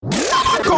Go! 0.00 0.77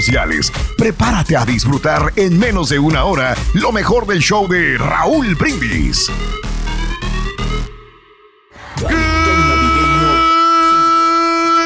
Prepárate 0.77 1.37
a 1.37 1.45
disfrutar 1.45 2.11
en 2.15 2.39
menos 2.39 2.69
de 2.69 2.79
una 2.79 3.03
hora 3.03 3.35
lo 3.53 3.71
mejor 3.71 4.07
del 4.07 4.19
show 4.19 4.47
de 4.47 4.75
Raúl 4.79 5.35
Brindis. 5.35 6.07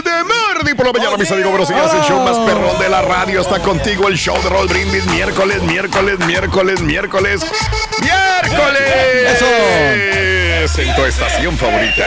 De 0.03 0.23
Mardi 0.25 0.73
por 0.75 0.85
la 0.85 0.91
mañana, 0.91 1.15
mis 1.15 1.31
amigos, 1.31 1.49
buenos 1.51 1.69
días. 1.69 1.93
El 1.93 2.01
show 2.01 2.21
más 2.25 2.37
perrón 2.39 2.77
de 2.77 2.89
la 2.89 3.01
radio 3.03 3.39
está 3.39 3.59
contigo. 3.59 4.09
El 4.09 4.17
show 4.17 4.35
de 4.43 4.49
Raúl 4.49 4.67
Brindis. 4.67 5.05
Miércoles, 5.05 5.63
miércoles, 5.63 6.19
miércoles, 6.19 6.81
miércoles. 6.81 7.41
¡Miércoles! 8.01 8.81
¡Eso! 9.33 9.45
En 10.81 10.93
tu 10.93 11.05
estación 11.05 11.57
favorita. 11.57 12.05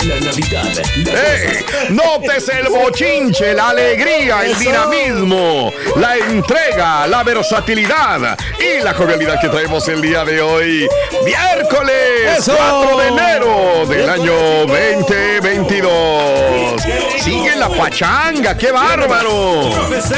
La 0.06 0.20
Navidad. 0.20 0.70
¡Ey! 0.96 1.64
Notes 1.90 2.48
el 2.48 2.68
bochinche, 2.68 3.52
la 3.54 3.70
alegría, 3.70 4.44
el 4.44 4.58
dinamismo, 4.58 5.72
la 5.96 6.16
entrega, 6.16 7.06
la 7.06 7.22
versatilidad 7.22 8.36
y 8.58 8.80
la 8.82 8.92
jovialidad 8.94 9.40
que 9.40 9.48
traemos 9.48 9.86
el 9.88 10.02
día 10.02 10.24
de 10.24 10.40
hoy. 10.40 10.88
Miércoles 11.24 12.42
4 12.44 12.98
de 12.98 13.08
enero 13.08 13.86
del 13.86 14.08
año 14.08 14.66
2022. 14.66 16.82
Sigue 17.26 17.56
la 17.56 17.68
pachanga, 17.68 18.56
qué 18.56 18.70
bárbaro. 18.70 19.62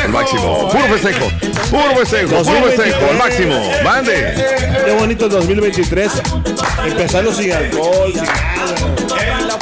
El 0.05 0.11
máximo, 0.11 0.69
puro 0.69 0.85
festejo, 0.89 1.31
puro 1.71 1.97
festejo, 1.97 2.43
puro 2.43 2.65
festejo, 2.65 3.11
el 3.11 3.17
máximo. 3.17 3.55
Mande. 3.83 4.35
Qué 4.85 4.93
bonito 4.93 5.25
el 5.25 5.31
2023. 5.31 6.13
Empezando 6.85 7.33
sin 7.33 7.51
alcohol, 7.55 8.13
sin 8.13 8.25
nada. 8.25 9.59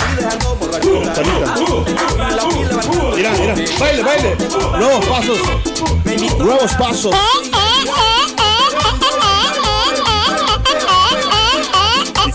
Mira, 3.14 3.30
mira. 3.30 3.54
Baile, 3.78 4.02
baile. 4.02 4.36
Nuevos 4.80 5.06
pasos. 5.06 5.38
Nuevos 6.38 6.74
pasos. 6.74 7.14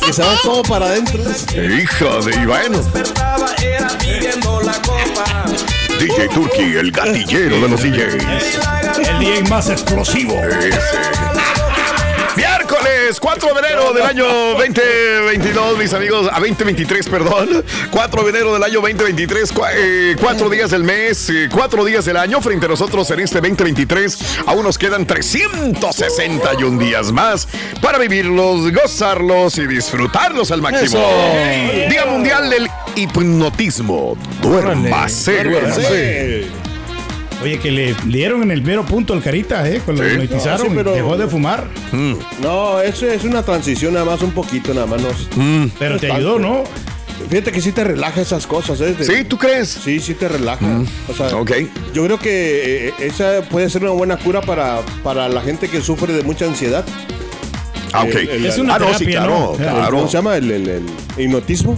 Que 0.06 0.14
se 0.14 0.22
va 0.22 0.36
todo 0.44 0.64
para 0.64 0.88
adentro. 0.88 1.22
Hijo 1.54 2.22
de 2.22 2.46
bueno. 2.46 2.80
DJ 6.00 6.30
Turkey, 6.30 6.76
el 6.78 6.92
gatillero 6.92 7.62
de 7.62 7.70
los 7.70 7.82
DJs. 7.82 8.26
El 9.08 9.20
día 9.20 9.42
más 9.50 9.70
explosivo. 9.70 10.36
Miércoles 12.82 13.20
4 13.20 13.54
de 13.54 13.60
enero 13.60 13.94
del 13.94 14.04
año 14.04 14.26
2022, 14.58 15.78
mis 15.78 15.94
amigos, 15.94 16.30
a 16.32 16.40
2023, 16.40 17.10
perdón. 17.10 17.64
4 17.92 18.24
de 18.24 18.30
enero 18.30 18.54
del 18.54 18.64
año 18.64 18.82
2023, 18.82 19.52
4 20.20 20.50
días 20.50 20.72
del 20.72 20.84
mes, 20.84 21.32
4 21.52 21.86
días 21.86 22.06
del 22.06 22.18
año. 22.18 22.42
Frente 22.42 22.66
a 22.66 22.70
nosotros 22.70 23.10
en 23.12 23.20
este 23.20 23.42
2023, 23.42 24.18
aún 24.46 24.64
nos 24.64 24.78
quedan 24.78 25.06
361 25.06 26.80
días 26.80 27.12
más 27.12 27.48
para 27.82 27.98
vivirlos, 27.98 28.72
gozarlos 28.72 29.58
y 29.58 29.68
disfrutarlos 29.68 30.52
al 30.52 30.62
máximo. 30.62 31.06
Día 31.90 32.06
Mundial 32.06 32.50
del 32.50 32.70
Hipnotismo. 32.96 34.18
Duérmase. 34.42 35.44
Duérmase. 35.44 36.61
Oye, 37.44 37.58
que 37.60 37.72
le 37.72 37.96
dieron 38.06 38.44
en 38.44 38.52
el 38.52 38.62
mero 38.62 38.86
punto 38.86 39.14
al 39.14 39.22
carita, 39.24 39.68
¿eh? 39.68 39.82
Cuando 39.84 40.04
Sí. 40.04 40.10
lo 40.16 40.24
hipnotizaron, 40.24 40.60
No, 40.68 40.70
sí, 40.70 40.76
pero- 40.76 40.92
dejó 40.94 41.18
de 41.18 41.28
fumar. 41.28 41.66
No, 42.42 42.80
eso 42.82 43.08
es 43.08 43.24
una 43.24 43.42
transición 43.44 43.94
nada 43.94 44.06
más 44.06 44.22
un 44.22 44.32
poquito, 44.32 44.74
nada 44.74 44.86
más. 44.86 45.02
no- 45.02 45.70
Pero 45.80 45.96
no 45.96 46.00
te 46.00 46.12
ayudó. 46.12 46.40
¿no? 46.40 46.64
Fíjate 47.30 47.52
que 47.52 47.62
sí 47.62 47.72
te 47.72 47.84
relaja 47.84 48.20
esas 48.22 48.46
cosas, 48.48 48.82
¿eh? 48.82 48.94
De- 48.94 49.06
¿Sí? 49.06 49.24
¿Tú 49.24 49.38
crees? 49.38 49.70
Sí, 49.70 50.00
sí 50.00 50.14
te 50.16 50.28
relaja. 50.28 50.66
O 51.08 51.14
sea, 51.14 51.36
Ok. 51.38 51.52
yo 51.94 52.04
creo 52.06 52.20
que 52.20 52.88
eh, 52.90 52.94
esa 53.00 53.42
puede 53.50 53.70
ser 53.70 53.84
una 53.84 53.92
buena 53.92 54.18
cura 54.18 54.42
para, 54.42 54.80
para 55.04 55.30
la 55.30 55.42
gente 55.42 55.68
que 55.68 55.82
sufre 55.82 56.14
de 56.14 56.24
mucha 56.24 56.46
ansiedad. 56.46 56.84
Ah, 57.94 58.04
ok. 58.04 58.16
El- 58.16 58.30
el- 58.30 58.46
Es 58.46 58.58
una 58.58 58.76
ah, 58.76 58.80
no, 58.80 58.86
sí, 58.94 59.06
terapia, 59.06 59.20
claro, 59.20 59.40
¿no? 59.52 59.52
claro. 59.58 59.98
¿Cómo 59.98 60.08
se 60.08 60.14
llama? 60.18 60.38
El, 60.38 60.50
el- 60.52 60.70
el 60.70 60.82
hipnotismo. 61.18 61.78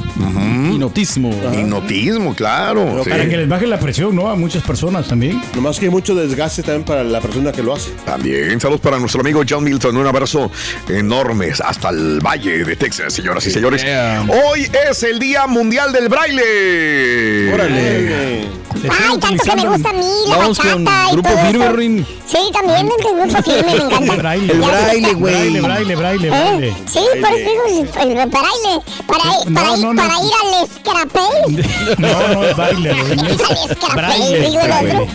Hipnotismo. 0.72 1.32
Hipnotismo, 1.54 2.36
claro. 2.36 3.02
sí. 3.04 3.10
Para 3.10 3.28
que 3.28 3.38
les 3.38 3.48
baje 3.48 3.68
la 3.68 3.80
presión, 3.80 4.16
¿no? 4.16 4.30
A 4.30 4.36
muchas 4.36 4.64
personas 4.64 5.08
también. 5.08 5.42
Nomás 5.56 5.80
que 5.80 5.86
hay 5.86 5.92
mucho 5.92 6.16
desgaste 6.16 6.64
también 6.64 6.84
para 6.84 7.04
la 7.04 7.22
persona 7.22 7.52
que 7.52 7.64
lo 7.64 7.74
hace. 7.74 7.92
También 8.06 8.60
saludos 8.60 8.82
para 8.82 9.00
nuestro 9.00 9.22
amigo 9.22 9.42
John 9.48 9.64
Milton. 9.64 9.98
Un 9.98 10.08
abrazo 10.08 10.52
enorme 10.90 11.52
hasta 11.64 11.90
el 11.90 12.20
Valle 12.20 12.64
de 12.64 12.76
Texas, 12.76 13.14
señoras 13.14 13.46
y 13.48 13.52
señores. 13.52 13.84
Yeah. 13.84 14.26
Hoy 14.48 14.70
es 14.90 15.04
el 15.04 15.20
Día 15.20 15.48
Mundial 15.48 15.92
del 15.92 16.10
Braille. 16.10 17.54
Órale. 17.54 18.48
Ay, 18.84 19.18
tanto 19.20 19.44
que 19.44 19.56
me 19.56 19.66
gusta 19.68 19.90
a 19.90 19.94
mí, 19.94 20.06
la 20.28 20.38
Vamos 20.38 20.60
con 20.60 20.84
bachata 20.84 21.08
y 21.10 21.14
Grupo 21.14 21.30
todo 21.30 21.46
Firme, 21.46 21.66
eso. 21.66 21.74
Rin. 21.76 22.06
Sí, 22.28 22.38
también 22.52 22.80
el 22.80 22.86
grupo 22.88 23.42
firme 23.44 23.64
me 23.64 23.72
el 23.78 23.82
encanta. 23.82 24.16
braille. 24.16 24.52
El 24.52 24.62
Ya 24.62 24.68
braille, 24.68 25.14
güey. 25.14 25.34
Braille, 25.34 25.62
braille, 25.62 25.96
braille, 25.96 26.28
¿Eh? 26.28 26.32
braille. 26.32 26.74
Sí, 26.92 27.00
por 27.22 27.32
eso 27.32 27.50
digo, 27.50 27.64
el 28.02 28.30
braille. 28.30 28.82
Para, 29.08 29.24
No, 29.48 29.54
para, 29.54 29.68
no, 29.70 29.76
ir, 29.78 29.86
no. 29.86 29.96
para 30.02 30.14
ir 30.20 30.32
al 30.42 30.64
escrapel. 30.64 31.96
No, 31.98 32.28
no 32.34 32.44
es 32.46 32.56
baile, 32.56 32.94
güey, 32.94 33.16
no 33.18 33.30
es 33.30 33.42
Al 33.42 33.58
escrapel, 33.72 33.96
braille, 33.96 34.40
digo 34.50 34.62
el. 34.62 35.08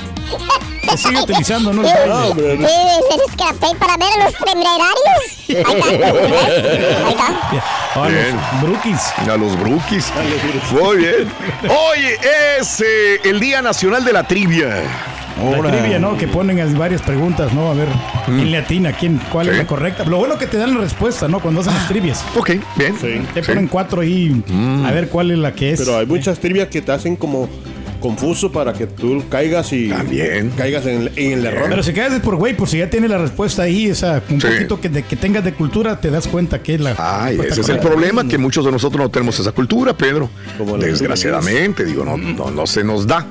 Se 0.91 0.97
sigue 0.97 1.21
utilizando, 1.23 1.73
no 1.73 1.83
es 1.87 1.93
baile. 1.93 2.13
hombre, 2.15 2.57
no. 2.59 2.67
el 2.69 3.21
escrapel 3.29 3.77
para 3.79 3.97
ver 3.99 4.09
a 4.21 4.25
los 4.25 4.35
temerarios. 4.35 5.23
Ahí 5.49 5.81
está. 5.81 6.07
Ahí 7.07 7.11
está. 7.11 8.03
A 8.03 8.09
Bien. 8.09 8.37
los 8.37 8.63
brookies. 8.63 9.13
A 9.19 9.37
los 9.37 9.59
brookies. 9.61 10.13
Muy 10.73 10.97
bien. 10.99 11.33
Hoy 11.69 11.99
es 12.59 12.81
eh, 12.81 13.21
el 13.25 13.41
Día 13.41 13.61
Nacional 13.63 14.05
de 14.05 14.13
la 14.13 14.27
Trivia. 14.27 14.83
La 15.39 15.71
trivia, 15.71 15.99
¿no? 15.99 16.17
Que 16.17 16.27
ponen 16.29 16.59
as- 16.61 16.77
varias 16.77 17.03
preguntas, 17.03 17.53
¿no? 17.53 17.71
A 17.71 17.75
ver, 17.75 17.89
¿quién 18.27 18.51
le 18.51 18.59
atina? 18.59 18.93
¿Quién, 18.93 19.21
¿Cuál 19.31 19.47
Sí. 19.47 19.53
es 19.53 19.59
la 19.59 19.67
correcta? 19.67 20.05
Lo 20.05 20.19
bueno 20.19 20.37
que 20.39 20.47
te 20.47 20.57
dan 20.59 20.75
la 20.75 20.81
respuesta, 20.81 21.29
¿no? 21.29 21.41
Cuando 21.41 21.61
hacen 21.61 21.75
las 21.75 21.89
trivias. 21.89 22.25
Ok, 22.37 22.51
bien. 22.77 22.95
Te 23.35 23.43
Sí. 23.43 23.49
ponen 23.49 23.69
cuatro 23.69 24.01
ahí, 24.03 24.43
a 24.85 24.91
ver 24.93 25.09
cuál 25.09 25.31
es 25.31 25.39
la 25.39 25.53
que 25.53 25.73
es. 25.73 25.79
Pero 25.81 25.99
hay 25.99 26.07
muchas 26.07 26.39
trivias 26.39 26.69
que 26.69 26.83
te 26.83 26.93
hacen 26.93 27.17
como 27.17 27.49
confuso 28.01 28.53
para 28.53 28.73
que 28.73 28.87
tú 28.87 29.25
caigas 29.29 29.73
y 29.73 29.89
También. 29.89 30.51
caigas 30.57 30.87
en, 30.87 31.11
en 31.17 31.33
el 31.33 31.47
error. 31.47 31.67
Pero 31.69 31.83
si 31.83 31.93
caes 31.93 32.13
es 32.13 32.21
por 32.21 32.37
güey, 32.37 32.57
por 32.57 32.69
si 32.69 32.79
ya 32.79 32.89
tiene 32.89 33.09
la 33.09 33.19
respuesta 33.19 33.63
ahí, 33.63 33.87
esa, 33.87 34.23
un 34.31 34.41
Sí. 34.41 34.47
poquito 34.47 34.81
que, 34.81 34.89
de, 34.89 35.03
que 35.03 35.17
tengas 35.17 35.43
de 35.45 35.53
cultura, 35.53 36.01
te 36.01 36.09
das 36.11 36.29
cuenta 36.29 36.63
que 36.63 36.75
es 36.77 36.81
la. 36.81 36.95
Ay, 36.97 37.39
ese 37.49 37.61
es 37.61 37.69
el 37.69 37.81
problema, 37.81 38.27
que 38.29 38.39
muchos 38.39 38.65
de 38.65 38.71
nosotros 38.71 39.01
no 39.03 39.09
tenemos 39.11 39.39
esa 39.41 39.51
cultura, 39.51 39.97
Pedro. 39.97 40.31
Como 40.57 40.79
Desgraciadamente, 40.79 41.85
digo, 41.85 42.05
no, 42.05 42.17
no, 42.17 42.51
no 42.53 42.67
se 42.69 42.85
nos 42.85 43.05
da. 43.07 43.27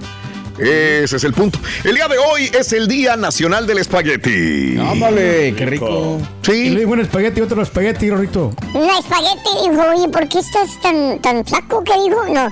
Ese 0.57 1.15
es 1.18 1.24
el 1.24 1.33
punto. 1.33 1.59
El 1.83 1.95
día 1.95 2.07
de 2.07 2.18
hoy 2.18 2.50
es 2.57 2.74
el 2.74 2.88
Día 2.88 3.15
Nacional 3.15 3.68
del 3.68 3.77
Espagueti. 3.77 4.77
Ándale, 4.80 5.54
qué 5.56 5.65
rico. 5.65 6.18
Y 6.48 6.50
le 6.50 6.69
Sí. 6.69 6.75
digo 6.75 6.94
un 6.94 7.01
espagueti, 7.01 7.42
otro 7.42 7.62
espagueti, 7.62 8.09
Rorrito. 8.09 8.54
Una 8.74 8.98
espagueti 9.00 9.69
dijo, 9.69 9.81
oye, 9.95 10.07
¿por 10.09 10.27
qué 10.27 10.39
estás 10.39 10.69
tan, 10.81 11.19
tan 11.19 11.45
flaco? 11.45 11.83
¿Qué 11.83 11.94
dijo? 12.04 12.25
No. 12.33 12.51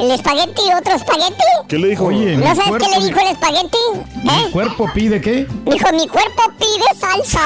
El 0.00 0.10
espagueti, 0.12 0.62
otro 0.78 0.94
espagueti. 0.94 1.34
¿Qué 1.68 1.78
le 1.78 1.88
dijo? 1.88 2.04
Oye, 2.06 2.36
¿No 2.36 2.38
mi 2.38 2.44
sabes 2.46 2.68
cuerpo, 2.68 2.86
qué 2.86 2.98
le 3.00 3.06
dijo 3.06 3.20
el 3.20 3.26
espagueti? 3.28 3.78
mi 4.22 4.30
¿Eh? 4.30 4.50
cuerpo 4.52 4.90
pide 4.94 5.20
qué? 5.20 5.46
Dijo, 5.66 5.92
mi 5.92 6.06
cuerpo 6.08 6.42
pide 6.58 6.98
salsa. 6.98 7.40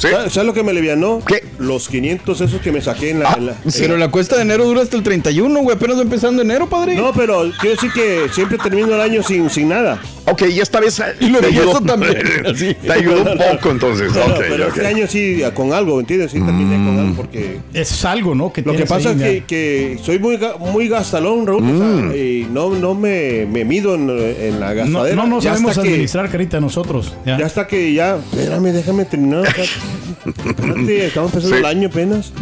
¿Sí? 0.00 0.08
¿Sabes 0.08 0.32
sabes 0.32 0.46
lo 0.46 0.54
que 0.54 0.62
me 0.62 0.70
alivianó? 0.70 1.20
¿Qué? 1.26 1.44
Los 1.58 1.88
500 1.88 2.40
esos 2.40 2.60
que 2.62 2.72
me 2.72 2.80
saqué 2.80 3.10
en 3.10 3.20
la... 3.20 3.30
Ah, 3.30 3.34
en 3.38 3.46
la- 3.46 3.56
Pero 3.78 3.96
la 3.98 4.10
cuesta 4.10 4.36
de 4.36 4.42
enero 4.42 4.64
dura 4.64 4.80
hasta 4.82 4.96
el 4.96 5.02
31, 5.02 5.60
güey. 5.60 5.76
Apenas 5.76 5.98
va 5.98 6.02
empezando 6.02 6.40
enero, 6.42 6.68
padre. 6.68 6.94
No, 6.96 7.12
pero 7.12 7.50
quiero 7.60 7.76
decir 7.76 7.92
que 7.92 8.26
siempre 8.32 8.56
termino 8.56 8.94
el 8.94 9.00
año 9.00 9.22
sin, 9.22 9.50
sin 9.50 9.68
nada. 9.68 10.00
Ok, 10.26 10.42
y 10.50 10.60
esta 10.60 10.80
vez 10.80 11.02
Y 11.20 11.28
lo 11.28 11.40
te 11.40 11.46
ayudó, 11.46 11.70
eso 11.70 11.80
también, 11.82 12.16
así. 12.46 12.74
te 12.82 12.92
ayudó 12.92 13.30
un 13.32 13.38
poco 13.38 13.70
entonces. 13.70 14.10
Pero, 14.12 14.26
Ok, 14.26 14.40
pero 14.48 14.68
este 14.68 14.86
año 14.86 15.06
sí, 15.06 15.42
con 15.54 15.72
algo, 15.72 16.00
¿entiendes? 16.00 16.30
Sí, 16.30 16.38
terminé 16.40 16.76
con 16.76 16.98
algo 16.98 17.14
porque... 17.16 17.58
Es 17.74 18.04
algo, 18.04 18.34
¿no? 18.34 18.52
Que 18.52 18.62
Lo 18.62 18.72
que 18.74 18.86
pasa 18.86 19.10
ahí, 19.10 19.38
es 19.38 19.44
que, 19.44 19.98
soy 20.02 20.18
muy, 20.18 20.36
ga- 20.36 20.56
muy 20.58 20.88
gastalón, 20.88 21.46
Raúl. 21.46 21.62
o 21.64 21.78
sea, 22.10 22.16
y 22.16 22.46
no, 22.50 22.70
no 22.70 22.94
me, 22.94 23.44
me 23.46 23.64
mido 23.66 23.94
en, 23.96 24.08
en 24.10 24.60
la 24.60 24.70
No, 24.70 24.74
gastadera. 24.76 25.16
no 25.16 25.26
nos 25.26 25.44
Ya 25.44 25.50
sabemos 25.52 25.74
que- 25.74 25.80
administrar, 25.80 26.30
carita, 26.30 26.58
nosotros. 26.60 27.12
Ya. 27.26 27.38
Ya 27.38 27.46
hasta 27.46 27.66
que 27.66 27.92
ya, 27.92 28.16
espérame, 28.16 28.72
déjame 28.72 29.04
terminar. 29.04 29.44
Espérate, 30.26 31.06
estamos 31.06 31.30
empezando 31.32 31.56
Sí. 31.56 31.60
el 31.62 31.66
año 31.66 31.88
apenas. 31.88 32.32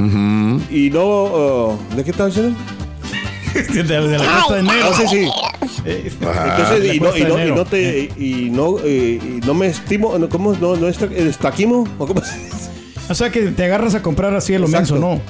Y 0.70 0.90
no, 0.90 1.24
uh, 1.24 1.78
¿de 1.96 2.04
qué 2.04 2.10
estás 2.10 2.34
diciendo? 2.34 2.58
de, 3.54 3.82
de 3.82 4.18
la 4.18 4.24
cuesta 4.24 4.54
de 4.54 4.60
enero. 4.60 4.86
Ah, 4.90 4.94
sí, 4.96 5.04
sí. 5.08 5.28
Entonces, 5.84 6.94
y 6.94 7.00
no, 7.00 7.06
cuesta 7.10 7.18
y 7.18 7.32
no, 7.32 7.46
y 7.46 7.50
no 7.52 7.64
te, 7.64 8.10
y 8.16 8.50
no, 8.50 8.76
eh, 8.84 9.18
y 9.22 9.46
no 9.46 9.54
me 9.54 9.66
estimo, 9.68 10.18
no, 10.18 10.28
¿cómo? 10.28 10.52
No, 10.54 10.76
no 10.76 10.88
esta- 10.88 11.06
estaquimo, 11.06 11.86
¿o 11.98 12.06
cómo 12.06 12.22
se 12.22 12.36
dice? 12.38 12.70
O 13.08 13.14
sea 13.14 13.30
que 13.30 13.40
te 13.48 13.64
agarras 13.64 13.94
a 13.94 14.02
comprar 14.02 14.34
así 14.34 14.54
a 14.54 14.58
lo 14.58 14.68
menso, 14.68 14.96
¿no? 14.98 15.20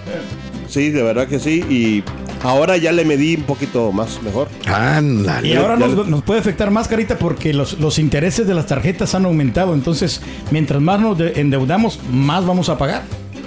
Sí, 0.68 0.90
de 0.90 1.02
verdad 1.02 1.28
que 1.28 1.38
sí. 1.38 1.64
Y 1.70 2.02
ahora 2.42 2.76
ya 2.76 2.92
le 2.92 3.04
medí 3.04 3.36
un 3.36 3.42
poquito 3.42 3.92
más, 3.92 4.22
mejor. 4.22 4.48
Ándale. 4.66 5.48
Y 5.48 5.54
ahora 5.56 5.76
nos, 5.76 6.06
nos 6.08 6.22
puede 6.22 6.40
afectar 6.40 6.70
más, 6.70 6.88
carita, 6.88 7.18
porque 7.18 7.52
los, 7.52 7.78
los 7.80 7.98
intereses 7.98 8.46
de 8.46 8.54
las 8.54 8.66
tarjetas 8.66 9.14
han 9.14 9.24
aumentado. 9.24 9.74
Entonces, 9.74 10.20
mientras 10.50 10.80
más 10.80 11.00
nos 11.00 11.18
de- 11.18 11.32
endeudamos, 11.40 11.98
más 12.10 12.44
vamos 12.46 12.68
a 12.68 12.78
pagar. 12.78 13.02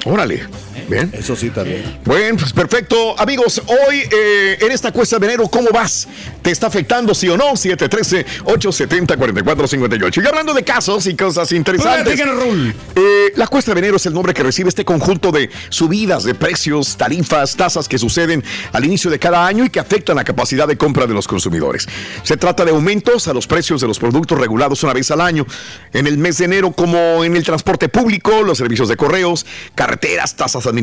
Órale. 0.06 0.42
Bien. 0.92 1.10
Eso 1.14 1.36
sí 1.38 1.50
también. 1.50 2.00
Bueno, 2.04 2.36
pues 2.38 2.52
perfecto. 2.52 3.18
Amigos, 3.18 3.62
hoy 3.66 4.04
eh, 4.12 4.58
en 4.60 4.74
esta 4.74 4.92
cuesta 4.92 5.18
de 5.20 5.28
enero, 5.28 5.48
¿cómo 5.48 5.70
vas? 5.72 6.06
¿Te 6.42 6.52
está 6.52 6.68
afectando, 6.68 7.16
sí 7.16 7.30
o 7.30 7.38
no? 7.38 7.54
713-870-4458. 7.54 10.22
Y 10.22 10.28
hablando 10.28 10.54
de 10.54 10.64
casos 10.64 11.08
y 11.08 11.16
cosas 11.16 11.50
interesantes. 11.54 12.20
Eh, 12.20 13.32
la 13.36 13.48
cuesta 13.48 13.74
de 13.74 13.80
enero 13.80 13.96
es 13.96 14.06
el 14.06 14.14
nombre 14.14 14.34
que 14.34 14.44
recibe 14.44 14.68
este 14.68 14.84
conjunto 14.84 15.32
de 15.32 15.50
subidas 15.70 16.26
de 16.26 16.36
precios, 16.36 16.98
tarifas, 16.98 17.56
tasas 17.56 17.88
que 17.88 17.98
suceden 17.98 18.44
al 18.74 18.84
inicio 18.84 19.10
de 19.10 19.18
cada 19.18 19.48
año 19.48 19.64
y 19.64 19.70
que 19.70 19.80
afectan 19.80 20.18
la 20.18 20.26
capacidad 20.26 20.68
de 20.68 20.78
compra 20.78 21.08
de 21.08 21.14
los 21.14 21.26
consumidores. 21.26 21.88
Se 22.24 22.36
trata 22.36 22.66
de 22.66 22.72
aumentos 22.72 23.30
a 23.30 23.34
los 23.34 23.48
precios 23.48 23.80
de 23.80 23.88
los 23.88 23.98
productos 23.98 24.38
regulados 24.38 24.84
una 24.84 24.92
vez 24.92 25.10
al 25.12 25.22
año. 25.22 25.48
En 25.94 26.06
el 26.06 26.18
mes 26.18 26.40
de 26.40 26.46
enero, 26.46 26.74
como 26.74 27.24
en 27.24 27.38
el 27.38 27.44
transporte 27.44 27.88
público, 27.88 28.44
los 28.44 28.58
servicios 28.58 28.90
de 28.90 28.98
correos, 28.98 29.46
carreteras, 29.74 30.36
tasas 30.36 30.66
administrativas, 30.66 30.81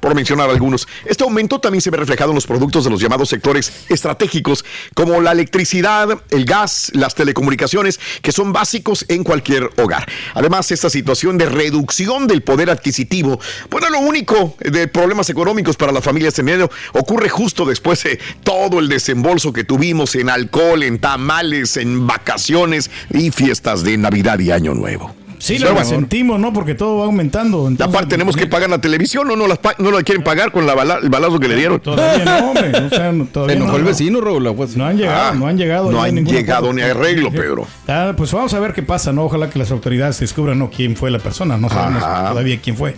por 0.00 0.14
mencionar 0.14 0.50
algunos. 0.50 0.86
Este 1.04 1.24
aumento 1.24 1.60
también 1.60 1.80
se 1.80 1.90
ve 1.90 1.96
reflejado 1.96 2.30
en 2.30 2.36
los 2.36 2.46
productos 2.46 2.84
de 2.84 2.90
los 2.90 3.00
llamados 3.00 3.28
sectores 3.28 3.72
estratégicos, 3.88 4.64
como 4.94 5.20
la 5.20 5.32
electricidad, 5.32 6.08
el 6.30 6.44
gas, 6.44 6.90
las 6.94 7.14
telecomunicaciones, 7.14 8.00
que 8.22 8.32
son 8.32 8.52
básicos 8.52 9.04
en 9.08 9.24
cualquier 9.24 9.70
hogar. 9.76 10.06
Además, 10.34 10.70
esta 10.70 10.90
situación 10.90 11.38
de 11.38 11.46
reducción 11.46 12.26
del 12.26 12.42
poder 12.42 12.70
adquisitivo, 12.70 13.40
bueno, 13.70 13.90
lo 13.90 14.00
único 14.00 14.56
de 14.60 14.88
problemas 14.88 15.30
económicos 15.30 15.76
para 15.76 15.92
las 15.92 16.04
familias 16.04 16.38
en 16.38 16.48
enero 16.48 16.70
ocurre 16.92 17.28
justo 17.28 17.64
después 17.64 18.02
de 18.04 18.18
todo 18.42 18.78
el 18.78 18.88
desembolso 18.88 19.52
que 19.52 19.64
tuvimos 19.64 20.14
en 20.14 20.28
alcohol, 20.28 20.82
en 20.82 20.98
tamales, 20.98 21.76
en 21.76 22.06
vacaciones 22.06 22.90
y 23.10 23.30
fiestas 23.30 23.82
de 23.82 23.96
Navidad 23.96 24.38
y 24.38 24.50
Año 24.50 24.74
Nuevo. 24.74 25.23
Sí, 25.44 25.58
lo 25.58 25.84
sentimos, 25.84 26.40
¿no? 26.40 26.52
Porque 26.52 26.74
todo 26.74 26.98
va 26.98 27.04
aumentando. 27.04 27.68
entonces- 27.68 27.86
Aparte 27.86 28.08
tenemos 28.10 28.36
que 28.36 28.46
pagar 28.46 28.70
la 28.70 28.78
televisión 28.80 29.30
o 29.30 29.36
no, 29.36 29.46
las 29.46 29.58
no 29.78 29.90
la 29.90 30.02
quieren 30.02 30.24
pagar 30.24 30.50
con 30.52 30.66
la 30.66 30.74
bala- 30.74 30.98
el 31.02 31.08
balazo 31.10 31.38
que 31.38 31.48
le 31.48 31.56
dieron. 31.56 31.80
Todavía 31.80 32.24
no, 32.24 32.50
hombre. 32.50 32.72
O 32.84 32.88
sea, 32.88 33.12
no- 33.12 33.24
Se 33.24 33.30
todavía 33.30 33.56
enojó 33.56 33.72
no, 33.72 33.76
el 33.76 33.82
no. 33.82 33.88
vecino, 33.88 34.20
Raúl. 34.20 34.54
Pues. 34.56 34.76
No 34.76 34.86
han 34.86 34.96
llegado, 34.96 35.30
Ah, 35.30 35.34
no 35.34 35.46
han 35.46 35.58
llegado. 35.58 35.90
no 35.92 36.02
han 36.02 36.14
ningún 36.14 36.32
llegado 36.34 36.68
acuerdo. 36.70 36.74
ni 36.74 36.82
arreglo, 36.82 37.30
Pedro. 37.30 37.66
Ah, 37.88 38.12
pues 38.16 38.32
vamos 38.32 38.54
a 38.54 38.60
ver 38.60 38.72
qué 38.72 38.82
pasa, 38.82 39.12
¿no? 39.12 39.24
Ojalá 39.24 39.50
que 39.50 39.58
las 39.58 39.70
autoridades 39.70 40.18
descubran, 40.20 40.58
¿no? 40.58 40.70
Quién 40.70 40.96
fue 40.96 41.10
la 41.10 41.18
persona. 41.18 41.56
No 41.58 41.68
sabemos 41.68 42.02
Ajá. 42.02 42.30
todavía 42.30 42.58
quién 42.62 42.76
fue. 42.76 42.94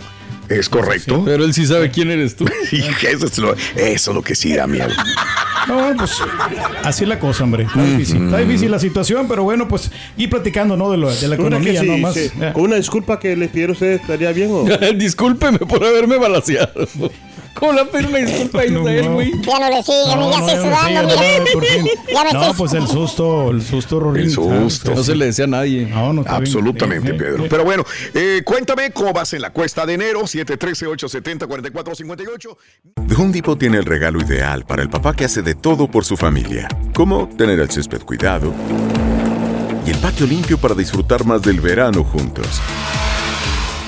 Es 0.49 0.69
correcto. 0.69 1.23
Pero 1.25 1.43
él 1.43 1.53
sí 1.53 1.65
sabe 1.65 1.91
quién 1.91 2.09
eres 2.09 2.35
tú. 2.35 2.45
Y 2.71 2.79
eso, 3.05 3.25
es 3.25 3.37
lo, 3.37 3.53
eso 3.75 4.11
es 4.11 4.15
lo 4.15 4.21
que 4.21 4.33
sí 4.35 4.53
da 4.55 4.65
miedo. 4.67 4.87
No, 5.67 5.93
pues 5.97 6.13
así 6.83 7.03
es 7.03 7.09
la 7.09 7.19
cosa, 7.19 7.43
hombre. 7.43 7.63
Está 7.63 7.83
difícil. 7.83 8.23
Está 8.25 8.37
difícil 8.37 8.71
la 8.71 8.79
situación, 8.79 9.27
pero 9.27 9.43
bueno, 9.43 9.67
pues 9.67 9.91
ir 10.15 10.29
platicando, 10.29 10.77
¿no? 10.77 10.89
De, 10.91 10.97
lo- 10.97 11.13
de 11.13 11.27
la 11.27 11.35
economía, 11.35 11.81
sí, 11.81 11.87
¿no? 11.87 11.97
Más. 11.97 12.13
sí. 12.15 12.31
Con 12.53 12.63
una 12.63 12.77
disculpa 12.77 13.19
que 13.19 13.35
les 13.35 13.49
pidiera 13.49 13.71
a 13.71 13.73
ustedes, 13.73 13.99
¿estaría 14.01 14.31
bien 14.31 14.49
o...? 14.51 14.63
Discúlpeme 14.95 15.59
por 15.59 15.83
haberme 15.83 16.17
balaseado. 16.17 16.87
¿Cómo 17.59 17.73
le 17.73 17.85
pedir 17.85 18.07
una 18.07 18.17
disculpa 18.19 18.61
a 18.61 18.65
No, 18.65 18.79
Israel, 18.81 19.05
no. 19.05 19.13
güey? 19.13 19.31
Ya 19.41 19.59
no 19.59 19.69
le 19.69 19.83
siguen, 19.83 20.19
No, 20.19 20.31
ya 20.31 20.39
no, 20.39 20.47
estoy 20.47 20.63
sudando, 20.63 21.17
sigue, 21.17 21.43
mira. 22.07 22.31
no, 22.33 22.53
pues 22.57 22.73
el 22.73 22.87
susto, 22.87 23.51
el 23.51 23.61
susto, 23.61 23.99
Rorín. 23.99 24.23
El 24.25 24.31
susto. 24.31 24.95
No 24.95 25.03
se 25.03 25.15
le 25.15 25.25
decía 25.25 25.45
a 25.45 25.47
nadie. 25.47 25.85
No, 25.87 26.13
no, 26.13 26.23
bien. 26.23 26.33
Absolutamente, 26.35 27.13
Pedro. 27.13 27.45
Pero 27.49 27.63
bueno, 27.65 27.83
eh, 28.13 28.41
cuéntame 28.45 28.91
cómo 28.91 29.11
vas 29.13 29.33
en 29.33 29.41
la 29.41 29.49
cuesta 29.51 29.85
de 29.85 29.93
enero, 29.95 30.21
713-870-4458. 30.23 32.57
The 33.07 33.15
Home 33.15 33.31
Depot 33.33 33.57
tiene 33.57 33.77
el 33.77 33.85
regalo 33.85 34.19
ideal 34.21 34.65
para 34.65 34.81
el 34.83 34.89
papá 34.89 35.13
que 35.15 35.25
hace 35.25 35.41
de 35.41 35.55
todo 35.55 35.89
por 35.89 36.05
su 36.05 36.15
familia, 36.17 36.67
como 36.93 37.27
tener 37.37 37.59
el 37.59 37.69
césped 37.71 38.01
cuidado 38.01 38.53
y 39.85 39.89
el 39.91 39.97
patio 39.99 40.25
limpio 40.27 40.57
para 40.57 40.75
disfrutar 40.75 41.23
más 41.25 41.41
del 41.41 41.61
verano 41.61 42.03
juntos. 42.03 42.59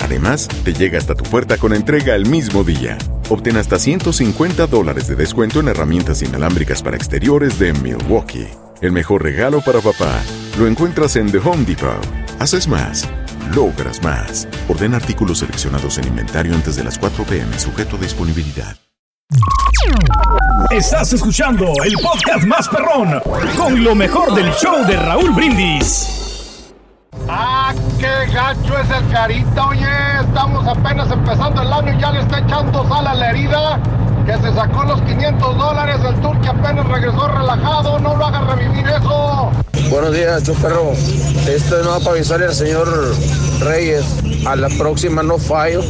Además, 0.00 0.48
te 0.64 0.72
llega 0.72 0.98
hasta 0.98 1.14
tu 1.14 1.24
puerta 1.24 1.56
con 1.58 1.72
entrega 1.72 2.14
el 2.14 2.26
mismo 2.26 2.64
día. 2.64 2.98
Obtén 3.28 3.56
hasta 3.56 3.78
150 3.78 4.66
dólares 4.66 5.06
de 5.06 5.16
descuento 5.16 5.60
en 5.60 5.68
herramientas 5.68 6.22
inalámbricas 6.22 6.82
para 6.82 6.96
exteriores 6.96 7.58
de 7.58 7.72
Milwaukee. 7.74 8.48
El 8.80 8.92
mejor 8.92 9.22
regalo 9.22 9.60
para 9.60 9.80
papá 9.80 10.22
lo 10.58 10.66
encuentras 10.66 11.16
en 11.16 11.30
The 11.30 11.38
Home 11.38 11.64
Depot. 11.64 12.06
Haces 12.38 12.68
más, 12.68 13.08
logras 13.54 14.02
más. 14.02 14.48
Ordena 14.68 14.96
artículos 14.96 15.38
seleccionados 15.38 15.98
en 15.98 16.06
inventario 16.06 16.54
antes 16.54 16.76
de 16.76 16.84
las 16.84 16.98
4 16.98 17.24
pm, 17.24 17.58
sujeto 17.58 17.96
a 17.96 18.00
disponibilidad. 18.00 18.76
Estás 20.70 21.12
escuchando 21.12 21.72
el 21.84 21.94
podcast 21.94 22.44
más 22.44 22.68
perrón 22.68 23.20
con 23.56 23.82
lo 23.82 23.94
mejor 23.94 24.34
del 24.34 24.50
show 24.52 24.86
de 24.86 24.96
Raúl 24.96 25.32
Brindis. 25.32 26.27
¡Ah, 27.98 28.24
qué 28.26 28.32
gacho 28.32 28.78
es 28.78 28.90
el 28.90 29.08
carita! 29.10 29.66
Oye, 29.66 30.20
estamos 30.20 30.66
apenas 30.66 31.10
empezando 31.10 31.62
el 31.62 31.72
año 31.72 31.92
y 31.92 32.00
ya 32.00 32.12
le 32.12 32.20
está 32.20 32.38
echando 32.38 32.86
sal 32.88 33.06
a 33.06 33.14
la 33.14 33.30
herida. 33.30 33.80
Que 34.28 34.34
se 34.34 34.54
sacó 34.54 34.84
los 34.84 35.00
500 35.00 35.56
dólares, 35.56 35.96
el 36.06 36.20
tour 36.20 36.38
que 36.42 36.48
apenas 36.48 36.86
regresó 36.86 37.28
relajado. 37.28 37.98
No 37.98 38.14
lo 38.14 38.26
haga 38.26 38.40
revivir 38.54 38.86
eso. 38.86 39.50
Buenos 39.88 40.12
días, 40.12 40.42
yo 40.42 40.52
perro. 40.52 40.92
Esto 41.48 41.80
es 41.80 41.86
no 41.86 41.98
para 42.00 42.10
avisarle 42.10 42.44
al 42.44 42.54
señor 42.54 43.16
Reyes. 43.60 44.04
A 44.46 44.54
la 44.54 44.68
próxima 44.68 45.22
no 45.22 45.38
fallo. 45.38 45.80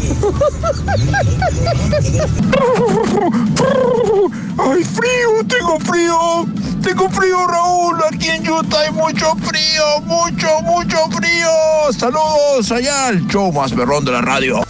¡Ay, 4.57 4.85
frío! 4.85 5.45
¡Tengo 5.49 5.81
frío! 5.81 6.47
¡Tengo 6.81 7.11
frío, 7.11 7.45
Raúl! 7.45 7.97
Aquí 8.09 8.29
en 8.29 8.49
Utah 8.49 8.83
hay 8.83 8.93
mucho 8.93 9.35
frío, 9.43 10.01
mucho, 10.05 10.47
mucho 10.63 10.97
frío. 11.11 11.49
Saludos 11.91 12.71
allá 12.71 13.09
al 13.09 13.27
show 13.27 13.53
más 13.53 13.73
perrón 13.73 14.05
de 14.05 14.13
la 14.13 14.21
radio. 14.21 14.63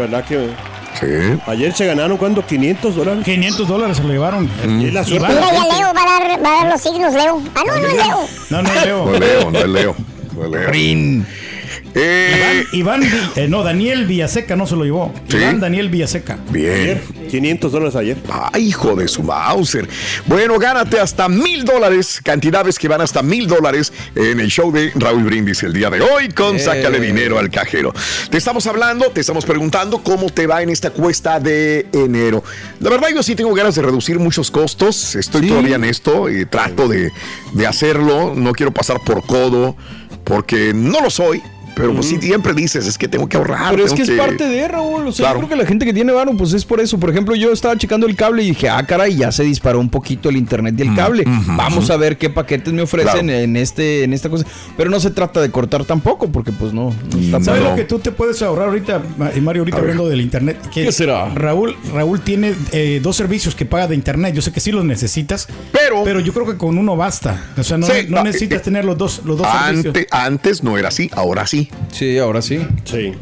Verdad 0.00 0.24
que. 0.24 0.50
Ayer 1.46 1.72
se 1.72 1.86
ganaron, 1.86 2.18
¿cuánto? 2.18 2.42
¿500 2.42 2.92
dólares? 2.92 3.24
500 3.24 3.68
dólares 3.68 3.96
se 3.96 4.02
lo 4.02 4.10
llevaron. 4.10 4.50
Y 4.64 4.90
la 4.90 5.04
suerte. 5.04 5.28
Mira, 5.28 5.40
ya 5.52 5.76
Leo 5.76 5.94
va 5.94 6.02
a, 6.02 6.20
dar, 6.20 6.44
va 6.44 6.48
a 6.48 6.62
dar 6.62 6.72
los 6.72 6.80
signos, 6.80 7.14
Leo. 7.14 7.40
Ah, 7.54 7.62
no, 7.66 7.78
no 7.78 7.86
es 7.86 7.94
Leo. 7.94 8.18
No, 8.50 8.62
no 8.62 8.68
es 8.68 8.84
Leo. 8.84 9.06
No 9.06 9.14
es 9.14 9.20
Leo, 9.20 9.50
no 9.50 9.58
es 9.58 9.68
Leo. 9.68 9.96
No 10.34 10.44
es 10.44 10.50
Leo. 10.50 10.70
Eh, 11.94 12.64
Iván, 12.72 13.02
Iván 13.02 13.30
eh, 13.36 13.48
no, 13.48 13.62
Daniel 13.62 14.06
Villaseca 14.06 14.56
no 14.56 14.66
se 14.66 14.76
lo 14.76 14.84
llevó. 14.84 15.12
¿Sí? 15.28 15.36
Iván 15.36 15.60
Daniel 15.60 15.88
Villaseca. 15.88 16.38
Bien. 16.50 17.00
500 17.30 17.72
dólares 17.72 17.96
ayer. 17.96 18.16
Ay, 18.52 18.68
hijo 18.68 18.94
de 18.94 19.08
su 19.08 19.22
Mauser. 19.22 19.88
Bueno, 20.26 20.58
gánate 20.58 20.98
hasta 20.98 21.28
mil 21.28 21.64
dólares, 21.64 22.20
cantidades 22.22 22.78
que 22.78 22.88
van 22.88 23.00
hasta 23.00 23.22
mil 23.22 23.46
dólares 23.46 23.92
en 24.14 24.40
el 24.40 24.48
show 24.48 24.72
de 24.72 24.92
Raúl 24.94 25.24
Brindis 25.24 25.62
el 25.62 25.72
día 25.72 25.90
de 25.90 26.00
hoy 26.00 26.28
con 26.28 26.56
Eh. 26.56 26.58
Sácale 26.58 27.00
Dinero 27.00 27.38
al 27.38 27.50
Cajero. 27.50 27.92
Te 28.30 28.38
estamos 28.38 28.66
hablando, 28.66 29.06
te 29.10 29.20
estamos 29.20 29.44
preguntando 29.44 30.02
cómo 30.02 30.30
te 30.30 30.46
va 30.46 30.62
en 30.62 30.70
esta 30.70 30.90
cuesta 30.90 31.40
de 31.40 31.86
enero. 31.92 32.42
La 32.80 32.90
verdad, 32.90 33.08
yo 33.14 33.22
sí 33.22 33.34
tengo 33.34 33.54
ganas 33.54 33.74
de 33.74 33.82
reducir 33.82 34.18
muchos 34.18 34.50
costos. 34.50 35.14
Estoy 35.14 35.48
todavía 35.48 35.76
en 35.76 35.84
esto 35.84 36.28
y 36.28 36.46
trato 36.46 36.88
de, 36.88 37.10
de 37.52 37.66
hacerlo. 37.66 38.34
No 38.34 38.52
quiero 38.52 38.72
pasar 38.72 39.00
por 39.04 39.24
codo 39.26 39.76
porque 40.24 40.72
no 40.74 41.00
lo 41.00 41.10
soy. 41.10 41.42
Pero 41.80 41.94
pues 41.94 42.06
sí, 42.06 42.18
siempre 42.20 42.52
dices, 42.54 42.86
es 42.86 42.96
que 42.98 43.08
tengo 43.08 43.28
que 43.28 43.36
ahorrar. 43.36 43.70
Pero 43.72 43.84
es 43.86 43.92
que 43.92 44.02
es 44.02 44.10
parte 44.10 44.46
de 44.46 44.68
Raúl. 44.68 45.06
O 45.08 45.12
sea, 45.12 45.24
Claro. 45.26 45.40
yo 45.40 45.46
creo 45.46 45.56
que 45.58 45.62
la 45.62 45.68
gente 45.68 45.84
que 45.84 45.92
tiene 45.92 46.12
varo, 46.12 46.36
pues 46.36 46.52
es 46.52 46.64
por 46.64 46.80
eso. 46.80 46.98
Por 46.98 47.10
ejemplo, 47.10 47.34
yo 47.34 47.52
estaba 47.52 47.76
checando 47.76 48.06
el 48.06 48.16
cable 48.16 48.42
y 48.42 48.48
dije, 48.48 48.68
ah, 48.68 48.84
caray, 48.86 49.16
ya 49.16 49.32
se 49.32 49.44
disparó 49.44 49.78
un 49.80 49.88
poquito 49.90 50.28
el 50.28 50.36
internet 50.36 50.74
y 50.78 50.82
el 50.82 50.94
cable. 50.94 51.24
Vamos 51.56 51.90
a 51.90 51.96
ver 51.96 52.16
qué 52.18 52.30
paquetes 52.30 52.72
me 52.72 52.82
ofrecen 52.82 53.26
Claro. 53.26 53.38
en 53.38 53.56
este, 53.56 54.04
en 54.04 54.12
esta 54.12 54.28
cosa. 54.28 54.44
Pero 54.76 54.90
no 54.90 55.00
se 55.00 55.10
trata 55.10 55.40
de 55.40 55.50
cortar 55.50 55.84
tampoco, 55.84 56.28
porque 56.30 56.52
pues 56.52 56.72
no, 56.72 56.94
no 57.30 57.40
¿Sabes 57.42 57.62
lo 57.62 57.74
que 57.74 57.84
tú 57.84 57.98
te 57.98 58.10
puedes 58.12 58.40
ahorrar 58.42 58.68
ahorita, 58.68 59.02
Mario, 59.40 59.62
ahorita 59.62 59.78
hablando 59.78 60.08
del 60.08 60.20
internet? 60.20 60.58
Que 60.72 60.84
¿Qué 60.84 60.92
será? 60.92 61.28
Raúl, 61.34 61.76
Raúl 61.92 62.20
tiene 62.20 62.54
eh, 62.72 63.00
dos 63.02 63.16
servicios 63.16 63.54
que 63.54 63.64
paga 63.66 63.86
de 63.88 63.94
internet. 63.94 64.34
Yo 64.34 64.42
sé 64.42 64.52
que 64.52 64.60
sí 64.60 64.72
los 64.72 64.84
necesitas, 64.84 65.48
pero, 65.90 66.04
pero 66.04 66.20
yo 66.20 66.32
creo 66.32 66.46
que 66.46 66.56
con 66.56 66.78
uno 66.78 66.96
basta. 66.96 67.52
O 67.56 67.62
sea, 67.62 67.76
no, 67.76 67.86
Sí, 67.86 68.06
no 68.08 68.18
no, 68.18 68.24
necesitas 68.24 68.60
eh, 68.60 68.64
tener 68.64 68.84
los 68.84 68.96
dos, 68.96 69.22
los 69.24 69.38
dos 69.38 69.46
servicios. 69.66 70.06
Antes 70.10 70.62
no 70.62 70.78
era 70.78 70.88
así, 70.88 71.10
ahora 71.12 71.46
sí. 71.46 71.70
Sí, 71.92 72.18
ahora 72.18 72.42
sí. 72.42 72.66
Sí. 72.84 73.12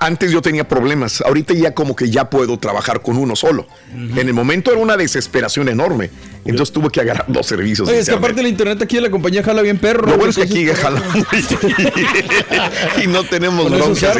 antes 0.00 0.30
yo 0.30 0.40
tenía 0.42 0.68
problemas, 0.68 1.20
ahorita 1.20 1.54
ya 1.54 1.74
como 1.74 1.96
que 1.96 2.10
ya 2.10 2.30
puedo 2.30 2.58
trabajar 2.58 3.02
con 3.02 3.16
uno 3.16 3.36
solo. 3.36 3.66
En 3.92 4.26
el 4.26 4.34
momento 4.34 4.70
era 4.70 4.80
una 4.80 4.96
desesperación 4.96 5.68
enorme. 5.68 6.10
Entonces 6.44 6.72
tuve 6.72 6.90
que 6.90 7.00
agarrar 7.00 7.24
dos 7.28 7.46
servicios. 7.46 7.88
Oye, 7.88 7.98
es 8.00 8.08
que 8.08 8.14
aparte 8.14 8.40
el 8.40 8.46
internet 8.46 8.80
aquí 8.82 8.96
de 8.96 9.02
la 9.02 9.10
compañía 9.10 9.42
jala 9.42 9.62
bien 9.62 9.78
perro. 9.78 10.06
Lo 10.06 10.16
bueno 10.16 10.30
es 10.30 10.36
que 10.36 10.42
aquí 10.42 10.66
jala 10.66 11.02
muy 11.14 11.24
y 13.04 13.06
no 13.06 13.24
tenemos 13.24 13.70
broncas. 13.70 14.16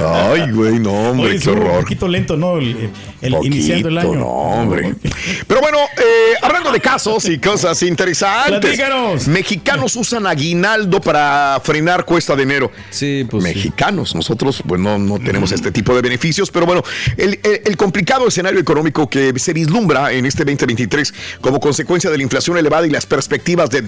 Ay, 0.00 0.50
güey, 0.50 0.78
no, 0.78 0.92
hombre, 1.10 1.26
Oye, 1.26 1.30
qué 1.32 1.36
estuvo 1.36 1.54
un 1.54 1.60
horror. 1.62 1.80
poquito 1.82 2.08
lento, 2.08 2.36
¿no? 2.36 2.56
El, 2.58 2.90
el 3.20 3.32
Poquito, 3.32 3.54
iniciando 3.54 3.88
el 3.88 3.98
año. 3.98 4.14
No, 4.14 4.26
hombre. 4.26 4.94
Pero 5.46 5.60
bueno, 5.60 5.78
eh, 5.98 6.34
hablando 6.42 6.72
de 6.72 6.80
casos 6.80 7.26
y 7.26 7.38
cosas 7.38 7.82
interesantes. 7.82 8.58
Platícanos. 8.60 9.28
Mexicanos 9.28 9.94
usan 9.96 10.26
aguinaldo 10.26 11.00
para 11.00 11.60
frenar 11.62 12.04
cuesta 12.04 12.34
de 12.34 12.42
enero. 12.42 12.72
Sí, 12.90 13.26
pues. 13.30 13.44
Mexicanos. 13.44 14.14
Nosotros, 14.14 14.62
pues 14.66 14.80
no, 14.80 14.98
no 14.98 15.18
tenemos 15.18 15.52
este 15.52 15.70
tipo 15.70 15.94
de 15.94 16.00
beneficios. 16.02 16.50
Pero 16.50 16.66
bueno, 16.66 16.82
el, 17.16 17.38
el- 17.42 17.62
el 17.64 17.76
complicado 17.76 18.26
escenario 18.26 18.58
económico 18.58 19.08
que 19.08 19.32
se 19.38 19.52
vislumbra 19.52 20.12
en 20.12 20.26
este 20.26 20.44
2023 20.72 21.14
como 21.40 21.60
consecuencia 21.60 22.10
de 22.10 22.16
la 22.16 22.22
inflación 22.22 22.56
elevada 22.56 22.86
y 22.86 22.90
las 22.90 23.06
perspectivas 23.06 23.70
de 23.70 23.82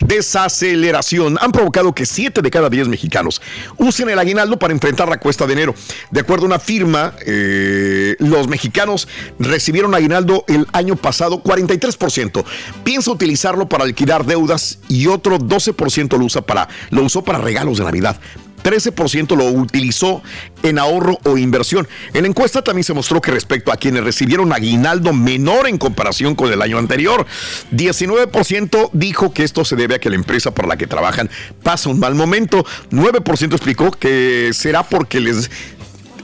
desaceleración 0.00 1.38
han 1.40 1.52
provocado 1.52 1.94
que 1.94 2.06
7 2.06 2.42
de 2.42 2.50
cada 2.50 2.68
10 2.68 2.88
mexicanos 2.88 3.40
usen 3.78 4.08
el 4.10 4.18
aguinaldo 4.18 4.58
para 4.58 4.72
enfrentar 4.72 5.08
la 5.08 5.18
cuesta 5.18 5.46
de 5.46 5.52
enero. 5.52 5.74
De 6.10 6.20
acuerdo 6.20 6.44
a 6.44 6.46
una 6.46 6.58
firma, 6.58 7.14
eh, 7.24 8.16
los 8.18 8.48
mexicanos 8.48 9.08
recibieron 9.38 9.94
aguinaldo 9.94 10.44
el 10.48 10.66
año 10.72 10.96
pasado 10.96 11.42
43%. 11.42 12.44
Piensa 12.84 13.10
utilizarlo 13.10 13.68
para 13.68 13.84
alquilar 13.84 14.24
deudas 14.24 14.78
y 14.88 15.06
otro 15.06 15.38
12% 15.38 16.18
lo, 16.18 16.24
usa 16.24 16.42
para, 16.42 16.68
lo 16.90 17.02
usó 17.02 17.22
para 17.22 17.38
regalos 17.38 17.78
de 17.78 17.84
Navidad. 17.84 18.20
13% 18.66 19.36
lo 19.36 19.44
utilizó 19.44 20.22
en 20.64 20.80
ahorro 20.80 21.20
o 21.22 21.38
inversión. 21.38 21.86
En 22.14 22.22
la 22.22 22.28
encuesta 22.28 22.62
también 22.62 22.82
se 22.82 22.94
mostró 22.94 23.20
que 23.20 23.30
respecto 23.30 23.70
a 23.70 23.76
quienes 23.76 24.02
recibieron 24.02 24.52
aguinaldo 24.52 25.12
menor 25.12 25.68
en 25.68 25.78
comparación 25.78 26.34
con 26.34 26.52
el 26.52 26.60
año 26.60 26.76
anterior, 26.78 27.26
19% 27.72 28.90
dijo 28.92 29.32
que 29.32 29.44
esto 29.44 29.64
se 29.64 29.76
debe 29.76 29.94
a 29.94 29.98
que 30.00 30.10
la 30.10 30.16
empresa 30.16 30.50
para 30.50 30.66
la 30.66 30.76
que 30.76 30.88
trabajan 30.88 31.30
pasa 31.62 31.88
un 31.88 32.00
mal 32.00 32.16
momento, 32.16 32.66
9% 32.90 33.52
explicó 33.52 33.92
que 33.92 34.50
será 34.52 34.82
porque 34.82 35.20
les 35.20 35.48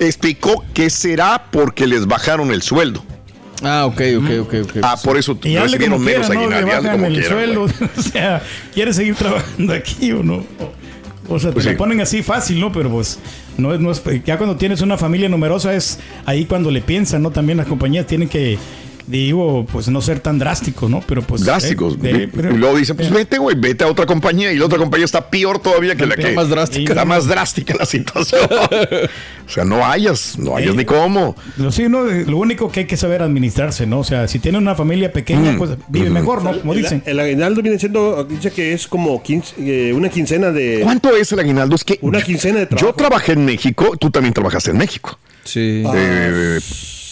explicó 0.00 0.64
que 0.74 0.90
será 0.90 1.46
porque 1.52 1.86
les 1.86 2.06
bajaron 2.06 2.50
el 2.50 2.62
sueldo. 2.62 3.04
Ah, 3.62 3.86
ok, 3.86 4.00
ok, 4.18 4.30
ok, 4.40 4.54
ok. 4.64 4.76
Ah, 4.82 4.96
por 5.04 5.16
eso 5.16 5.38
Y 5.44 5.56
recibieron 5.56 6.02
menos 6.02 6.26
quiera, 6.28 6.42
¿no? 6.42 6.50
Le 6.50 6.56
aguinaldo. 6.56 6.66
y 6.66 6.70
hazle 6.72 6.88
bajan 6.88 6.92
como 6.92 7.06
el 7.06 7.12
quieran, 7.12 7.30
sueldo. 7.30 7.60
güey. 7.60 7.90
o 7.96 8.02
sea, 8.02 8.42
¿quiere 8.74 8.92
seguir 8.92 9.14
trabajando 9.14 9.72
aquí 9.72 10.10
o 10.10 10.24
no? 10.24 10.44
O 11.34 11.38
sea, 11.38 11.50
te 11.50 11.54
Pues 11.54 11.64
la 11.66 11.72
sí. 11.72 11.76
ponen 11.78 12.00
así 12.00 12.22
fácil, 12.22 12.60
¿no? 12.60 12.72
Pero 12.72 12.90
pues, 12.90 13.18
no 13.58 13.72
es, 13.74 13.80
no 13.80 13.90
es, 13.90 14.02
ya 14.24 14.36
cuando 14.38 14.56
tienes 14.56 14.80
una 14.82 14.98
familia 14.98 15.28
numerosa 15.28 15.74
es 15.74 15.98
ahí 16.26 16.44
cuando 16.44 16.70
le 16.70 16.80
piensan, 16.82 17.22
¿no? 17.22 17.30
También 17.30 17.58
las 17.58 17.66
compañías 17.66 18.06
tienen 18.06 18.28
que, 18.28 18.58
digo, 19.06 19.66
pues 19.70 19.88
no 19.88 20.00
ser 20.00 20.20
tan 20.20 20.38
drásticos, 20.38 20.88
¿no? 20.90 21.00
Pero 21.06 21.22
pues... 21.22 21.44
drásticos. 21.44 21.94
eh, 21.94 21.98
de- 22.12 22.28
pero- 22.28 22.54
y 22.54 22.58
luego 22.58 22.76
dicen, 22.76 22.96
pues 22.96 23.10
vete, 23.10 23.38
güey, 23.38 23.56
vete 23.58 23.84
a 23.84 23.88
otra 23.88 24.06
compañía. 24.06 24.52
Y 24.52 24.58
la 24.58 24.66
otra 24.66 24.78
compañía 24.78 25.04
está 25.04 25.28
peor 25.30 25.58
todavía 25.58 25.94
que 25.96 26.06
la 26.06 26.14
Está 26.14 26.28
que. 26.28 26.34
más 26.34 26.48
drástica. 26.48 26.92
Está 26.92 27.04
más 27.04 27.26
drástica 27.26 27.74
la 27.78 27.86
situación. 27.86 28.40
o 29.46 29.50
sea, 29.50 29.64
no 29.64 29.84
hayas, 29.84 30.38
no 30.38 30.56
hayas 30.56 30.74
ni 30.74 30.84
cómo. 30.84 31.36
Lo, 31.56 31.72
sí, 31.72 31.88
no, 31.88 32.04
lo 32.04 32.36
único 32.38 32.70
que 32.70 32.80
hay 32.80 32.86
que 32.86 32.96
saber 32.96 33.22
administrarse, 33.22 33.86
¿no? 33.86 34.00
O 34.00 34.04
sea, 34.04 34.28
si 34.28 34.38
tiene 34.38 34.58
una 34.58 34.74
familia 34.74 35.12
pequeña, 35.12 35.52
Mm. 35.52 35.58
pues 35.58 35.70
vive 35.88 36.10
mejor, 36.10 36.42
¿no? 36.42 36.58
Como 36.60 36.74
dicen. 36.74 37.02
El, 37.06 37.18
aguinaldo 37.20 37.62
viene 37.62 37.78
siendo, 37.78 38.24
dice 38.24 38.50
que 38.50 38.72
es 38.72 38.86
como 38.86 39.22
15, 39.22 39.54
eh, 39.58 39.92
una 39.92 40.08
quincena 40.08 40.50
de... 40.50 40.80
¿Cuánto 40.82 41.14
es 41.16 41.30
el 41.32 41.40
aguinaldo? 41.40 41.74
Es 41.76 41.84
que 41.84 41.98
Una 42.02 42.22
quincena 42.22 42.60
de 42.60 42.66
trabajo. 42.66 42.86
yo 42.88 42.94
trabajé 42.94 43.32
en 43.32 43.44
México, 43.44 43.96
tú 43.98 44.10
también 44.10 44.32
trabajaste 44.34 44.70
en 44.70 44.78
México. 44.78 45.18
Sí. 45.44 45.82
Eh, 45.94 46.58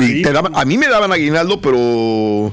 y 0.00 0.22
te 0.22 0.32
daban, 0.32 0.52
a 0.54 0.64
mí 0.64 0.78
me 0.78 0.88
daban 0.88 1.12
aguinaldo, 1.12 1.60
pero 1.60 2.52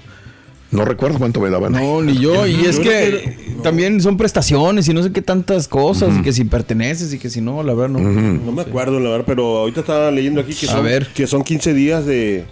no 0.72 0.86
recuerdo 0.86 1.17
cuánto 1.17 1.39
me 1.39 1.50
daban. 1.50 1.72
No, 1.74 2.01
ni 2.01 2.17
yo. 2.19 2.46
Y 2.46 2.65
es 2.65 2.79
que 2.79 3.55
también 3.63 4.01
son 4.01 4.17
prestaciones 4.17 4.88
y 4.89 4.93
no 4.93 5.01
sé 5.03 5.12
qué 5.12 5.22
tantas 5.22 5.67
cosas. 5.67 6.17
Y 6.17 6.22
que 6.24 6.34
si 6.34 6.43
perteneces 6.43 7.13
y 7.13 7.19
que 7.19 7.29
si 7.29 7.39
no, 7.41 7.63
la 7.63 7.74
verdad 7.74 7.98
no. 7.98 8.00
No 8.00 8.51
me 8.51 8.62
acuerdo, 8.63 9.00
la 9.00 9.10
verdad, 9.12 9.25
pero 9.27 9.60
ahorita 9.60 9.81
estaba 9.81 10.12
leyendo 10.12 10.41
aquí 10.41 10.53
que 10.53 10.65
A 10.67 10.72
son, 10.72 10.84
ver. 10.86 11.07
que 11.13 11.25
son 11.27 11.43
15 11.43 11.74
días 11.74 12.05
de, 12.05 12.43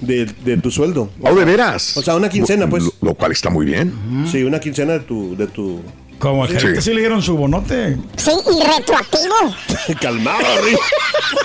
de, 0.00 0.26
de 0.44 0.56
tu 0.56 0.70
sueldo. 0.70 1.10
Oh, 1.20 1.34
de 1.34 1.44
veras. 1.44 1.96
O 1.96 2.02
sea, 2.02 2.16
una 2.16 2.28
quincena, 2.30 2.68
pues. 2.70 2.84
Lo, 2.84 2.92
lo 3.02 3.14
cual 3.14 3.32
está 3.32 3.50
muy 3.50 3.66
bien. 3.66 3.92
Sí, 4.30 4.42
una 4.44 4.60
quincena 4.60 4.94
de 4.94 5.00
tu... 5.00 5.36
De 5.36 5.46
tu... 5.46 5.80
Como 6.22 6.44
al 6.44 6.50
gerente 6.50 6.80
sí 6.80 6.94
le 6.94 7.00
dieron 7.00 7.20
su 7.20 7.36
bonote. 7.36 7.96
Sí, 8.16 8.30
y 8.30 8.64
retroactivo. 8.64 9.34
Calmado, 10.00 10.62
Rick. 10.64 10.78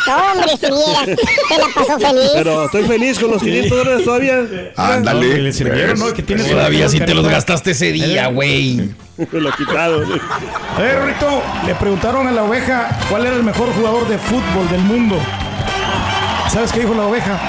No, 0.06 0.18
hombre, 0.34 0.52
si 0.52 0.68
vieras, 0.68 1.20
se 1.50 1.58
la 1.58 1.66
pasó 1.74 2.00
feliz. 2.00 2.30
Pero 2.36 2.66
estoy 2.66 2.84
feliz 2.84 3.18
con 3.18 3.32
los 3.32 3.42
500 3.42 3.76
dólares 3.76 4.06
todavía. 4.06 4.46
Ándale. 4.76 5.40
Le 5.40 5.52
sirvieron, 5.52 5.98
¿no? 5.98 6.14
Que 6.14 6.22
tiene 6.22 6.44
Todavía 6.44 6.88
si 6.90 7.00
te 7.00 7.16
los 7.16 7.28
gastaste 7.28 7.72
ese 7.72 7.92
día, 7.92 8.28
güey. 8.28 8.94
Me 9.18 9.28
lo 9.42 9.52
quitaron. 9.54 10.22
A 10.76 10.80
ver, 10.80 11.06
Rito, 11.06 11.42
le 11.66 11.74
preguntaron 11.74 12.28
a 12.28 12.32
la 12.32 12.44
oveja 12.44 13.00
cuál 13.10 13.26
era 13.26 13.36
el 13.36 13.44
mejor 13.44 13.74
jugador 13.74 14.08
de 14.08 14.20
fútbol 14.20 14.70
del 14.70 14.82
mundo. 14.82 15.16
¿Sabes 16.54 16.72
qué 16.72 16.82
dijo 16.82 16.94
la 16.94 17.08
oveja? 17.08 17.40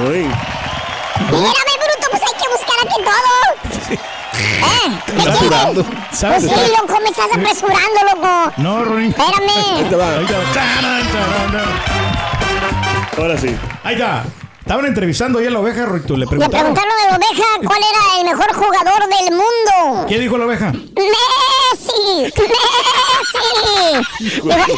Uy. 0.00 0.26
Mírame, 1.30 1.72
bruto, 1.80 2.08
pues 2.10 2.22
hay 2.22 2.38
que 2.38 2.48
buscar 2.52 2.76
aquí 2.84 3.02
todo. 3.02 4.06
¿Eh? 4.46 5.00
¿Qué 5.06 5.12
quieres? 5.12 5.36
jurando. 5.38 5.84
Pues 5.84 6.18
¿Sabes? 6.18 6.42
sí, 6.44 6.48
loco, 6.50 7.00
me 7.02 7.08
estás 7.10 7.26
apresurando, 7.32 8.00
loco. 8.14 8.52
No, 8.58 8.84
Ronin. 8.84 9.10
Espérame. 9.10 9.76
Ahí 9.76 9.84
te 9.88 9.96
va. 9.96 10.08
Ahí 10.16 10.26
te 10.26 10.32
va. 10.32 10.40
Ahora 13.18 13.38
sí. 13.38 13.56
Ahí 13.84 13.94
está. 13.94 14.24
Estaban 14.60 14.84
entrevistando 14.86 15.38
ahí 15.38 15.46
a 15.46 15.50
la 15.50 15.60
oveja, 15.60 15.86
Rito. 15.86 16.14
Le 16.14 16.20
Le 16.20 16.26
preguntaron. 16.26 16.74
preguntaron 16.74 16.92
a 17.06 17.10
la 17.12 17.16
oveja 17.16 17.44
cuál 17.64 17.78
era 17.78 18.20
el 18.20 18.24
mejor 18.26 18.52
jugador 18.52 19.00
del 19.08 19.30
mundo. 19.30 20.06
¿Qué 20.08 20.18
dijo 20.18 20.36
la 20.38 20.46
oveja? 20.46 20.72
¡Messi! 20.72 21.95
¡Messi! 22.06 22.32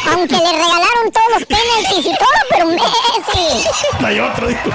Aunque 0.09 0.35
le 0.35 0.51
regalaron 0.51 1.11
todos 1.13 1.27
los 1.37 1.45
penaltis 1.45 2.05
y 2.05 2.17
todo, 2.17 2.39
pero 2.49 2.65
Messi. 2.67 3.67
Hay 4.03 4.19
otro, 4.19 4.47
dijo. 4.47 4.69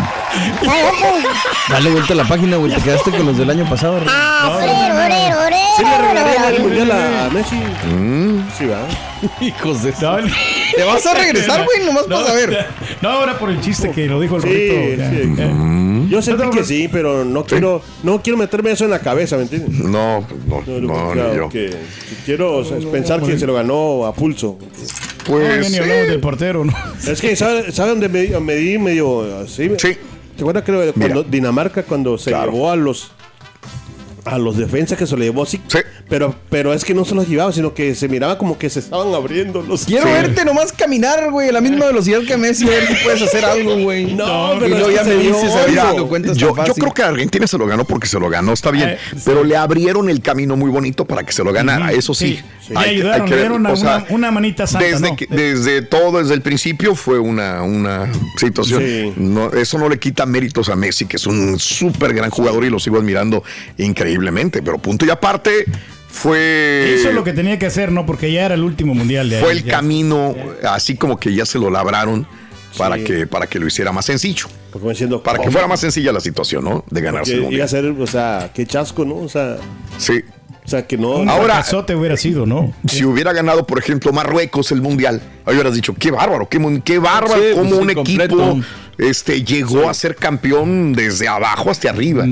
Dale 1.68 1.90
vuelta 1.90 2.12
a 2.12 2.16
la 2.16 2.24
página, 2.24 2.56
güey. 2.56 2.72
Te 2.74 2.80
quedaste 2.82 3.10
con 3.10 3.26
los 3.26 3.36
del 3.38 3.50
año 3.50 3.68
pasado. 3.68 4.00
Ah, 4.08 4.52
orero, 4.56 4.96
orero, 4.96 5.40
orero. 5.46 5.58
Sí 5.76 5.82
le 5.84 5.98
regalaría 5.98 6.48
el 6.50 6.62
mundial 6.62 6.90
a 6.92 7.28
Messi. 7.32 7.56
Mm. 7.56 8.48
Sí, 8.56 8.66
va. 8.66 8.86
Hijos 9.40 9.82
de 9.82 9.90
No, 10.00 10.16
¿Te 10.76 10.84
vas 10.84 11.06
a 11.06 11.14
regresar, 11.18 11.64
güey? 11.64 11.84
Nomás 11.86 12.06
no, 12.08 12.16
para 12.16 12.28
saber. 12.28 12.66
No, 13.00 13.08
ahora 13.10 13.38
por 13.38 13.50
el 13.50 13.60
chiste 13.60 13.90
que 13.90 14.06
lo 14.06 14.20
dijo 14.20 14.36
el 14.36 14.42
Sí, 14.42 14.48
Rito. 14.48 15.02
sí. 15.10 15.42
Mm. 15.42 16.08
Yo 16.08 16.20
sentí 16.22 16.50
que 16.50 16.64
sí, 16.64 16.88
pero 16.92 17.24
no 17.24 17.44
quiero, 17.44 17.80
no 18.02 18.20
quiero 18.22 18.36
meterme 18.38 18.72
eso 18.72 18.84
en 18.84 18.90
la 18.90 18.98
cabeza, 19.00 19.36
¿me 19.36 19.42
entiendes? 19.44 19.70
No, 19.80 20.20
no, 20.46 20.62
no, 20.66 21.10
Claro, 21.12 21.30
ni 21.30 21.36
yo. 21.36 21.48
que- 21.48 21.70
que 21.70 22.14
quiero 22.26 22.43
o 22.52 22.64
sea, 22.64 22.78
pensar 22.90 23.22
que 23.22 23.38
se 23.38 23.46
lo 23.46 23.54
ganó 23.54 24.06
a 24.06 24.14
pulso. 24.14 24.58
Pues. 25.26 25.70
ni 25.70 25.78
hablamos 25.78 26.08
del 26.08 26.20
portero, 26.20 26.64
¿no? 26.64 26.72
Es 27.08 27.20
que, 27.20 27.34
¿sabe, 27.34 27.72
sabe 27.72 27.90
dónde 27.90 28.08
me, 28.08 28.40
me 28.40 28.54
di 28.56 28.78
medio 28.78 29.38
así? 29.38 29.70
Sí. 29.78 29.96
¿Te 30.36 30.42
acuerdas 30.42 30.64
que 30.64 30.92
cuando 30.98 31.22
Dinamarca 31.22 31.82
cuando 31.84 32.18
se 32.18 32.30
Claro. 32.30 32.52
llevó 32.52 32.70
a 32.70 32.76
los 32.76 33.12
a 34.24 34.38
los 34.38 34.56
defensas 34.56 34.98
que 34.98 35.06
se 35.06 35.16
le 35.16 35.26
llevó 35.26 35.42
así? 35.42 35.60
Sí. 35.68 35.78
Pero, 36.08 36.34
pero 36.50 36.72
es 36.74 36.84
que 36.84 36.92
no 36.94 37.04
se 37.04 37.14
los 37.14 37.26
llevaba, 37.28 37.50
sino 37.52 37.72
que 37.74 37.94
se 37.94 38.08
miraba 38.08 38.36
como 38.38 38.58
que 38.58 38.68
se 38.70 38.80
estaban 38.80 39.12
abriendo 39.14 39.62
los. 39.62 39.84
Quiero 39.84 40.04
verte 40.06 40.44
nomás 40.44 40.72
caminar, 40.72 41.30
güey, 41.30 41.48
a 41.48 41.52
la 41.52 41.60
misma 41.60 41.86
velocidad 41.86 42.20
que 42.26 42.36
Messi, 42.36 42.66
a 42.66 42.70
ver 42.70 42.86
si 42.86 43.04
puedes 43.04 43.22
hacer 43.22 43.44
algo, 43.44 43.76
güey. 43.78 44.14
No, 44.14 44.54
y 44.56 44.60
pero 44.60 44.68
luego 44.76 44.88
es 44.90 44.94
ya 44.96 45.02
que 45.02 45.08
me 45.10 45.14
dices, 45.16 46.36
yo, 46.36 46.54
yo 46.64 46.74
creo 46.74 46.92
que 46.94 47.02
Argentina 47.02 47.46
se 47.46 47.56
lo 47.58 47.66
ganó 47.66 47.84
porque 47.84 48.06
se 48.06 48.18
lo 48.20 48.28
ganó, 48.28 48.52
está 48.52 48.70
bien. 48.70 48.90
Eh, 48.90 48.98
sí. 49.12 49.22
Pero 49.24 49.44
le 49.44 49.56
abrieron 49.56 50.08
el 50.10 50.20
camino 50.20 50.56
muy 50.56 50.70
bonito 50.70 51.04
para 51.04 51.22
que 51.24 51.32
se 51.32 51.42
lo 51.42 51.52
ganara, 51.52 51.92
eso 51.92 52.14
sí. 52.14 52.38
Le 52.70 52.78
ayudaron, 52.78 53.28
le 53.28 53.36
dieron 53.36 53.60
una, 53.60 53.72
una- 53.72 54.06
una 54.10 54.30
manita 54.30 54.66
santa, 54.66 54.86
desde, 54.86 55.10
¿no? 55.10 55.16
que- 55.16 55.26
desde 55.26 55.82
todo, 55.82 56.18
desde 56.20 56.34
el 56.34 56.40
principio 56.42 56.94
fue 56.94 57.18
una, 57.18 57.62
una 57.62 58.10
situación. 58.38 58.82
Sí. 58.82 59.12
No, 59.16 59.50
eso 59.52 59.78
no 59.78 59.88
le 59.88 59.98
quita 59.98 60.24
méritos 60.26 60.68
a 60.70 60.76
Messi, 60.76 61.04
que 61.06 61.16
es 61.16 61.26
un 61.26 61.58
súper 61.58 62.14
gran 62.14 62.30
jugador 62.30 62.64
y 62.64 62.70
lo 62.70 62.78
sigo 62.78 62.96
admirando 62.98 63.42
increíblemente. 64.14 64.62
Pero 64.62 64.78
punto 64.78 65.04
y 65.04 65.10
aparte, 65.10 65.64
fue... 66.08 66.96
Hizo 66.98 67.12
lo 67.12 67.24
que 67.24 67.32
tenía 67.32 67.58
que 67.58 67.66
hacer, 67.66 67.92
¿no? 67.92 68.06
Porque 68.06 68.32
ya 68.32 68.44
era 68.46 68.54
el 68.54 68.62
último 68.62 68.94
mundial 68.94 69.28
de 69.28 69.36
ahí. 69.36 69.42
fue 69.42 69.52
el 69.52 69.64
ya. 69.64 69.72
camino, 69.72 70.34
así 70.68 70.96
como 70.96 71.18
que 71.18 71.34
ya 71.34 71.44
se 71.44 71.58
lo 71.58 71.70
labraron 71.70 72.26
para, 72.78 72.96
Sí. 72.96 73.04
que, 73.04 73.26
para 73.26 73.46
que 73.46 73.58
lo 73.58 73.66
hiciera 73.66 73.92
más 73.92 74.06
sencillo. 74.06 74.46
Siento 74.94 75.22
Para 75.22 75.38
que 75.38 75.50
fuera 75.52 75.68
más 75.68 75.78
sencilla 75.80 76.12
la 76.12 76.18
situación, 76.20 76.64
¿no? 76.64 76.84
De 76.90 77.00
ganarse 77.00 77.32
el 77.32 77.38
iba 77.38 77.46
a 77.46 77.50
mundial. 77.50 77.68
ser, 77.68 77.84
o 77.86 78.06
sea, 78.08 78.50
qué 78.52 78.66
chasco, 78.66 79.04
¿no? 79.04 79.16
O 79.18 79.28
sea, 79.28 79.56
Sí. 79.98 80.20
o 80.64 80.68
sea 80.68 80.84
que 80.84 80.98
no. 80.98 81.10
Un 81.18 81.28
Ahora- 81.28 81.44
fracasote 81.54 81.94
hubiera 81.94 82.16
sido, 82.16 82.44
¿no? 82.44 82.72
Si 82.88 83.04
hubiera 83.04 83.32
ganado, 83.32 83.64
por 83.68 83.78
ejemplo, 83.78 84.12
Marruecos 84.12 84.72
el 84.72 84.82
mundial, 84.82 85.22
ahí 85.46 85.54
hubieras 85.54 85.74
dicho, 85.74 85.94
qué 85.94 86.10
bárbaro, 86.10 86.48
qué, 86.48 86.58
qué 86.84 86.98
bárbaro, 86.98 87.40
Sí, 87.40 87.48
cómo 87.54 87.70
pues, 87.70 87.80
un 87.82 87.94
completo. 87.94 88.34
equipo 88.34 88.60
este, 88.98 89.44
llegó 89.44 89.88
a 89.88 89.94
ser 89.94 90.16
campeón 90.16 90.92
desde 90.92 91.28
abajo 91.28 91.70
hasta 91.70 91.90
arriba. 91.90 92.26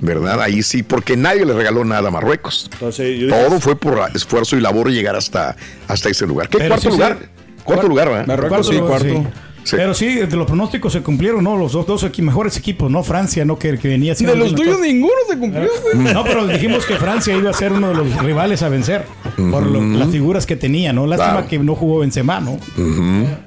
¿Verdad? 0.00 0.40
Ahí 0.40 0.62
sí, 0.62 0.82
porque 0.82 1.16
nadie 1.16 1.44
le 1.44 1.52
regaló 1.54 1.84
nada 1.84 2.08
a 2.08 2.10
Marruecos. 2.10 2.68
Entonces, 2.72 3.18
yo 3.18 3.26
dije, 3.26 3.48
Todo 3.48 3.60
fue 3.60 3.76
por 3.76 4.00
esfuerzo 4.14 4.56
y 4.56 4.60
labor 4.60 4.90
llegar 4.90 5.16
hasta, 5.16 5.56
hasta 5.88 6.08
ese 6.08 6.26
lugar. 6.26 6.48
¿Qué 6.48 6.58
Pero 6.58 6.68
cuarto 6.70 6.90
sí, 6.90 6.96
lugar? 6.96 7.18
sí. 7.20 7.26
Cuarto 7.64 7.88
lugar, 7.88 8.08
¿verdad? 8.08 8.26
Marruecos, 8.26 8.68
sí, 8.68 8.78
cuarto. 8.78 9.24
Sí. 9.68 9.76
Pero 9.76 9.92
sí, 9.92 10.06
de 10.14 10.34
los 10.36 10.46
pronósticos 10.46 10.92
se 10.94 11.02
cumplieron, 11.02 11.44
¿no? 11.44 11.56
Los 11.58 11.72
dos, 11.72 11.86
dos 11.86 12.02
equi- 12.04 12.22
mejores 12.22 12.56
equipos, 12.56 12.90
¿no? 12.90 13.02
Francia, 13.02 13.44
¿no? 13.44 13.58
Que, 13.58 13.76
que 13.76 13.88
venía 13.88 14.14
siendo 14.14 14.32
De 14.34 14.40
los 14.40 14.54
tuyos 14.54 14.80
ninguno 14.80 15.12
se 15.28 15.36
cumplió, 15.38 15.68
güey. 15.94 16.14
No, 16.14 16.24
pero 16.24 16.46
dijimos 16.46 16.86
que 16.86 16.94
Francia 16.96 17.36
iba 17.36 17.50
a 17.50 17.52
ser 17.52 17.72
uno 17.72 17.88
de 17.88 17.94
los 17.96 18.16
rivales 18.24 18.62
a 18.62 18.70
vencer 18.70 19.04
por 19.50 19.66
lo- 19.66 19.82
las 19.82 20.08
figuras 20.08 20.46
que 20.46 20.56
tenía, 20.56 20.94
¿no? 20.94 21.06
Lástima 21.06 21.32
Claro. 21.32 21.48
que 21.48 21.58
no 21.58 21.74
jugó 21.74 21.98
Benzema, 21.98 22.40
¿no? 22.40 22.58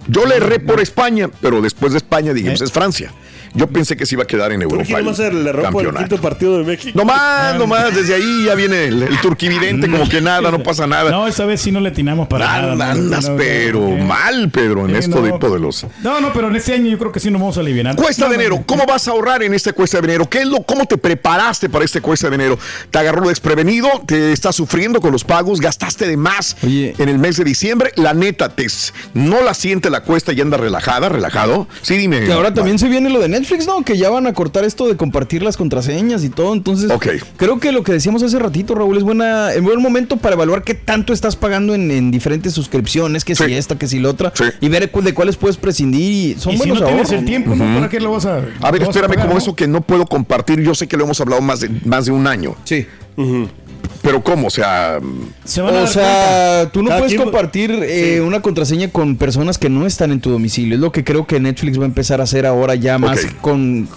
Yo 0.07 0.25
le 0.27 0.35
erré 0.35 0.59
por 0.59 0.79
España, 0.79 1.27
pero 1.41 1.59
después 1.61 1.93
de 1.93 1.97
España 1.97 2.33
dije, 2.33 2.49
¿Eh? 2.51 2.55
es 2.61 2.71
Francia. 2.71 3.11
Yo 3.53 3.67
pensé 3.67 3.97
que 3.97 4.05
se 4.05 4.15
iba 4.15 4.23
a 4.23 4.27
quedar 4.27 4.53
en 4.53 4.61
¿por 4.61 4.71
Europa. 4.79 4.85
qué 4.87 5.03
nomás 5.03 5.17
se 5.17 5.23
le 5.33 5.51
rompo 5.51 5.81
el 5.81 5.87
campeonato. 5.87 5.97
quinto 6.15 6.21
partido 6.21 6.57
de 6.59 6.63
México? 6.63 6.97
No 6.97 7.03
más, 7.03 7.53
no 7.57 7.67
más, 7.67 7.93
desde 7.93 8.13
ahí 8.15 8.45
ya 8.45 8.55
viene 8.55 8.85
el, 8.85 9.03
el 9.03 9.19
turquividente, 9.19 9.89
como 9.89 10.07
que 10.07 10.21
nada, 10.21 10.49
no 10.51 10.63
pasa 10.63 10.87
nada. 10.87 11.11
No, 11.11 11.27
esta 11.27 11.45
vez 11.45 11.59
sí 11.59 11.69
no 11.69 11.81
le 11.81 11.89
atinamos 11.89 12.29
para 12.29 12.45
nada. 12.45 12.71
Andas, 12.71 12.95
¿no? 12.97 13.03
andas, 13.03 13.23
No, 13.25 13.31
no, 13.31 13.37
pero 13.37 13.79
no, 13.89 14.05
mal, 14.05 14.49
Pedro, 14.51 14.85
en 14.85 14.91
Sí, 14.91 14.97
esto 14.99 15.21
no. 15.21 15.33
tipo 15.33 15.49
de 15.49 15.59
los. 15.59 15.85
No, 16.01 16.10
no, 16.19 16.33
pero 16.33 16.47
en 16.49 16.55
este 16.55 16.73
año 16.73 16.89
yo 16.89 16.97
creo 16.97 17.11
que 17.11 17.19
sí 17.19 17.29
nos 17.31 17.39
vamos 17.41 17.57
a 17.57 17.61
aliviar. 17.61 17.95
Cuesta 17.95 18.25
No, 18.25 18.31
de 18.31 18.37
no, 18.37 18.41
enero, 18.43 18.63
¿cómo 18.65 18.85
vas 18.85 19.07
a 19.07 19.11
ahorrar 19.11 19.43
en 19.43 19.53
este 19.53 19.71
cuesta 19.73 19.99
de 20.01 20.05
enero? 20.05 20.29
¿Qué 20.29 20.39
es 20.39 20.47
lo, 20.47 20.63
¿Cómo 20.63 20.85
te 20.85 20.97
preparaste 20.97 21.69
para 21.69 21.85
este 21.85 22.01
cuesta 22.01 22.29
de 22.29 22.35
enero? 22.35 22.57
¿Te 22.89 22.99
agarró 22.99 23.27
desprevenido? 23.29 23.87
¿Te 24.05 24.31
estás 24.33 24.55
sufriendo 24.55 24.99
con 24.99 25.11
los 25.11 25.23
pagos? 25.23 25.61
¿Gastaste 25.61 26.07
de 26.07 26.17
más 26.17 26.57
Oye. 26.63 26.93
en 26.97 27.07
el 27.09 27.17
mes 27.19 27.37
de 27.37 27.43
diciembre? 27.43 27.91
La 27.95 28.13
neta, 28.13 28.49
te, 28.49 28.67
¿no 29.13 29.41
la 29.41 29.53
siente 29.53 29.89
la 29.89 30.01
cuesta 30.01 30.33
y 30.33 30.41
anda 30.41 30.57
relajada, 30.57 31.09
relajado? 31.09 31.67
Sí, 31.81 31.97
dime. 31.97 32.21
Que 32.25 32.31
ahora 32.33 32.53
también 32.53 32.77
se 32.79 32.87
viene 32.89 33.09
lo 33.09 33.19
de 33.19 33.29
Netflix, 33.29 33.65
¿no? 33.67 33.83
Que 33.83 33.97
ya 33.97 34.09
van 34.09 34.27
a 34.27 34.33
cortar 34.33 34.63
esto 34.63 34.87
de 34.87 34.95
compartir 34.97 35.41
las 35.43 35.57
contraseñas 35.57 36.23
y 36.23 36.29
todo. 36.29 36.53
Entonces, 36.53 36.91
creo 37.37 37.59
que 37.59 37.71
lo 37.71 37.83
que 37.83 37.91
decíamos 37.93 38.23
hace 38.23 38.37
ratito, 38.39 38.75
Raúl, 38.75 38.97
es 38.97 39.03
buena, 39.03 39.53
es 39.53 39.61
buen 39.61 39.81
momento 39.81 40.17
para 40.17 40.35
evaluar 40.35 40.63
qué 40.63 40.73
tanto 40.73 41.13
estás 41.13 41.35
pagando 41.35 41.73
en, 41.75 41.89
en 41.91 42.11
diferentes 42.11 42.53
suscripciones, 42.53 43.25
que 43.25 43.35
Sí. 43.35 43.45
si 43.45 43.53
esta, 43.53 43.77
que 43.77 43.87
si 43.87 43.99
la 43.99 44.09
otra, 44.09 44.31
Sí. 44.35 44.45
y 44.59 44.69
ver 44.69 44.91
de 44.91 45.13
cuáles 45.13 45.37
puedes 45.37 45.57
prescindir. 45.57 45.90
Y 45.93 46.35
son 46.37 46.53
Y 46.53 46.57
si 46.57 46.59
buenos 46.59 46.79
no 46.81 46.85
tienes 46.87 47.07
ahorros. 47.07 47.19
el 47.19 47.25
tiempo, 47.25 47.55
¿no? 47.55 47.73
¿Para 47.75 47.89
qué 47.89 47.99
lo 47.99 48.11
vas 48.11 48.25
a.? 48.25 48.37
A 48.61 48.71
ver, 48.71 48.81
espérame, 48.83 49.09
pagar, 49.09 49.25
como 49.25 49.33
no? 49.33 49.37
eso 49.39 49.55
que 49.55 49.67
no 49.67 49.81
puedo 49.81 50.05
compartir, 50.05 50.61
yo 50.61 50.73
sé 50.75 50.87
que 50.87 50.97
lo 50.97 51.03
hemos 51.05 51.19
hablado 51.21 51.41
más 51.41 51.59
de, 51.61 51.69
más 51.85 52.05
de 52.05 52.11
un 52.11 52.27
año, 52.27 52.55
Sí. 52.63 52.85
Pero 54.01 54.23
¿cómo? 54.23 54.47
O 54.47 54.49
sea, 54.49 54.99
Se 55.43 55.61
van 55.61 55.75
a 55.75 55.81
O 55.83 55.87
sea, 55.87 56.69
tú 56.71 56.81
no 56.81 56.89
Cada 56.89 56.99
puedes 56.99 57.13
quien- 57.13 57.23
compartir 57.23 57.71
eh, 57.83 58.21
una 58.21 58.41
contraseña 58.41 58.89
con 58.89 59.15
personas 59.15 59.57
que 59.57 59.69
no 59.69 59.85
están 59.85 60.11
en 60.11 60.19
tu 60.21 60.29
domicilio. 60.31 60.75
Es 60.75 60.81
lo 60.81 60.91
que 60.91 61.03
creo 61.03 61.25
que 61.27 61.39
Netflix 61.39 61.77
va 61.79 61.83
a 61.83 61.87
empezar 61.87 62.19
a 62.21 62.23
hacer 62.23 62.45
ahora 62.45 62.75
ya 62.75 62.97
más 62.97 63.19
con 63.41 63.87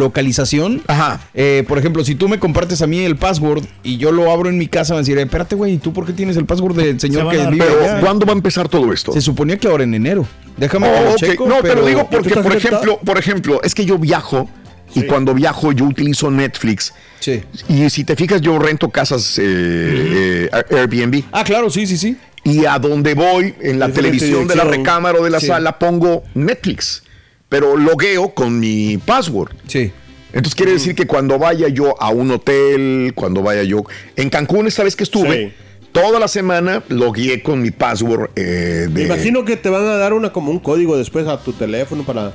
geolocalización. 0.00 0.82
Ajá. 0.86 1.20
Eh, 1.34 1.64
por 1.68 1.78
ejemplo, 1.78 2.04
si 2.04 2.14
tú 2.14 2.28
me 2.28 2.38
compartes 2.38 2.82
a 2.82 2.86
mí 2.86 3.00
el 3.00 3.16
password 3.16 3.64
y 3.82 3.96
yo 3.98 4.12
lo 4.12 4.30
abro 4.30 4.48
en 4.48 4.58
mi 4.58 4.66
casa, 4.66 4.92
me 4.92 4.96
van 4.96 5.04
a 5.04 5.06
decir, 5.06 5.18
espérate, 5.18 5.54
güey, 5.54 5.74
¿y 5.74 5.78
tú 5.78 5.92
por 5.92 6.06
qué 6.06 6.12
tienes 6.12 6.36
el 6.36 6.44
password 6.46 6.76
del 6.76 7.00
Se 7.00 7.08
señor 7.08 7.24
van 7.26 7.36
que 7.36 7.46
vive 7.50 7.64
pero 7.66 7.80
allá? 7.82 8.00
¿cuándo 8.00 8.26
va 8.26 8.32
a 8.32 8.36
empezar 8.36 8.68
todo 8.68 8.92
esto? 8.92 9.12
Se 9.12 9.20
suponía 9.20 9.56
que 9.58 9.68
ahora 9.68 9.84
en 9.84 9.94
enero. 9.94 10.26
Déjame 10.56 10.88
que 10.88 10.92
Oh, 10.98 11.04
lo 11.04 11.10
ok. 11.12 11.16
checo, 11.16 11.46
no, 11.48 11.56
pero, 11.62 11.86
digo 11.86 12.00
¿Tú 12.02 12.16
porque, 12.18 12.30
por 12.36 12.54
ejemplo, 12.56 12.98
por 13.04 13.18
ejemplo, 13.18 13.60
es 13.62 13.74
que 13.74 13.84
yo 13.86 13.98
viajo 13.98 14.48
y 14.94 15.02
cuando 15.02 15.34
viajo 15.34 15.72
yo 15.72 15.84
utilizo 15.86 16.30
Netflix. 16.30 16.92
Sí. 17.20 17.42
Y 17.68 17.88
si 17.90 18.04
te 18.04 18.16
fijas, 18.16 18.40
yo 18.40 18.58
rento 18.58 18.88
casas 18.90 19.38
eh, 19.38 20.48
eh, 20.52 20.76
Airbnb. 20.76 21.22
Ah, 21.32 21.44
claro, 21.44 21.70
sí, 21.70 21.86
sí, 21.86 21.96
sí. 21.96 22.16
Y 22.44 22.64
a 22.64 22.78
donde 22.78 23.14
voy, 23.14 23.54
en 23.60 23.78
la 23.78 23.90
televisión 23.90 24.46
de 24.48 24.56
la 24.56 24.64
recámara 24.64 25.18
o 25.20 25.24
de 25.24 25.30
la 25.30 25.40
Sí. 25.40 25.46
sala, 25.48 25.78
pongo 25.78 26.24
Netflix. 26.34 27.02
Pero 27.48 27.76
logueo 27.76 28.30
con 28.34 28.58
mi 28.58 28.96
password. 28.98 29.50
Sí. 29.66 29.92
Entonces 30.32 30.54
quiere 30.54 30.72
decir 30.72 30.94
que 30.94 31.06
cuando 31.06 31.38
vaya 31.38 31.68
yo 31.68 32.00
a 32.00 32.10
un 32.10 32.30
hotel, 32.30 33.12
cuando 33.16 33.42
vaya 33.42 33.64
yo... 33.64 33.82
En 34.16 34.30
Cancún, 34.30 34.68
esta 34.68 34.84
vez 34.84 34.94
que 34.94 35.02
estuve, 35.02 35.48
Sí. 35.48 35.52
toda 35.92 36.20
la 36.20 36.28
semana 36.28 36.84
logueé 36.88 37.42
con 37.42 37.60
mi 37.60 37.72
password 37.72 38.30
eh, 38.36 38.86
Me 38.92 39.02
imagino 39.02 39.44
que 39.44 39.56
te 39.56 39.68
van 39.68 39.82
a 39.82 39.96
dar 39.96 40.12
una 40.12 40.32
como 40.32 40.52
un 40.52 40.60
código 40.60 40.96
después 40.96 41.26
a 41.26 41.42
tu 41.42 41.52
teléfono 41.52 42.04
para 42.04 42.32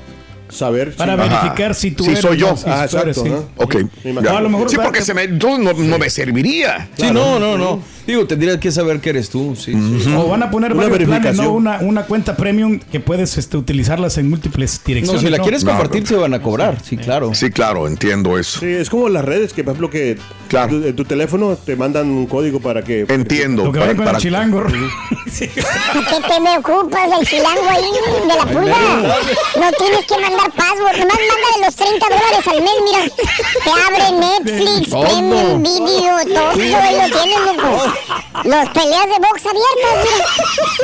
saber. 0.50 0.96
Para 0.96 1.14
si- 1.16 1.30
verificar 1.30 1.76
si 1.76 1.92
tú 1.92 2.04
Sí, 2.04 2.12
eres. 2.12 2.22
soy 2.22 2.38
yo. 2.38 2.52
¿no? 2.52 2.58
Si 2.58 2.64
Ah, 2.68 2.88
tú 2.90 2.98
eres, 2.98 3.18
exacto, 3.18 3.48
sí. 3.58 3.64
Ok. 3.64 3.76
No, 4.24 4.38
a 4.38 4.42
lo 4.42 4.50
mejor 4.50 4.70
sí, 4.70 4.78
porque 4.82 5.02
se 5.02 5.14
me, 5.14 5.24
entonces 5.24 5.64
no, 5.64 5.74
no 5.74 5.98
me 5.98 6.10
serviría. 6.10 6.88
Sí, 6.98 7.08
no, 7.12 7.40
no, 7.40 7.58
no. 7.58 7.82
Digo, 8.06 8.28
tendrías 8.28 8.58
que 8.58 8.72
saber 8.72 9.00
que 9.00 9.10
eres 9.10 9.32
tú. 9.32 9.56
Sí, 9.56 9.74
sí. 9.74 10.14
O 10.16 10.28
van 10.28 10.44
a 10.44 10.52
poner 10.52 10.74
Una 10.74 10.84
varios 10.84 11.00
planes, 11.08 11.24
verificación. 11.24 11.46
¿no? 11.48 11.54
Una, 11.54 11.80
una 11.80 12.04
cuenta 12.04 12.38
premium 12.38 12.80
que 12.92 13.00
puedes 13.00 13.36
este, 13.40 13.58
utilizarlas 13.58 14.20
en 14.20 14.30
múltiples 14.30 14.76
No, 14.78 14.86
direcciones. 14.86 15.22
si 15.24 15.30
la 15.30 15.40
quieres 15.40 15.64
No, 15.64 15.72
compartir, 15.72 16.04
no. 16.04 16.08
se 16.10 16.16
van 16.16 16.34
a 16.36 16.42
cobrar. 16.42 16.78
Sí, 16.84 16.98
claro. 16.98 17.34
Sí, 17.34 17.50
claro, 17.50 17.88
entiendo 17.88 18.38
eso. 18.38 18.60
Sí, 18.60 18.68
es 18.68 18.92
como 18.92 19.10
las 19.10 19.26
redes 19.26 19.54
que, 19.54 19.64
por 19.64 19.72
ejemplo, 19.72 19.90
que 19.90 20.18
Claro. 20.50 20.80
tu- 20.80 20.86
en 20.88 20.96
tu 20.96 21.04
teléfono 21.06 21.56
te 21.58 21.76
mandan 21.76 22.08
un 22.12 22.28
código 22.28 22.60
para 22.60 22.84
que. 22.84 23.08
Entiendo. 23.10 23.66
Lo 23.66 23.72
que 23.72 23.80
para- 23.80 23.96
con 23.96 24.06
para- 24.06 24.18
el 24.18 24.22
chilango. 24.22 24.64
¿Qué 25.40 25.48
te 25.50 26.40
me 26.40 26.58
ocupas 26.60 27.10
el 27.20 27.26
chilango 27.28 27.68
ahí 27.70 27.84
de 28.22 28.36
la 28.36 28.46
pulga? 28.46 28.78
No 29.60 29.72
tienes 29.80 30.06
que 30.08 30.14
mandar 30.22 30.35
password, 30.56 30.98
nomás 31.00 31.18
manda 31.18 31.50
de 31.56 31.66
los 31.66 31.76
30 31.76 32.06
dólares 32.06 32.48
al 32.48 32.62
mes, 32.62 32.74
mira. 32.84 33.16
Te 33.64 33.72
abre 33.72 34.12
Netflix, 34.20 34.90
Todo. 34.90 35.02
Premium 35.04 35.64
Video, 35.64 36.16
todo 36.26 36.50
ahí 36.82 36.96
lo 36.96 37.20
tienes, 37.22 37.40
loco. 37.58 37.94
Los 38.44 38.70
peleas 38.70 39.06
de 39.08 39.18
box 39.20 39.42
abiertas, 39.46 39.96
mira. 40.04 40.26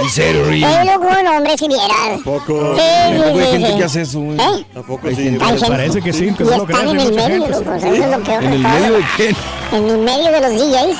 ¿En 0.03 0.09
serio? 0.09 0.49
Eh, 0.51 0.85
loco, 0.85 1.09
no, 1.23 1.31
hombre, 1.37 1.57
si 1.57 1.67
vieras. 1.67 2.21
Poco. 2.23 2.75
Sí, 2.75 2.81
sí, 2.81 3.21
Hay 3.21 3.33
sí, 3.33 3.51
gente 3.51 3.71
sí. 3.71 3.77
que 3.77 3.83
hace 3.83 4.01
eso, 4.01 4.19
güey. 4.19 4.39
¿Eh? 4.39 4.65
¿A 4.75 4.81
poco 4.81 5.07
Hay 5.07 5.15
sí? 5.15 5.23
gente- 5.23 5.43
Hay 5.43 5.51
gente- 5.51 5.67
Parece 5.67 6.01
que 6.01 6.13
sí, 6.13 6.33
que 6.33 6.43
y 6.43 6.45
no 6.47 6.57
lo 6.57 6.63
están 6.63 6.87
en 6.89 6.99
hay 6.99 7.05
el 7.07 7.13
medio, 7.13 7.27
gente. 7.45 7.49
loco. 7.49 7.73
Eso 7.75 7.87
es 7.87 7.99
lo 8.09 8.19
peor 8.23 8.43
¿En 8.43 8.49
de 8.51 8.55
el 8.55 8.61
medio 8.63 8.93
de 8.93 9.05
quién? 9.17 9.35
En 9.73 9.89
el 9.89 9.97
medio 9.99 10.31
de 10.31 10.41
los 10.41 10.51
DJs. 10.51 10.97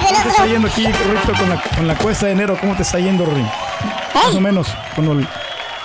¿Cómo 0.00 0.22
te 0.22 0.28
está 0.28 0.46
yendo 0.46 0.68
aquí, 0.68 0.86
Rito, 0.86 1.32
con 1.38 1.48
la, 1.50 1.62
con 1.76 1.86
la 1.86 1.94
cuesta 1.98 2.26
de 2.26 2.32
enero? 2.32 2.56
¿Cómo 2.60 2.74
te 2.76 2.82
está 2.82 2.98
yendo, 2.98 3.24
Rin? 3.26 3.48
Más 4.14 4.34
o 4.34 4.40
menos, 4.40 4.68
con 4.94 5.06
el, 5.08 5.28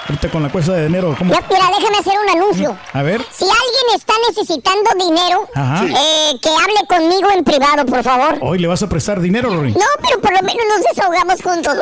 ahorita 0.07 0.29
con 0.29 0.43
la 0.43 0.49
cuesta 0.49 0.73
de 0.73 0.85
enero. 0.85 1.15
¿cómo? 1.17 1.33
Ya, 1.33 1.41
mira, 1.49 1.65
déjame 1.77 1.97
hacer 1.97 2.13
un 2.23 2.29
anuncio. 2.29 2.77
A 2.93 3.01
ver. 3.03 3.25
Si 3.31 3.43
alguien 3.45 3.95
está 3.95 4.13
necesitando 4.29 4.89
dinero, 4.97 5.47
Ajá. 5.55 5.85
eh, 5.85 6.37
que 6.41 6.49
hable 6.49 6.87
conmigo 6.87 7.29
en 7.31 7.43
privado, 7.43 7.85
por 7.85 8.03
favor. 8.03 8.37
Hoy 8.41 8.59
le 8.59 8.67
vas 8.67 8.81
a 8.83 8.89
prestar 8.89 9.19
dinero, 9.19 9.49
Rin. 9.61 9.73
No, 9.73 9.85
pero 10.01 10.19
por 10.21 10.31
lo 10.33 10.41
menos 10.41 10.63
nos 10.67 10.83
desahogamos 10.93 11.41
juntos. 11.41 11.73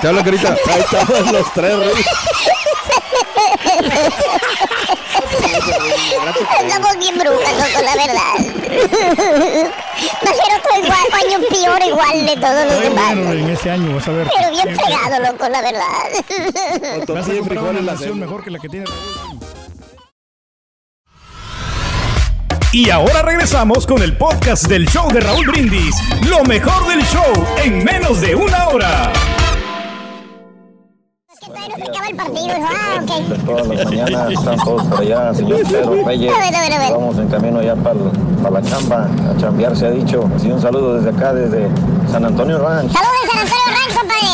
Te 0.00 0.08
habla, 0.08 0.24
carita. 0.24 0.56
Ahí 0.68 0.80
estaban 0.80 1.32
los 1.32 1.52
tres, 1.52 1.78
Rey. 1.78 1.94
Estamos 6.60 6.98
bien 6.98 7.18
brujas, 7.18 7.52
loco, 7.52 7.84
la 7.84 7.94
verdad. 7.94 8.34
Va 10.24 10.30
a 10.30 10.34
ser 10.34 10.50
otro 10.58 10.84
igual, 10.84 11.06
año 11.26 11.38
peor 11.48 11.82
igual 11.86 12.26
de 12.26 12.36
todos 12.36 12.66
los 12.66 12.80
demás. 12.80 13.14
bueno, 13.14 13.32
Rin, 13.32 13.48
este 13.50 13.70
año 13.70 13.94
vas 13.94 14.08
a 14.08 14.12
ver. 14.12 14.28
Pero 14.36 14.50
bien 14.50 14.76
fregado, 14.76 15.32
loco, 15.32 15.48
la 15.48 15.62
verdad. 15.62 17.04
Vas 17.08 17.28
a 17.28 17.34
comprar 17.34 17.64
una 17.64 17.92
hacemos. 17.92 18.16
mejor 18.16 18.44
que 18.44 18.50
la 18.50 18.58
que 18.58 18.68
tiene. 18.68 18.86
Y 22.72 22.90
ahora 22.90 23.22
regresamos 23.22 23.86
con 23.86 24.02
el 24.02 24.16
podcast 24.18 24.66
del 24.66 24.86
show 24.88 25.10
de 25.10 25.20
Raúl 25.20 25.46
Brindis. 25.46 25.94
Lo 26.28 26.44
mejor 26.44 26.86
del 26.88 27.02
show 27.06 27.46
en 27.64 27.82
menos 27.84 28.20
de 28.20 28.34
una 28.34 28.68
hora. 28.68 29.12
Todavía 31.46 31.68
no 31.68 31.76
se 31.76 31.90
acaba 31.90 32.06
el 32.08 32.16
partido. 32.16 32.54
Ah, 32.60 33.00
ok. 33.02 33.44
Todas 33.46 33.66
las 33.68 33.84
mañanas 33.86 34.32
están 34.32 34.56
todos 34.64 34.84
por 34.86 35.00
allá, 35.00 35.34
señor 35.34 35.62
Pedro 35.62 36.04
Reyes. 36.04 36.32
A 36.36 36.38
ver, 36.40 36.54
a 36.56 36.60
ver, 36.60 36.72
a 36.72 36.78
ver. 36.78 36.92
Vamos 36.92 37.18
en 37.18 37.28
camino 37.28 37.62
ya 37.62 37.74
para, 37.76 37.96
para 38.42 38.60
la 38.60 38.62
chamba, 38.68 39.08
a 39.32 39.36
chambear 39.40 39.76
se 39.76 39.86
ha 39.86 39.90
dicho. 39.90 40.28
Así 40.34 40.50
un 40.50 40.60
saludo 40.60 40.94
desde 40.96 41.10
acá, 41.16 41.32
desde 41.32 41.68
San 42.10 42.24
Antonio 42.24 42.58
Ranch. 42.58 42.92
Saludos 42.92 43.14
San 43.30 43.40
Antonio 43.40 43.64
Ranch, 43.68 43.94
compadre. 43.96 44.26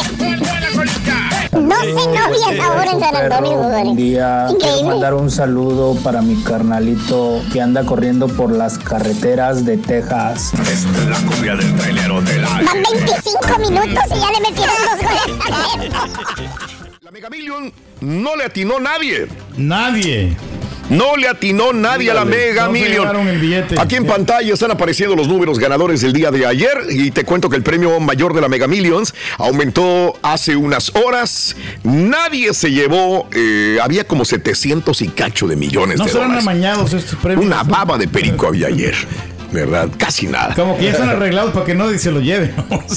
No 1.53 1.77
se 1.77 1.92
novias 1.92 2.66
ahora 2.66 2.90
en 2.90 3.01
San 3.01 3.14
Antonio, 3.16 3.59
compadre. 3.59 3.94
día. 3.94 4.46
Quiero 4.48 4.55
Increíble. 4.64 4.85
mandar 4.90 5.14
un 5.14 5.31
saludo 5.31 5.94
para 6.03 6.22
mi 6.22 6.42
carnalito 6.42 7.40
que 7.53 7.61
anda 7.61 7.85
corriendo 7.85 8.27
por 8.27 8.51
las 8.53 8.79
carreteras 8.79 9.64
de 9.66 9.77
Texas. 9.77 10.53
Esta 10.55 10.62
es 10.72 10.85
la 11.09 11.16
cumbia 11.31 11.57
del 11.57 11.77
trailero 11.77 12.22
de 12.22 12.38
la... 12.38 12.48
Van 12.48 12.83
25 12.90 13.59
minutos 13.59 14.05
y 14.16 14.20
ya 14.20 14.31
le 14.33 14.40
metieron 14.40 14.75
dos 14.87 14.98
goles 15.03 15.90
a. 15.90 16.72
Mega 17.12 17.29
Million 17.29 17.70
no 18.01 18.37
le 18.37 18.44
atinó 18.44 18.81
nadie. 18.81 19.27
Nadie. 19.59 20.35
No 20.88 21.16
le 21.16 21.29
atinó 21.29 21.72
nadie 21.72 22.11
a 22.11 22.14
la 22.14 22.25
Mega 22.25 22.66
no 22.66 22.72
Million. 22.72 23.29
el. 23.29 23.79
Aquí 23.79 23.96
en 23.96 24.07
pantalla 24.07 24.53
están 24.53 24.70
apareciendo 24.70 25.14
los 25.14 25.29
números 25.29 25.59
ganadores 25.59 26.01
del 26.01 26.12
día 26.14 26.31
de 26.31 26.46
ayer 26.46 26.72
y 26.90 27.11
te 27.11 27.25
cuento 27.25 27.48
que 27.51 27.57
el 27.57 27.62
premio 27.62 27.98
mayor 28.01 28.35
de 28.35 28.40
la 28.40 28.48
Mega 28.48 28.66
Millions 28.66 29.14
aumentó 29.38 30.14
hace 30.22 30.57
unas 30.57 30.90
horas. 30.96 31.55
Nadie 31.83 32.53
se 32.55 32.70
llevó, 32.70 33.29
eh, 33.35 33.79
había 33.83 34.05
como 34.05 34.25
700 34.25 35.01
y 35.03 35.09
cacho 35.09 35.46
de 35.46 35.57
millones 35.57 35.98
No 35.98 36.05
de 36.05 36.11
serán 36.11 36.29
dólares. 36.29 36.44
amañados 36.46 36.92
estos 36.94 37.18
premios. 37.20 37.44
Una 37.46 37.62
baba 37.62 37.96
de 37.98 38.09
perico 38.09 38.46
había 38.48 38.66
ayer, 38.68 38.94
¿verdad? 39.53 39.88
Casi 39.99 40.27
nada. 40.27 40.55
Como 40.55 40.77
que 40.77 40.85
ya 40.85 40.91
están 40.93 41.11
arreglados 41.11 41.53
para 41.53 41.67
que 41.67 41.75
nadie 41.75 41.99
se 41.99 42.11
lo 42.11 42.21
lleve. 42.21 42.53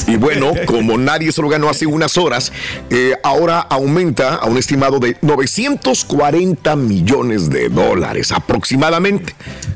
Y 0.07 0.17
bueno, 0.17 0.53
como 0.65 0.97
nadie 0.97 1.31
se 1.31 1.41
lo 1.41 1.49
ganó 1.49 1.69
hace 1.69 1.85
unas 1.85 2.17
horas, 2.17 2.51
eh, 2.89 3.15
ahora 3.23 3.59
aumenta 3.59 4.35
a 4.35 4.45
un 4.45 4.57
estimado 4.57 4.99
de 4.99 5.17
940 5.21 6.75
millones 6.75 7.49
de 7.49 7.69
dólares 7.69 8.31
aproximadamente. 8.31 9.33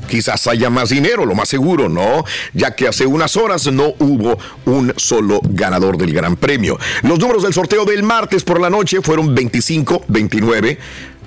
Quizás 0.08 0.46
haya 0.46 0.70
más 0.70 0.88
dinero, 0.88 1.24
lo 1.24 1.34
más 1.34 1.48
seguro, 1.48 1.88
¿no? 1.88 2.24
Ya 2.52 2.74
que 2.74 2.88
hace 2.88 3.06
unas 3.06 3.36
horas 3.36 3.66
no 3.70 3.94
hubo 3.98 4.38
un 4.64 4.92
solo 4.96 5.40
ganador 5.42 5.96
del 5.96 6.12
Gran 6.12 6.36
Premio. 6.36 6.78
Los 7.02 7.18
números 7.18 7.42
del 7.42 7.54
sorteo 7.54 7.84
del 7.84 8.02
martes 8.02 8.42
por 8.42 8.60
la 8.60 8.70
noche 8.70 9.00
fueron 9.02 9.34
25, 9.34 10.04
29. 10.08 10.78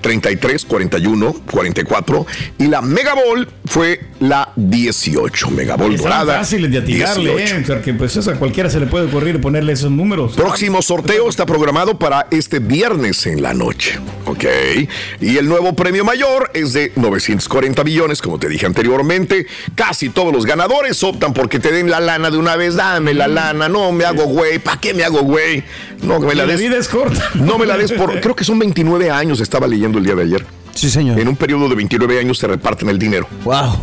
33, 0.03 0.65
41, 0.65 1.33
44 1.49 2.27
y 2.59 2.67
la 2.67 2.81
Mega 2.81 3.15
Ball 3.15 3.47
fue 3.65 4.01
la 4.19 4.51
18. 4.55 5.49
Mega 5.49 5.75
Ball 5.77 5.97
dorada. 5.97 6.37
fáciles 6.37 6.69
de 6.69 6.79
atinarle, 6.79 7.35
18. 7.37 7.55
¿eh? 7.55 7.63
Porque 7.65 7.93
pues 7.93 8.15
eso 8.17 8.29
a 8.29 8.35
cualquiera 8.35 8.69
se 8.69 8.79
le 8.79 8.85
puede 8.85 9.05
ocurrir 9.07 9.39
ponerle 9.41 9.73
esos 9.73 9.89
números. 9.89 10.33
Próximo 10.33 10.81
sorteo 10.81 11.29
está 11.29 11.45
programado 11.45 11.97
para 11.97 12.27
este 12.31 12.59
viernes 12.59 13.25
en 13.25 13.41
la 13.41 13.53
noche. 13.53 13.97
¿Ok? 14.25 14.43
Y 15.21 15.37
el 15.37 15.47
nuevo 15.47 15.73
premio 15.73 16.03
mayor 16.03 16.51
es 16.53 16.73
de 16.73 16.91
940 16.95 17.83
millones, 17.83 18.21
como 18.21 18.37
te 18.37 18.49
dije 18.49 18.65
anteriormente. 18.65 19.47
Casi 19.73 20.09
todos 20.09 20.33
los 20.33 20.45
ganadores 20.45 21.01
optan 21.03 21.33
porque 21.33 21.59
te 21.59 21.71
den 21.71 21.89
la 21.89 22.01
lana 22.01 22.29
de 22.29 22.37
una 22.37 22.57
vez. 22.57 22.75
Dame 22.75 23.13
la 23.13 23.29
lana. 23.29 23.69
No 23.69 23.91
me 23.93 24.03
hago 24.03 24.25
güey. 24.25 24.59
¿Para 24.59 24.79
qué 24.81 24.93
me 24.93 25.05
hago 25.05 25.21
güey? 25.21 25.63
No 26.03 26.19
me 26.19 26.35
la 26.35 26.45
La 26.45 26.51
des. 26.51 26.61
vida 26.61 26.77
es 26.77 26.87
corta. 26.87 27.21
No 27.35 27.57
me 27.57 27.65
la 27.65 27.77
des 27.77 27.91
por. 27.91 28.19
Creo 28.19 28.35
que 28.35 28.43
son 28.43 28.59
29 28.59 29.09
años, 29.11 29.39
estaba 29.39 29.67
leyendo 29.67 29.97
el 29.97 30.05
día 30.05 30.15
de 30.15 30.23
ayer. 30.23 30.45
Sí, 30.73 30.89
señor. 30.89 31.19
En 31.19 31.27
un 31.27 31.35
periodo 31.35 31.69
de 31.69 31.75
29 31.75 32.19
años 32.19 32.37
se 32.37 32.47
reparten 32.47 32.89
el 32.89 32.97
dinero. 32.99 33.27
Wow. 33.43 33.77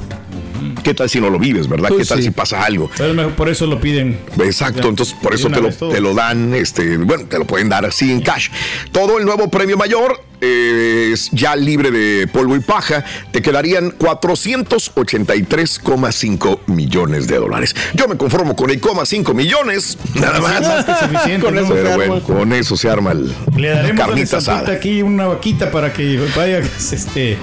¿Qué 0.83 0.95
tal 0.95 1.09
si 1.09 1.21
no 1.21 1.31
lo 1.31 1.39
vives, 1.39 1.69
verdad? 1.69 1.89
Pues 1.89 2.03
¿Qué 2.03 2.09
tal 2.09 2.19
sí. 2.19 2.25
si 2.25 2.31
pasa 2.31 2.65
algo? 2.65 2.91
Pero 2.97 3.37
por 3.37 3.49
eso 3.49 3.67
lo 3.67 3.81
piden. 3.81 4.19
Exacto, 4.39 4.83
Ya, 4.83 4.89
entonces 4.89 5.15
por 5.21 5.35
eso 5.35 5.49
te 5.51 5.61
lo, 5.61 5.71
te 5.71 6.01
lo 6.01 6.15
dan, 6.15 6.55
este, 6.55 6.97
bueno, 6.97 7.27
te 7.27 7.39
lo 7.39 7.47
pueden 7.47 7.69
dar 7.69 7.85
así 7.85 8.11
en 8.11 8.21
cash. 8.21 8.49
Todo 8.93 9.19
el 9.19 9.25
nuevo 9.25 9.51
premio 9.51 9.77
mayor 9.77 10.23
eh, 10.41 11.11
es 11.13 11.29
ya 11.33 11.55
libre 11.55 11.91
de 11.91 12.27
polvo 12.27 12.57
y 12.57 12.61
paja, 12.61 13.05
te 13.31 13.43
quedarían 13.43 13.93
483,5 13.99 16.61
millones 16.67 17.27
de 17.27 17.37
dólares. 17.37 17.77
Yo 17.95 18.09
me 18.09 18.17
conformo 18.17 18.57
con 18.57 18.71
el 18.71 18.81
coma 18.81 19.05
5 19.05 19.35
millones, 19.35 19.99
nada 20.15 20.41
más. 20.41 20.63
Más 20.63 20.87
que 20.87 20.95
suficiente, 20.95 21.45
Con 21.47 21.55
¿no? 21.55 21.61
eso 21.61 21.75
Pero 21.75 21.95
bueno, 21.95 22.23
con 22.23 22.53
eso 22.55 22.75
se 22.77 22.89
arma 22.89 23.13
el 23.13 23.33
Le 23.57 23.69
daremos 23.69 24.03
a 24.03 24.07
carnita 24.07 24.39
aquí 24.73 25.03
una 25.03 25.27
vaquita 25.27 25.71
para 25.71 25.93
que 25.93 26.19
vaya 26.35 26.59
este, 26.59 27.37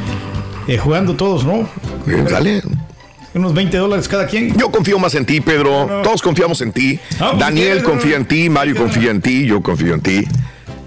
eh, 0.67 0.78
jugando 0.78 1.15
todos, 1.15 1.45
¿no? 1.45 1.69
Eh, 2.08 2.26
Dale. 2.30 2.62
Unos 3.38 3.54
20 3.54 3.78
dólares 3.78 4.08
cada 4.08 4.26
quien. 4.26 4.58
Yo 4.58 4.71
confío 4.71 4.97
más 5.00 5.13
en 5.15 5.26
ti, 5.26 5.41
Pedro. 5.41 5.88
No, 5.88 5.97
no. 5.97 6.02
Todos 6.02 6.21
confiamos 6.21 6.62
en 6.62 6.71
ti. 6.71 7.00
No, 7.19 7.30
pues, 7.30 7.39
Daniel 7.39 7.65
¿quieres? 7.67 7.84
confía 7.84 8.15
en 8.17 8.26
ti, 8.26 8.50
Mario 8.50 8.76
confía 8.76 9.12
en 9.12 9.21
ti, 9.21 9.45
yo 9.45 9.62
confío 9.62 9.93
en 9.93 10.02
ti. 10.02 10.26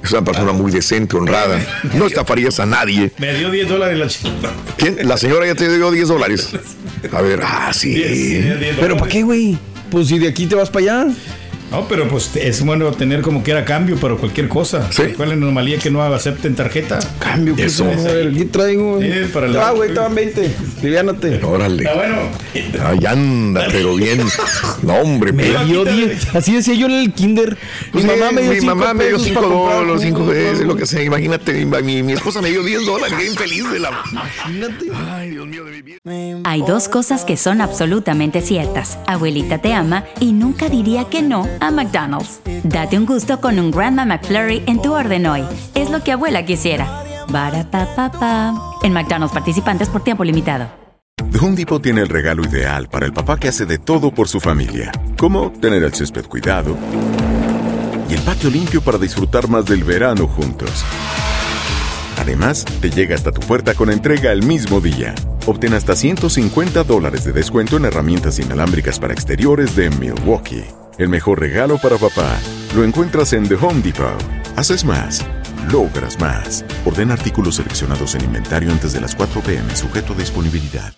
Es 0.03 0.13
una 0.13 0.25
persona 0.25 0.53
muy 0.53 0.73
decente, 0.73 1.17
honrada. 1.17 1.61
No 1.95 2.07
estafarías 2.07 2.59
a 2.59 2.67
nadie. 2.67 3.13
Me 3.19 3.35
dio 3.35 3.51
10 3.51 3.69
dólares 3.69 3.99
la 3.99 4.09
chica. 4.09 4.51
¿Quién? 4.77 4.97
La 5.07 5.17
señora 5.17 5.47
ya 5.47 5.55
te 5.55 5.69
dio 5.75 5.91
10 5.91 6.09
dólares. 6.09 6.51
A 7.13 7.21
ver, 7.23 7.41
ah, 7.43 7.73
sí. 7.73 8.43
¿Pero 8.79 8.97
para 8.97 9.11
qué, 9.11 9.23
güey? 9.23 9.57
Pues 9.91 10.09
si 10.09 10.19
de 10.19 10.29
aquí 10.29 10.47
te 10.47 10.55
vas 10.55 10.71
para 10.71 11.03
allá. 11.03 11.15
No, 11.71 11.87
pero 11.87 12.09
pues 12.09 12.31
es 12.35 12.65
bueno 12.65 12.91
tener 12.93 13.23
como 13.23 13.43
que 13.45 13.53
era 13.53 13.65
cambio 13.65 13.97
para 13.97 14.17
cualquier 14.17 14.49
cosa. 14.49 14.91
Sí. 14.91 15.03
¿Cuál 15.17 15.31
es 15.33 15.39
la 15.39 15.45
anomalía 15.45 15.79
que 15.79 15.91
no 15.91 16.03
acepten 16.03 16.55
tarjeta? 16.57 16.99
Cambio, 17.21 17.55
que 17.55 17.67
Eso. 17.67 17.85
A 17.85 18.13
ver, 18.13 18.33
¿qué 18.33 18.45
traigo? 18.47 19.01
Sí, 19.01 19.09
para 19.33 19.47
Te 19.47 19.53
la- 19.53 19.61
va, 19.61 19.71
güey, 19.73 19.95
van 19.95 20.15
20. 20.15 20.51
Liviánate. 20.83 21.41
Órale. 21.45 21.85
Está 21.85 21.95
bueno. 21.95 22.17
Ay, 22.85 23.07
anda, 23.07 23.67
pero 23.71 23.95
bien. 23.95 24.21
No, 24.83 24.95
hombre, 24.95 25.33
Me 25.33 25.45
pero. 25.45 25.65
dio 25.65 25.85
10. 25.85 26.35
Así 26.35 26.55
decía 26.55 26.75
yo 26.75 26.87
en 26.87 26.93
el 26.93 27.13
kinder. 27.13 27.51
Mi 27.51 27.91
Pues, 27.93 28.05
mamá 28.05 28.33
me 28.33 28.43
dio 28.43 28.51
mi 28.53 28.61
5 28.61 28.75
mamá 28.75 28.95
me 28.95 29.05
dio 29.05 29.13
pesos 29.17 29.29
5 29.29 29.41
para 29.41 29.53
comprar 29.55 29.79
dólares, 29.81 30.03
5 30.03 30.19
jugo, 30.21 30.31
pesos, 30.33 30.61
lo 30.67 30.77
que 30.77 30.87
sea. 30.87 31.03
Imagínate, 31.05 31.53
mi, 31.67 31.83
mi- 31.83 32.03
mi 32.03 32.13
esposa 32.15 32.43
me 32.43 32.51
dio 32.51 32.63
10 32.65 32.85
dólares, 32.85 33.17
bien 33.17 33.35
feliz 33.35 33.71
de 33.71 33.79
la. 33.79 33.91
Imagínate. 34.11 34.87
Ay, 35.13 35.31
Dios 35.31 35.47
mío 35.47 35.65
de 35.65 35.71
mi 35.71 35.83
vida. 35.83 35.99
Hay 36.45 36.63
dos 36.63 36.89
cosas 36.89 37.25
que 37.25 37.37
son 37.37 37.61
absolutamente 37.61 38.41
ciertas. 38.41 38.99
Abuelita 39.07 39.59
te 39.59 39.73
ama 39.75 40.05
y 40.19 40.33
nunca 40.33 40.69
diría 40.69 41.05
que 41.05 41.23
no 41.23 41.47
a 41.61 41.71
McDonald's. 41.71 42.41
Date 42.65 42.99
un 42.99 43.07
gusto 43.07 43.41
con 43.41 43.59
un 43.59 43.71
Grandma 43.71 44.05
McFlurry 44.05 44.63
en 44.67 44.81
tu 44.83 44.93
orden 44.93 45.27
hoy. 45.27 45.45
Es 45.75 45.91
lo 45.91 46.03
que 46.03 46.13
abuela 46.13 46.45
quisiera. 46.45 47.05
En 48.83 48.93
McDonald's 48.93 49.33
participantes 49.33 49.89
por 49.89 50.03
tiempo 50.03 50.25
limitado. 50.25 50.69
The 51.31 51.39
Home 51.39 51.65
tiene 51.81 52.01
el 52.01 52.09
regalo 52.09 52.43
ideal 52.45 52.89
para 52.89 53.07
el 53.07 53.13
papá 53.13 53.39
que 53.39 53.49
hace 53.49 53.67
de 53.67 53.79
todo 53.79 54.11
por 54.11 54.27
su 54.27 54.41
familia, 54.41 54.91
como 55.17 55.53
tener 55.53 55.85
el 55.85 55.95
césped 55.95 56.25
cuidado 56.27 56.77
y 58.09 58.15
el 58.15 58.21
patio 58.23 58.51
limpio 58.51 58.83
para 58.83 58.99
disfrutar 58.99 59.49
más 59.49 59.67
del 59.67 59.85
verano 59.85 60.27
juntos. 60.27 60.85
Además, 62.19 62.65
te 62.81 62.91
llega 62.91 63.15
hasta 63.15 63.33
tu 63.33 63.41
puerta 63.41 63.75
con 63.75 63.91
entrega 63.91 64.33
el 64.33 64.43
mismo 64.43 64.81
día. 64.81 65.15
Obtén 65.47 65.75
hasta 65.75 65.95
150 65.95 66.85
dólares 66.85 67.25
de 67.25 67.33
descuento 67.33 67.77
en 67.77 67.85
herramientas 67.85 68.39
inalámbricas 68.39 68.99
para 68.99 69.15
exteriores 69.15 69.77
de 69.77 69.91
Milwaukee. 69.91 70.65
El 71.01 71.09
mejor 71.09 71.41
regalo 71.41 71.79
para 71.79 71.97
papá 71.97 72.29
lo 72.77 72.85
encuentras 72.85 73.33
en 73.33 73.49
The 73.49 73.55
Home 73.55 73.81
Depot. 73.81 74.23
Haces 74.57 74.85
más, 74.85 75.25
logras 75.73 76.21
más. 76.21 76.63
Orden 76.85 77.11
artículos 77.11 77.55
seleccionados 77.55 78.15
en 78.17 78.25
inventario 78.25 78.71
antes 78.71 78.93
de 78.93 79.01
las 79.01 79.15
4 79.15 79.41
pm, 79.41 79.75
sujeto 79.75 80.13
a 80.13 80.17
disponibilidad. 80.17 80.93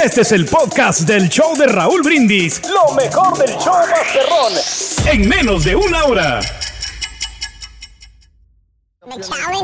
Este 0.00 0.20
es 0.20 0.30
el 0.30 0.44
podcast 0.44 1.00
del 1.00 1.28
show 1.28 1.56
de 1.56 1.66
Raúl 1.66 2.02
Brindis. 2.04 2.62
Lo 2.68 2.94
mejor 2.94 3.36
del 3.36 3.50
show 3.56 3.74
Masterrón. 3.90 4.52
En 5.12 5.28
menos 5.28 5.64
de 5.64 5.74
una 5.74 6.04
hora. 6.04 6.40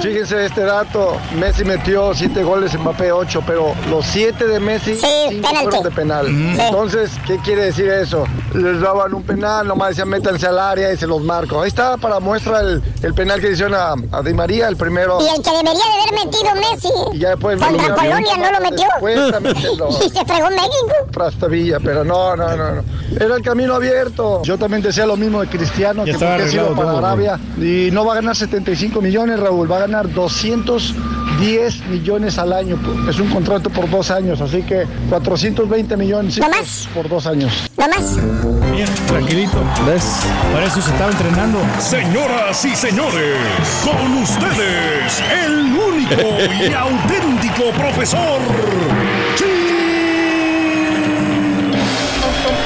Fíjense 0.01 0.47
este 0.47 0.63
dato, 0.63 1.17
Messi 1.39 1.65
metió 1.65 2.15
7 2.15 2.43
goles, 2.43 2.79
Mbappé 2.79 3.13
8, 3.13 3.43
pero 3.47 3.75
los 3.91 4.05
7 4.07 4.47
de 4.47 4.61
Messi 4.61 4.95
cinco 4.95 5.49
fueron 5.63 5.83
de 5.83 5.91
penal. 5.91 6.27
Entonces, 6.29 7.11
¿qué 7.27 7.39
quiere 7.39 7.67
decir 7.67 7.89
eso? 7.89 8.25
Les 8.55 8.81
daban 8.81 9.13
un 9.15 9.23
penal, 9.23 9.67
nomás 9.67 9.91
decían 9.91 10.09
métanse 10.09 10.47
al 10.47 10.59
área 10.59 10.93
y 10.93 10.97
se 10.97 11.07
los 11.07 11.23
marco. 11.23 11.61
Ahí 11.61 11.69
está 11.69 11.97
para 11.97 12.21
muestra 12.21 12.61
el, 12.61 12.83
el 13.03 13.15
penal 13.15 13.41
que 13.41 13.53
hicieron 13.53 13.75
a, 13.75 13.95
a 14.17 14.23
Di 14.23 14.33
María, 14.33 14.69
el 14.69 14.77
primero. 14.77 15.19
Y 15.21 15.29
el 15.29 15.43
que 15.43 15.51
debería 15.51 15.73
de 15.73 16.03
haber 16.03 16.25
metido 16.25 16.55
Messi 16.55 16.89
Y 17.13 17.19
ya 17.19 17.31
después 17.31 17.61
contra 17.61 17.95
Polonia 17.95 18.37
no 18.37 18.53
lo 18.53 18.61
metió. 18.61 18.87
Y 20.05 20.09
se 20.09 20.25
fregó 20.25 20.51
México. 20.51 20.93
Prastavilla, 21.13 21.79
pero 21.81 22.05
no, 22.05 22.37
no, 22.37 22.57
no, 22.57 22.73
no. 22.77 22.83
Era 23.19 23.37
el 23.37 23.43
camino 23.43 23.75
abierto. 23.75 24.43
Yo 24.43 24.59
también 24.59 24.83
decía 24.83 25.07
lo 25.07 25.17
mismo 25.17 25.41
de 25.41 25.49
Cristiano, 25.49 26.05
Ya 26.05 26.13
que 26.13 26.19
porque 26.19 26.43
ha 26.43 26.49
sido 26.49 26.75
para 26.75 26.89
todo, 26.89 26.99
Arabia. 26.99 27.39
Y 27.59 27.91
no 27.93 28.05
va 28.05 28.13
a 28.13 28.17
ganar 28.17 28.37
75 28.37 29.01
millones, 29.01 29.34
Raúl, 29.37 29.71
va 29.71 29.77
a 29.77 29.81
ganar 29.81 30.11
210 30.13 31.87
millones 31.89 32.39
al 32.39 32.53
año. 32.53 32.79
Es 33.09 33.19
un 33.19 33.29
contrato 33.31 33.71
por 33.71 33.89
dos 33.91 34.11
años, 34.11 34.41
así 34.41 34.63
que 34.63 34.87
420 35.11 35.97
millones 35.97 36.41
por 36.95 37.09
dos 37.09 37.27
años. 37.27 37.71
No 37.77 37.89
más. 37.89 38.17
Bien, 38.73 38.89
tranquilito. 39.07 39.59
¿Ves? 39.87 40.05
Para 40.53 40.67
eso 40.67 40.81
se 40.81 40.91
estaba 40.91 41.11
entrenando. 41.11 41.59
Señoras 41.79 42.65
y 42.65 42.75
señores, 42.75 43.37
con 43.85 44.23
ustedes, 44.23 45.23
el 45.45 45.61
único 45.73 46.23
y 46.61 46.73
auténtico 46.75 47.71
profesor. 47.77 48.41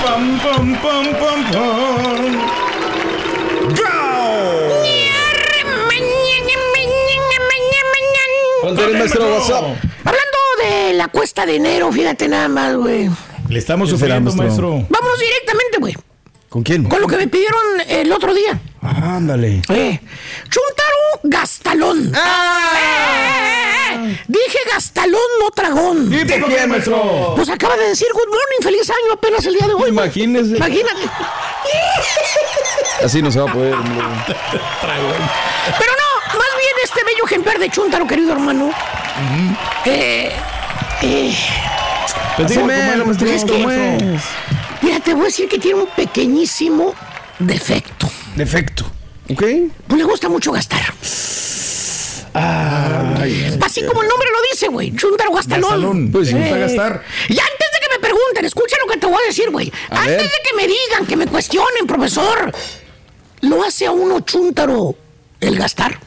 Pam, 0.05 0.39
pam, 0.41 0.75
pam, 0.83 2.68
pam, 8.77 8.87
pam. 8.91 8.99
maestro? 8.99 9.35
WhatsApp. 9.35 9.65
Hablando 10.05 10.39
de 10.63 10.93
la 10.95 11.09
cuesta 11.09 11.47
de 11.47 11.57
enero, 11.57 11.91
fíjate 11.93 12.29
nada 12.29 12.49
más, 12.49 12.75
güey. 12.77 13.09
Le 13.49 13.59
estamos 13.59 13.91
¿Qué 13.91 13.97
será, 13.99 14.17
sufriendo, 14.17 14.43
maestro? 14.43 14.71
maestro. 14.73 14.87
Vámonos 14.91 15.19
directamente, 15.21 15.79
güey. 15.79 15.97
¿Con 16.49 16.63
quién? 16.63 16.85
Con 16.85 17.01
lo 17.01 17.07
que 17.07 17.17
me 17.19 17.29
pidieron 17.29 17.61
el 17.89 18.11
otro 18.13 18.33
día. 18.35 18.59
Ándale. 18.81 19.61
Eh, 19.69 20.01
Chuntaro 20.49 21.21
Gastalón. 21.25 22.13
Eh, 22.15 24.19
Dije 24.29 24.59
Gastalón, 24.73 25.21
no 25.41 25.51
tragón. 25.51 26.11
¿Y 26.13 26.25
por 26.25 26.49
qué, 26.49 26.67
maestro? 26.67 27.33
Pues 27.37 27.49
acaba 27.51 27.77
de 27.77 27.89
decir 27.89 28.07
good 28.13 28.29
morning, 28.29 28.61
feliz 28.63 28.89
año 28.89 29.13
apenas 29.15 29.45
el 29.47 29.55
día 29.55 29.67
de 29.67 29.75
hoy. 29.75 29.89
Imagínese. 29.91 30.57
Imagínate. 30.57 31.03
Así 33.05 33.21
no 33.23 33.31
se 33.31 33.41
va 33.41 33.51
a 33.51 33.53
poder. 33.53 33.75
hombre. 33.75 34.37
Pero 35.79 35.93
no, 35.93 36.08
este 36.89 37.05
bello 37.05 37.25
ejemplar 37.27 37.59
de 37.59 37.69
Chuntaro, 37.71 38.07
querido 38.07 38.33
hermano. 38.33 38.71
Eh, 39.85 40.33
eh, 41.03 41.35
Pues 42.37 42.49
dígame, 42.51 42.75
Dígame, 42.75 43.05
maestro, 43.05 43.29
es 43.29 43.45
que- 43.45 43.51
¿cómo 43.53 43.71
es? 43.71 44.23
Mira, 44.81 45.01
te 45.01 45.13
voy 45.13 45.23
a 45.23 45.27
decir 45.27 45.49
que 45.49 45.59
tiene 45.59 45.81
un 45.81 45.89
pequeñísimo 45.89 46.95
defecto. 47.39 48.09
Defecto. 48.37 48.85
¿Ok? 49.31 49.43
No 49.89 49.97
le 49.97 50.05
gusta 50.05 50.29
mucho 50.29 50.53
gastar. 50.53 50.81
Así 52.33 53.85
como 53.85 54.03
el 54.03 54.09
nombre 54.09 54.29
lo 54.33 54.39
dice, 54.53 54.69
güey. 54.69 54.95
Chuntaro 54.95 55.33
Gastalón. 55.33 55.63
Gastalón, 55.71 56.13
pues, 56.13 56.33
le 56.33 56.39
gusta 56.41 56.57
gastar. 56.57 57.03
Y 57.29 57.33
antes 57.33 57.69
de 57.73 57.79
que 57.81 57.97
me 57.97 57.99
pregunten, 58.01 58.45
escucha 58.45 58.77
lo 58.87 58.91
que 58.93 58.99
te 58.99 59.07
voy 59.07 59.21
a 59.23 59.27
decir, 59.27 59.51
güey. 59.51 59.71
Antes 59.91 60.17
ver. 60.17 60.23
de 60.23 60.39
que 60.49 60.57
me 60.57 60.67
digan, 60.67 61.07
que 61.07 61.17
me 61.17 61.27
cuestionen, 61.27 61.87
profesor. 61.87 62.53
¿Lo 63.41 63.65
hace 63.65 63.87
a 63.87 63.91
uno 63.91 64.21
Chuntaro 64.21 64.95
el 65.41 65.59
gastar? 65.59 65.99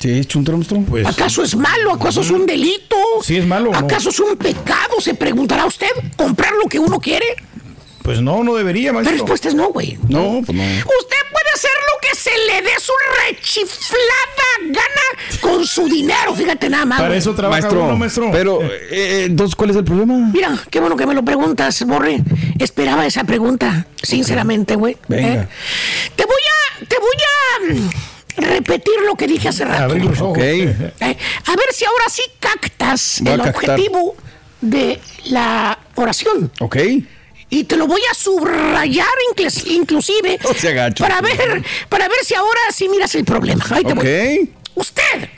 Sí, 0.00 0.24
chuntaro, 0.24 0.56
maestro. 0.58 0.80
Pues, 0.88 1.06
¿Acaso 1.06 1.42
es 1.42 1.54
malo? 1.54 1.92
¿Acaso 1.92 2.22
es 2.22 2.30
un 2.30 2.46
delito? 2.46 2.96
Sí, 3.22 3.36
es 3.36 3.46
malo, 3.46 3.70
¿no? 3.70 3.78
¿Acaso 3.78 4.08
es 4.08 4.18
un 4.18 4.36
pecado? 4.36 5.00
Se 5.00 5.14
preguntará 5.14 5.66
usted. 5.66 5.90
¿Comprar 6.16 6.52
lo 6.62 6.68
que 6.68 6.78
uno 6.78 6.98
quiere? 6.98 7.26
pues 8.02 8.22
no, 8.22 8.42
no 8.42 8.54
debería, 8.54 8.88
La 8.88 8.94
maestro. 8.94 9.12
respuesta 9.18 9.48
es 9.48 9.54
no, 9.54 9.68
güey. 9.68 9.98
No, 10.08 10.40
pues 10.44 10.56
no. 10.56 10.62
Usted 10.64 11.16
puede 11.30 11.50
hacer 11.54 11.70
lo 11.92 12.00
que 12.00 12.16
se 12.18 12.30
le 12.48 12.62
dé 12.62 12.70
su 12.80 12.92
rechiflada 13.28 14.70
gana 14.70 15.38
con 15.40 15.66
su 15.66 15.86
dinero, 15.86 16.34
fíjate 16.34 16.68
nada 16.70 16.86
más. 16.86 16.98
Para 16.98 17.10
güey. 17.10 17.18
eso 17.18 17.34
trabaja 17.34 17.60
Maestro, 17.60 17.84
uno, 17.84 17.96
maestro. 17.96 18.30
pero, 18.32 18.60
eh, 18.62 19.24
entonces, 19.26 19.54
¿cuál 19.54 19.70
es 19.70 19.76
el 19.76 19.84
problema? 19.84 20.30
Mira, 20.32 20.58
qué 20.70 20.80
bueno 20.80 20.96
que 20.96 21.06
me 21.06 21.14
lo 21.14 21.22
preguntas, 21.24 21.84
Borre. 21.86 22.22
Esperaba 22.58 23.06
esa 23.06 23.24
pregunta, 23.24 23.86
sinceramente, 24.02 24.76
güey. 24.76 24.96
Venga. 25.06 25.42
¿Eh? 25.42 25.48
Te 26.16 26.24
voy 26.24 26.42
a, 26.80 26.84
te 26.86 26.96
voy 26.98 27.78
a 27.78 28.09
repetir 28.40 28.94
lo 29.06 29.14
que 29.14 29.26
dije 29.26 29.48
hace 29.48 29.64
rato. 29.64 29.84
Abrir 29.84 30.04
los 30.04 30.20
ojos. 30.20 30.38
Ok. 30.38 30.44
Eh, 31.00 31.16
a 31.46 31.56
ver 31.56 31.66
si 31.72 31.84
ahora 31.84 32.04
sí 32.10 32.22
captas 32.38 33.22
a 33.26 33.32
el 33.34 33.40
objetivo 33.40 34.14
de 34.60 35.00
la 35.26 35.78
oración. 35.94 36.50
Ok. 36.60 36.76
Y 37.52 37.64
te 37.64 37.76
lo 37.76 37.86
voy 37.86 38.00
a 38.10 38.14
subrayar 38.14 39.08
inclus- 39.34 39.66
inclusive 39.66 40.38
No 40.44 40.54
se 40.54 40.68
agacho. 40.68 41.02
para 41.02 41.20
ver, 41.20 41.62
para 41.88 42.08
ver 42.08 42.18
si 42.24 42.34
ahora 42.34 42.60
sí 42.72 42.88
miras 42.88 43.14
el 43.14 43.24
problema. 43.24 43.64
Ahí 43.70 43.82
te 43.84 43.94
voy. 43.94 44.06
Ok. 44.44 44.50
Usted 44.76 45.28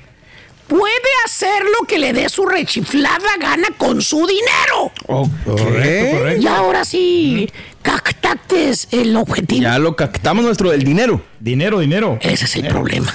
puede 0.68 0.92
hacer 1.24 1.62
lo 1.64 1.86
que 1.86 1.98
le 1.98 2.12
dé 2.12 2.28
su 2.28 2.46
rechiflada 2.46 3.36
gana 3.40 3.68
con 3.78 4.00
su 4.02 4.26
dinero. 4.26 4.92
Correcto, 5.06 6.18
correcto. 6.18 6.42
Y 6.42 6.46
ahora 6.46 6.84
sí, 6.84 7.50
captates 7.82 8.88
el 8.90 9.16
objetivo. 9.16 9.62
Ya 9.62 9.78
lo 9.78 9.96
captamos 9.96 10.44
nuestro 10.44 10.70
del 10.70 10.82
dinero. 10.82 11.20
Dinero, 11.40 11.80
dinero. 11.80 12.18
Ese 12.20 12.44
es 12.44 12.56
el 12.56 12.68
problema. 12.68 13.12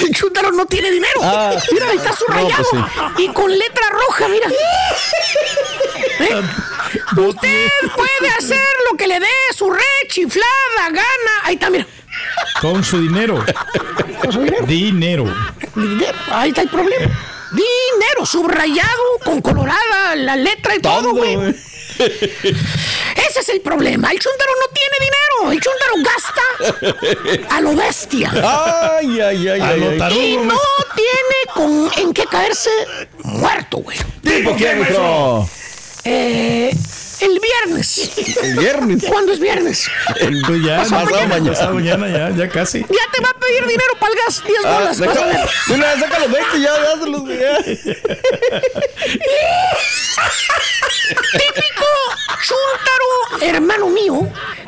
El 0.00 0.10
chúntaro 0.14 0.50
no 0.52 0.66
tiene 0.66 0.90
dinero. 0.90 1.20
Ah. 1.22 1.54
mira, 1.70 1.88
ahí 1.88 1.96
está 1.96 2.12
subrayado. 2.12 2.64
No, 2.72 3.12
Y 3.18 3.28
con 3.28 3.50
letra 3.50 3.88
roja, 3.90 4.28
mira. 4.28 4.48
¿Eh? 6.20 6.42
Usted 7.16 7.68
puede 7.96 8.28
hacer 8.36 8.64
lo 8.90 8.96
que 8.96 9.06
le 9.06 9.20
dé 9.20 9.26
su 9.54 9.70
rechiflada 9.70 10.88
gana. 10.88 11.04
Ahí 11.44 11.54
está, 11.54 11.70
mira. 11.70 11.86
Con 12.60 12.82
su 12.82 13.00
dinero. 13.00 13.44
Dinero. 14.66 15.24
Dinero. 15.74 16.18
Ahí 16.30 16.50
está 16.50 16.62
el 16.62 16.68
problema. 16.68 17.06
Dinero 17.52 18.24
subrayado, 18.24 19.18
con 19.24 19.40
colorada 19.40 20.16
la 20.16 20.36
letra 20.36 20.74
y 20.74 20.80
todo, 20.80 21.12
güey. 21.12 21.54
Ese 23.28 23.40
es 23.40 23.48
el 23.48 23.60
problema. 23.60 24.10
El 24.10 24.18
chúntaro 24.18 24.50
no 24.60 24.66
tiene 24.74 24.96
dinero. 25.00 25.52
El 25.52 25.60
chúntaro 25.60 25.94
gasta 26.04 27.56
a 27.56 27.60
lo 27.60 27.74
bestia. 27.74 28.30
Ay, 28.98 29.20
ay, 29.20 29.48
ay, 29.48 29.60
A 29.60 29.68
ay. 29.68 29.80
lo 29.80 29.96
tarugo, 29.96 30.20
Y 30.20 30.36
no 30.38 30.58
tiene 30.94 31.38
con, 31.54 31.90
en 31.98 32.12
qué 32.14 32.24
caerse 32.26 32.70
muerto, 33.24 33.78
güey. 33.78 33.98
¿Tipo 34.22 34.54
qué, 34.56 34.74
maestro? 34.74 35.48
Eh, 36.04 36.74
el 37.20 37.38
viernes. 37.40 38.10
El 38.42 38.58
viernes. 38.58 39.04
¿Cuándo 39.06 39.32
es 39.32 39.38
viernes? 39.38 39.88
Pues 40.46 40.62
ya, 40.64 40.78
Pasado 40.78 41.04
pasado 41.04 41.28
mañana. 41.28 41.28
mañana. 41.28 41.50
Pasado 41.52 41.74
mañana, 41.74 42.08
ya, 42.08 42.30
ya 42.36 42.48
casi. 42.48 42.80
Ya 42.80 43.06
te 43.12 43.22
va 43.22 43.28
a 43.30 43.34
pedir 43.38 43.64
dinero 43.66 43.94
para 44.00 44.12
el 44.12 44.18
gas. 44.18 44.42
10 44.44 44.58
Ah, 44.64 44.78
bolas. 44.78 44.98
deja- 44.98 45.14
de 45.68 45.74
una 45.74 45.90
vez 45.94 46.00
saca 46.00 46.18
los 46.18 46.30
20 46.32 46.60
ya, 46.60 46.72
dáselos, 46.80 47.22
ya. 47.28 47.58
Típico 51.32 51.86
chúntaro, 52.46 53.31
hermano 53.48 53.88
mío, 53.88 54.20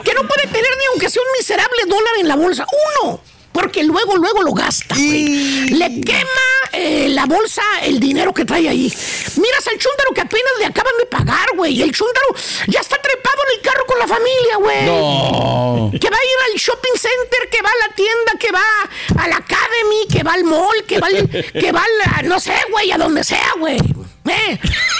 que 0.05 0.15
no 0.15 0.27
puede 0.27 0.47
tener 0.49 0.71
ni 0.79 0.85
aunque 0.93 1.11
sea 1.11 1.23
un 1.23 1.29
miserable 1.39 1.79
dólar 1.87 2.15
en 2.21 2.29
la 2.29 2.37
bolsa. 2.37 2.67
Uno. 3.03 3.21
Porque 3.53 3.85
luego, 3.85 4.17
luego 4.17 4.43
lo 4.43 4.53
gasta. 4.53 4.97
güey. 4.97 5.69
Le 5.69 6.01
quema 6.01 6.41
eh, 6.73 7.07
la 7.11 7.25
bolsa 7.25 7.63
el 7.85 8.01
dinero 8.01 8.35
que 8.35 8.45
trae 8.45 8.69
ahí. 8.69 8.93
Miras 9.37 9.69
al 9.69 9.79
chúntaro 9.79 10.11
que 10.13 10.23
apenas 10.23 10.53
le 10.59 10.67
acaban 10.67 10.93
de 10.99 11.07
pagar, 11.07 11.47
güey. 11.55 11.75
Y 11.75 11.83
el 11.83 11.93
chúntaro 11.93 12.27
ya 12.67 12.81
está 12.81 13.01
trepado 13.01 13.37
en 13.49 13.57
el 13.57 13.63
carro 13.63 13.87
con 13.87 13.99
la 14.01 14.09
familia, 14.09 14.57
güey. 14.59 14.85
No. 14.87 15.91
Que 16.01 16.11
va 16.11 16.17
a 16.17 16.25
ir 16.25 16.53
al 16.53 16.59
shopping 16.59 16.95
center, 16.97 17.49
que 17.49 17.63
va 17.63 17.69
a 17.71 17.89
la 17.89 17.95
tienda, 17.95 18.33
que 18.41 18.51
va 18.51 19.23
a 19.23 19.29
la 19.29 19.37
academy, 19.37 20.09
que 20.13 20.25
va 20.25 20.33
al 20.33 20.43
mall, 20.43 20.85
que 20.89 20.99
va 20.99 21.07
al, 21.07 21.31
que 21.31 21.71
va 21.71 21.85
al, 22.19 22.29
no 22.29 22.41
sé, 22.41 22.57
güey, 22.73 22.91
a 22.91 22.99
donde 22.99 23.23
sea, 23.23 23.53
güey. 23.57 23.79
Eh, 24.27 24.59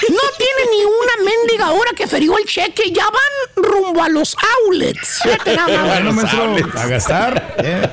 no 0.09 0.21
tiene 0.37 0.71
ni 0.71 0.83
una 0.85 1.31
mendiga 1.31 1.71
hora 1.71 1.91
que 1.95 2.07
ferió 2.07 2.37
el 2.37 2.45
cheque, 2.45 2.91
ya 2.91 3.05
van 3.05 3.65
rumbo 3.65 4.03
a 4.03 4.09
los 4.09 4.35
outlets. 4.65 5.19
Fíjate 5.23 5.55
nada 5.55 5.67
más, 5.77 5.87
Bueno, 5.87 6.13
güey. 6.13 6.25
maestro, 6.25 6.79
a 6.81 6.85
gastar. 6.87 7.55
eh. 7.59 7.89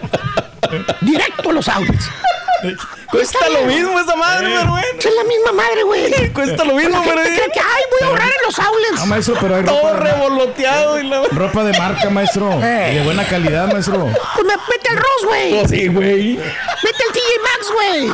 Directo 1.01 1.51
a 1.51 1.53
los 1.53 1.68
outlets. 1.68 2.09
Cuesta 3.11 3.48
lo 3.51 3.62
mismo 3.66 3.98
esa 4.01 4.16
madre, 4.16 4.48
pero 4.57 4.70
bueno. 4.70 4.87
Es 4.98 5.05
la 5.05 5.25
misma 5.25 5.53
madre, 5.53 5.83
güey. 5.83 6.33
Cuesta 6.33 6.64
lo 6.64 6.75
mismo, 6.75 7.03
pero. 7.05 7.20
cree 7.22 7.51
que, 7.53 7.61
ay, 7.61 7.83
voy 7.90 8.01
a 8.03 8.07
ahorrar 8.07 8.29
en 8.29 8.46
los 8.46 8.59
outlets. 8.59 8.94
No, 8.96 9.07
maestro, 9.07 9.37
pero 9.40 9.57
hay 9.57 9.64
Todo 9.64 9.83
ropa, 9.83 9.92
de, 10.05 10.12
revoloteado 10.12 10.98
y 11.01 11.09
la. 11.09 11.22
ropa 11.33 11.64
de 11.64 11.79
marca, 11.79 12.11
maestro. 12.11 12.51
Eh. 12.62 12.90
Y 12.92 12.94
de 12.98 13.05
buena 13.05 13.25
calidad, 13.27 13.70
maestro. 13.72 13.98
Pues 14.35 14.46
me- 14.46 14.57
mete 14.57 14.88
al 14.90 14.96
Ross, 14.96 15.25
güey. 15.27 15.59
Oh, 15.61 15.68
sí, 15.68 15.87
güey. 15.88 16.37
Mete 16.37 17.03
al 17.07 17.12
TJ 17.12 17.40
Maxx, 17.42 17.53
Max, 17.53 17.72
güey. 17.75 18.11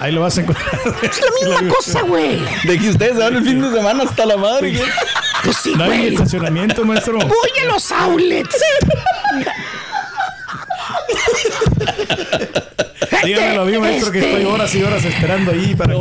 Ahí 0.00 0.12
lo 0.12 0.20
vas 0.22 0.36
a 0.36 0.40
encontrar. 0.42 0.68
Es 1.02 1.20
la 1.20 1.30
misma 1.56 1.74
cosa, 1.74 2.00
güey. 2.02 2.42
De 2.64 2.78
que 2.78 2.90
ustedes 2.90 3.12
se 3.16 3.18
van 3.22 3.36
el 3.36 3.44
fin 3.44 3.60
de 3.62 3.70
semana 3.76 4.04
hasta 4.04 4.26
la 4.26 4.36
madre. 4.36 4.72
güey. 4.76 4.90
Pues 5.44 5.56
sí, 5.56 5.72
No 5.76 5.84
hay 5.84 5.88
güey. 5.98 6.14
estacionamiento, 6.14 6.84
maestro. 6.84 7.18
Voy 7.18 7.50
a 7.62 7.64
los 7.66 7.90
outlets. 7.92 8.56
Dígamelo 13.24 13.62
a 13.62 13.64
mí, 13.64 13.78
maestro, 13.78 14.12
que 14.12 14.18
Este- 14.18 14.30
estoy 14.32 14.44
horas 14.46 14.74
y 14.74 14.82
horas 14.82 15.04
esperando 15.04 15.50
ahí 15.52 15.74
para 15.76 15.94
que, 15.94 16.00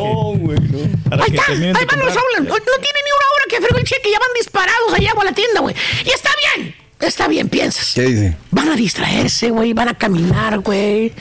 para 1.09 1.23
Ahí 1.23 1.31
que 1.31 1.37
está, 1.37 1.51
ahí 1.51 1.85
van 1.85 1.99
los 1.99 2.15
outlets. 2.17 2.47
No 2.49 2.55
tiene 2.55 2.99
ni 3.05 3.11
una 3.17 3.27
hora 3.33 3.45
que 3.49 3.61
fregó 3.61 3.77
el 3.79 3.83
cheque, 3.85 4.11
ya 4.11 4.19
van 4.19 4.29
disparados 4.35 4.93
allá 4.95 5.11
a 5.19 5.23
la 5.23 5.31
tienda, 5.33 5.61
güey. 5.61 5.75
Y 6.05 6.09
está 6.09 6.29
bien, 6.55 6.75
está 6.99 7.27
bien, 7.27 7.49
piensas. 7.49 7.91
¿Qué 7.93 8.01
dice? 8.03 8.37
Van 8.51 8.69
a 8.69 8.75
distraerse, 8.75 9.49
güey, 9.51 9.73
van 9.73 9.89
a 9.89 9.97
caminar, 9.97 10.59
güey. 10.59 11.13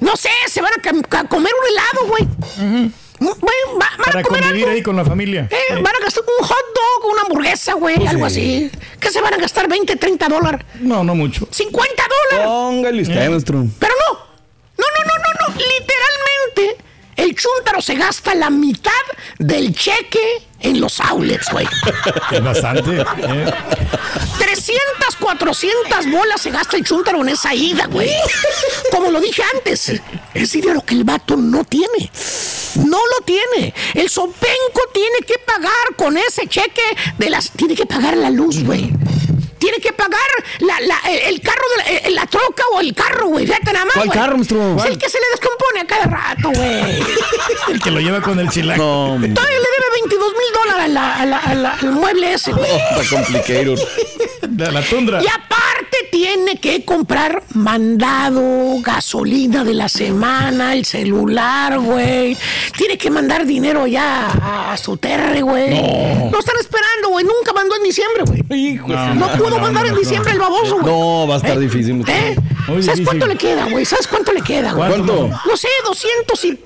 No 0.00 0.16
sé, 0.16 0.30
se 0.48 0.60
van 0.60 0.72
a, 0.74 0.82
comer 1.28 1.52
un 1.52 1.68
helado, 1.72 2.06
güey. 2.08 2.88
Güey, 3.20 3.34
va- 3.74 3.76
van 3.78 3.98
Para 4.02 4.20
a 4.20 4.22
comer 4.22 4.40
convivir 4.42 4.64
algo. 4.64 4.76
ahí 4.76 4.82
con 4.82 4.96
la 4.96 5.04
familia. 5.04 5.46
Eh, 5.50 5.74
Van 5.74 5.94
a 5.94 5.98
gastar 6.02 6.24
un 6.40 6.46
hot 6.46 6.56
dog, 6.74 7.12
una 7.12 7.20
hamburguesa, 7.22 7.74
güey, 7.74 7.96
Pues 7.96 8.08
algo 8.08 8.30
sí. 8.30 8.70
así. 8.70 8.78
¿Qué 8.98 9.10
se 9.10 9.20
van 9.20 9.34
a 9.34 9.36
gastar? 9.36 9.68
¿20, 9.68 9.98
30 9.98 10.26
dólares? 10.28 10.64
No, 10.80 11.04
no 11.04 11.14
mucho. 11.14 11.46
50 11.50 12.02
dólares. 12.30 12.46
Póngale 12.50 13.02
usted, 13.02 13.28
maestro. 13.28 13.66
Pero 13.78 13.92
no. 14.08 14.29
No, 14.80 14.86
no, 14.96 15.04
no, 15.06 15.14
no, 15.24 15.54
no. 15.54 15.54
Literalmente, 15.54 16.84
el 17.16 17.34
chúntaro 17.36 17.80
se 17.82 17.94
gasta 17.96 18.34
la 18.34 18.50
mitad 18.50 18.90
del 19.38 19.74
cheque 19.74 20.42
en 20.60 20.80
los 20.80 21.00
outlets, 21.00 21.50
güey. 21.52 21.66
Es 22.32 22.42
bastante. 22.42 22.90
eh. 23.00 23.52
300, 24.38 25.16
400 25.18 26.10
bolas 26.10 26.40
se 26.40 26.50
gasta 26.50 26.76
el 26.76 26.84
chúntaro 26.84 27.20
en 27.22 27.30
esa 27.30 27.54
ida, 27.54 27.86
güey. 27.86 28.10
Como 28.90 29.10
lo 29.10 29.20
dije 29.20 29.42
antes, 29.54 29.92
es 30.34 30.52
dinero 30.52 30.82
que 30.84 30.94
el 30.94 31.04
vato 31.04 31.36
no 31.36 31.64
tiene. 31.64 32.10
No 32.76 32.98
lo 32.98 33.24
tiene. 33.24 33.74
El 33.94 34.08
sopenco 34.08 34.80
tiene 34.92 35.18
que 35.26 35.34
pagar 35.46 35.94
con 35.96 36.16
ese 36.16 36.46
cheque 36.46 36.82
de 37.18 37.30
las. 37.30 37.50
Tiene 37.50 37.74
que 37.74 37.86
pagar 37.86 38.16
la 38.16 38.30
luz, 38.30 38.62
güey. 38.64 38.90
Tiene 39.60 39.78
que 39.78 39.92
pagar 39.92 40.20
la, 40.60 40.80
la- 40.80 41.00
el 41.10 41.20
el 41.34 41.40
carro, 41.40 41.62
de 41.70 41.76
la, 41.92 41.98
eh, 41.98 42.10
la 42.10 42.26
troca 42.26 42.64
o 42.72 42.80
el 42.80 42.92
carro, 42.94 43.28
güey. 43.28 43.46
Fíjate 43.46 43.72
nada 43.72 43.84
más. 43.84 43.94
¿Cuál 43.94 44.06
güey. 44.08 44.18
carro, 44.18 44.36
maestro? 44.36 44.76
Es 44.78 44.84
el 44.86 44.98
que 44.98 45.08
se 45.08 45.18
le 45.20 45.26
descompone 45.30 45.80
a 45.80 45.86
cada 45.86 46.04
rato, 46.06 46.50
güey. 46.50 47.04
El 47.72 47.80
que 47.80 47.90
lo 47.92 48.00
lleva 48.00 48.20
con 48.20 48.38
el 48.40 48.48
chilaco. 48.50 48.82
No, 48.82 49.12
hombre. 49.14 49.30
Todavía 49.32 49.58
le 49.58 49.64
debe 49.64 49.86
22 50.02 50.32
mil 50.32 50.52
dólares 50.52 51.82
al 51.82 51.92
mueble 51.92 52.32
ese, 52.32 52.52
güey. 52.52 52.70
Está 52.70 53.16
complicado. 53.16 53.74
De 54.48 54.72
la 54.72 54.82
tundra. 54.82 55.22
Y 55.22 55.26
aparte 55.28 55.89
tiene 56.10 56.56
que 56.58 56.84
comprar 56.84 57.42
mandado, 57.54 58.80
gasolina 58.80 59.64
de 59.64 59.74
la 59.74 59.88
semana, 59.88 60.72
el 60.74 60.84
celular, 60.84 61.78
güey. 61.78 62.36
Tiene 62.76 62.96
que 62.98 63.10
mandar 63.10 63.46
dinero 63.46 63.86
ya 63.86 64.26
a, 64.30 64.72
a 64.72 64.76
su 64.76 64.96
terre, 64.96 65.42
güey. 65.42 65.70
No. 65.70 66.30
Lo 66.30 66.38
están 66.40 66.56
esperando, 66.60 67.10
güey. 67.10 67.24
Nunca 67.24 67.52
mandó 67.54 67.76
en 67.76 67.82
diciembre, 67.84 68.24
güey. 68.26 68.40
Hijo 68.72 68.88
de 68.88 68.94
No, 69.14 69.30
su- 69.32 69.38
pudo 69.38 69.50
no, 69.50 69.58
mandar 69.58 69.82
no, 69.84 69.88
en 69.90 69.94
no. 69.94 70.00
diciembre 70.00 70.32
el 70.32 70.38
baboso, 70.38 70.78
güey. 70.80 70.86
No, 70.94 71.26
va 71.28 71.34
a 71.34 71.38
estar 71.38 71.58
difícil. 71.58 71.94
maestro. 71.96 72.14
¿Eh? 72.14 72.34
¿Sabes 72.66 72.84
difícil. 72.86 73.04
cuánto 73.04 73.26
le 73.26 73.36
queda, 73.36 73.64
güey? 73.66 73.84
¿Sabes 73.84 74.06
cuánto 74.06 74.32
le 74.32 74.42
queda, 74.42 74.72
güey? 74.72 74.88
¿Cuánto? 74.88 75.28
No 75.46 75.56
sé, 75.56 75.68
200 75.84 76.44
y 76.44 76.60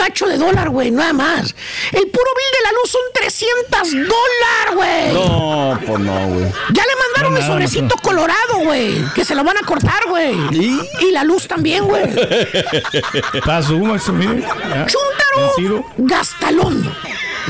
cacho 0.00 0.26
de 0.26 0.38
dólar, 0.38 0.70
güey, 0.70 0.90
nada 0.90 1.12
más. 1.12 1.54
El 1.92 2.06
puro 2.08 2.30
bill 2.36 2.52
de 2.52 2.62
la 2.64 2.72
luz 2.72 2.90
son 2.90 3.02
300 3.12 3.92
dólares, 3.92 4.74
güey. 4.74 5.12
No, 5.12 5.78
pues 5.86 5.98
no, 6.00 6.28
güey. 6.28 6.44
Ya 6.72 6.84
le 6.84 6.96
mandaron 6.96 7.34
No, 7.34 7.40
nada, 7.40 7.52
sobrecito 7.52 7.94
colorado, 8.02 8.60
güey. 8.64 9.04
Que 9.14 9.26
se 9.26 9.34
lo 9.34 9.44
van 9.44 9.58
a 9.58 9.66
cortar, 9.66 10.02
güey. 10.08 10.34
¿Y? 10.52 10.80
Y 11.00 11.10
la 11.12 11.24
luz 11.24 11.46
también, 11.46 11.84
güey. 11.84 12.04
Vencido. 15.36 15.84
gastalón. 15.98 16.94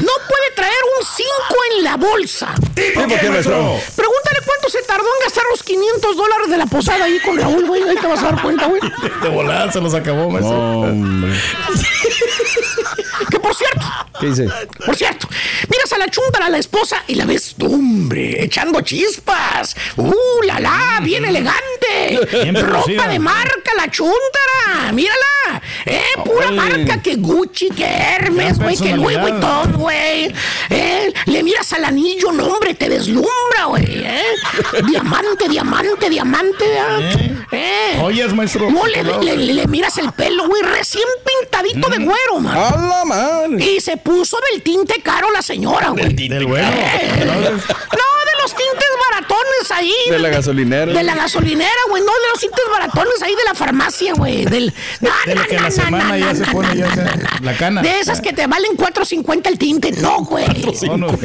No 0.01 0.13
puede 0.29 0.51
traer 0.55 0.79
un 0.99 1.07
5 1.07 1.29
en 1.77 1.85
la 1.85 1.97
bolsa. 1.97 2.55
¿Y 2.77 2.91
por 2.93 3.07
qué, 3.07 3.31
maestro? 3.31 3.77
Pregúntale 3.97 4.39
cuánto 4.45 4.69
se 4.69 4.83
tardó 4.83 5.05
en 5.05 5.25
gastar 5.25 5.45
los 5.51 5.63
500 5.63 6.17
dólares 6.17 6.49
de 6.51 6.57
la 6.59 6.67
posada 6.67 7.05
ahí 7.05 7.19
con 7.21 7.39
Raúl, 7.39 7.67
güey. 7.67 7.83
Ahí 7.83 7.97
te 7.97 8.07
vas 8.07 8.21
a 8.23 8.33
dar 8.33 8.43
cuenta, 8.43 8.67
güey. 8.67 8.81
De 9.23 9.29
volada 9.29 9.71
se 9.73 9.81
los 9.81 9.95
acabó, 9.95 10.31
maestro. 10.31 10.57
No, 10.57 10.81
hombre. 10.81 11.33
Que 13.31 13.39
por 13.39 13.55
cierto, 13.55 13.87
¿Qué 14.21 14.27
dice? 14.29 14.49
Por 14.85 14.95
cierto, 14.97 15.29
miras 15.69 15.93
a 15.93 15.99
la 15.99 16.09
chúntara, 16.09 16.47
a 16.47 16.51
la 16.51 16.59
esposa, 16.59 17.03
y 17.07 17.15
la 17.15 17.25
ves, 17.25 17.55
hombre, 17.63 18.45
echando 18.45 18.81
chispas. 18.83 19.75
¡Uh, 19.97 20.13
la 20.45 20.61
la! 20.61 21.01
¡Bien 21.03 21.25
elegante! 21.25 22.21
Bien 22.43 22.55
Ropa 22.55 22.69
producida. 22.69 23.09
de 23.09 23.19
marca, 23.19 23.73
la 23.77 23.91
chúntara. 23.91 24.93
¡Mírala! 24.93 25.63
¡Eh, 25.87 26.03
pura 26.25 26.51
marca! 26.51 27.01
Que 27.03 27.17
Gucci, 27.17 27.71
que 27.71 27.85
Hermes, 27.87 28.59
güey, 28.59 28.77
que 28.77 28.97
Louis. 28.97 29.19
Vuitton, 29.21 29.73
güey. 29.75 30.33
¿Eh? 30.71 31.13
Le 31.27 31.43
miras 31.43 31.73
al 31.73 31.85
anillo, 31.85 32.33
no, 32.33 32.47
hombre, 32.47 32.75
te 32.75 32.89
deslumbra, 32.89 33.65
güey. 33.69 33.85
¿eh? 34.05 34.23
Diamante, 34.87 35.49
diamante, 35.49 36.09
diamante. 36.11 36.65
¿eh? 36.65 37.37
¿Eh? 37.53 38.27
Maestro. 38.35 38.71
No, 38.71 38.87
le, 38.87 39.03
le- 39.03 39.37
le- 39.37 39.55
le 39.55 39.67
miras 39.67 39.97
el 39.99 40.13
pelo, 40.13 40.47
güey, 40.47 40.63
recién 40.63 41.05
pintadito 41.25 41.89
de 41.89 41.99
güero, 41.99 42.41
man. 42.41 42.57
¡A 42.57 42.77
la 42.77 43.05
madre! 43.05 43.65
Y 43.65 43.81
se 43.81 43.97
puso 44.11 44.37
del 44.51 44.63
tinte 44.63 45.01
caro 45.03 45.31
la 45.31 45.41
señora, 45.41 45.91
güey. 45.91 46.13
Del 46.13 46.47
bueno. 46.47 46.69
Eh, 46.69 47.21
No, 47.23 48.07
de 48.27 48.43
los 48.43 48.55
tintes 48.55 48.89
baratones 49.21 49.71
ahí. 49.71 49.93
De 50.11 50.19
la 50.19 50.29
gasolinera. 50.29 50.93
De 50.93 51.03
la 51.03 51.15
gasolinera, 51.15 51.71
güey. 51.89 52.03
No 52.03 52.13
de 52.13 52.29
los 52.33 52.41
tintes 52.41 52.65
baratones 52.71 53.23
ahí 53.23 53.35
de 53.35 53.45
la 53.45 53.55
farmacia, 53.55 54.13
güey. 54.15 54.45
Del. 54.45 54.73
No, 55.01 55.11
De 55.27 55.35
no, 55.35 55.43
lo 55.43 55.49
que 55.49 55.57
no, 55.57 55.63
la 55.63 55.71
semana 55.71 56.19
ya 56.19 56.35
se 56.35 56.45
pone 56.47 56.77
ya 56.77 56.95
se- 56.95 57.43
la 57.45 57.57
cana. 57.57 57.83
De 57.83 58.01
esas 58.01 58.21
que 58.21 58.33
te 58.33 58.47
valen 58.47 58.77
4.50 58.77 59.47
el 59.49 59.59
tinte. 59.59 59.93
No, 59.93 60.19
güey. 60.25 60.47
No, 60.87 60.97
no. 60.97 61.09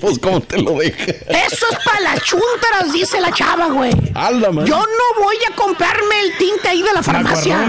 Pues, 0.00 0.18
¿cómo 0.18 0.40
te 0.42 0.58
lo 0.60 0.72
deja? 0.78 1.04
Eso 1.04 1.66
es 1.70 1.78
para 1.84 2.00
las 2.00 2.20
chúntaras, 2.22 2.92
dice 2.92 3.18
la 3.20 3.32
chava, 3.32 3.66
güey. 3.68 3.92
¡A 4.14 4.30
la 4.30 4.50
madre! 4.50 4.68
Yo 4.68 4.76
no 4.76 5.22
voy 5.22 5.36
a 5.50 5.54
comprarme 5.56 6.20
el 6.20 6.36
tinte 6.36 6.68
ahí 6.68 6.82
de 6.82 6.92
la 6.92 7.02
farmacia. 7.02 7.64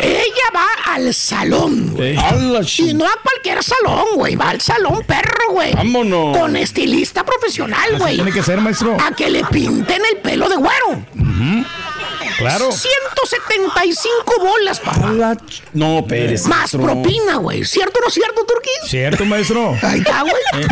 Ella 0.00 0.50
va 0.54 0.66
al 0.94 1.14
salón, 1.14 1.92
güey. 1.94 2.16
Sí. 2.16 2.22
¡A 2.24 2.32
la 2.34 2.60
Y 2.78 2.94
no 2.94 3.04
a 3.06 3.12
cualquier 3.22 3.62
salón, 3.62 4.04
güey. 4.16 4.34
Va 4.34 4.50
al 4.50 4.60
salón 4.60 5.04
perro, 5.06 5.52
güey. 5.52 5.72
Vámonos. 5.74 6.36
Con 6.36 6.56
estilista 6.56 7.24
profesional, 7.24 7.98
güey. 7.98 8.16
tiene 8.16 8.32
que 8.32 8.42
ser, 8.42 8.60
maestro. 8.60 8.87
A 8.96 9.12
que 9.12 9.30
le 9.30 9.44
pinten 9.44 10.02
el 10.12 10.18
pelo 10.22 10.48
de 10.48 10.56
güero. 10.56 11.04
Claro. 12.38 12.70
175 12.72 14.34
bolas, 14.40 14.80
¡A 14.80 14.82
papá. 14.92 15.36
No, 15.74 16.04
Pérez. 16.06 16.42
Más 16.46 16.58
maestro. 16.58 16.82
propina, 16.82 17.36
güey. 17.36 17.64
¿Cierto 17.64 17.98
o 18.00 18.04
no 18.04 18.10
cierto, 18.10 18.44
Turquís? 18.46 18.72
Cierto, 18.90 19.24
maestro. 19.24 19.76
Ahí 19.82 19.98
está, 20.00 20.22
güey. 20.22 20.34
Eh, 20.62 20.66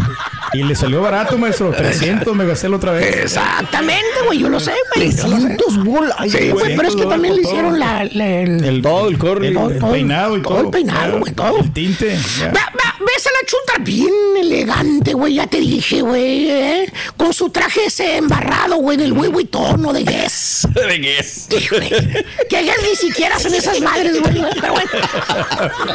y 0.54 0.62
le 0.62 0.74
salió 0.74 1.00
barato, 1.02 1.36
maestro. 1.38 1.70
300 1.72 2.34
me 2.34 2.46
gasté 2.46 2.68
la 2.68 2.76
otra 2.76 2.92
vez. 2.92 3.16
Exactamente, 3.16 4.06
güey. 4.26 4.38
Yo 4.38 4.48
lo 4.48 4.60
sé, 4.60 4.72
güey. 4.94 5.10
Yo 5.14 5.26
lo 5.28 5.36
sé. 5.36 5.42
300 5.56 5.84
bolas. 5.84 6.14
Ay, 6.18 6.30
Sí, 6.30 6.38
güey. 6.38 6.50
güey, 6.50 6.76
pero 6.76 6.88
es 6.88 6.94
que 6.94 7.02
200 7.02 7.08
también 7.10 7.34
le 7.36 7.42
hicieron 7.42 7.78
la, 7.78 8.04
la- 8.12 8.26
el, 8.40 8.64
El, 8.64 8.82
Todo 8.82 9.08
el 9.08 9.18
corre. 9.18 9.48
el, 9.48 9.54
peinado 9.90 10.36
y 10.36 10.42
todo 10.42 10.54
todo. 10.54 10.64
el 10.64 10.70
peinado, 10.70 11.18
güey, 11.18 11.32
todo. 11.32 11.58
El 11.58 11.72
tinte. 11.72 12.16
Va- 12.44 12.50
va- 12.52 12.94
ves 13.04 13.26
a 13.26 13.30
la 13.30 13.46
chuta 13.46 13.72
bien 13.80 14.12
elegante, 14.38 15.12
güey, 15.14 15.34
ya 15.34 15.46
te 15.46 15.58
dije, 15.58 16.00
güey, 16.02 16.50
¿eh? 16.50 16.92
Con 17.16 17.32
su 17.32 17.50
traje 17.50 17.84
ese 17.86 18.16
embarrado, 18.16 18.76
güey, 18.76 18.96
del 18.96 19.10
Louis 19.10 19.30
Vuitton 19.30 19.84
o 19.84 19.92
de 19.92 20.02
Guess. 20.04 20.68
¿De 20.74 21.00
qué 21.00 21.55
que 21.58 22.62
Guess 22.62 22.76
ni 22.88 22.96
siquiera 22.96 23.38
son 23.38 23.54
esas 23.54 23.80
madres, 23.80 24.20
güey, 24.20 24.42
pero 24.60 24.72
bueno, 24.74 24.90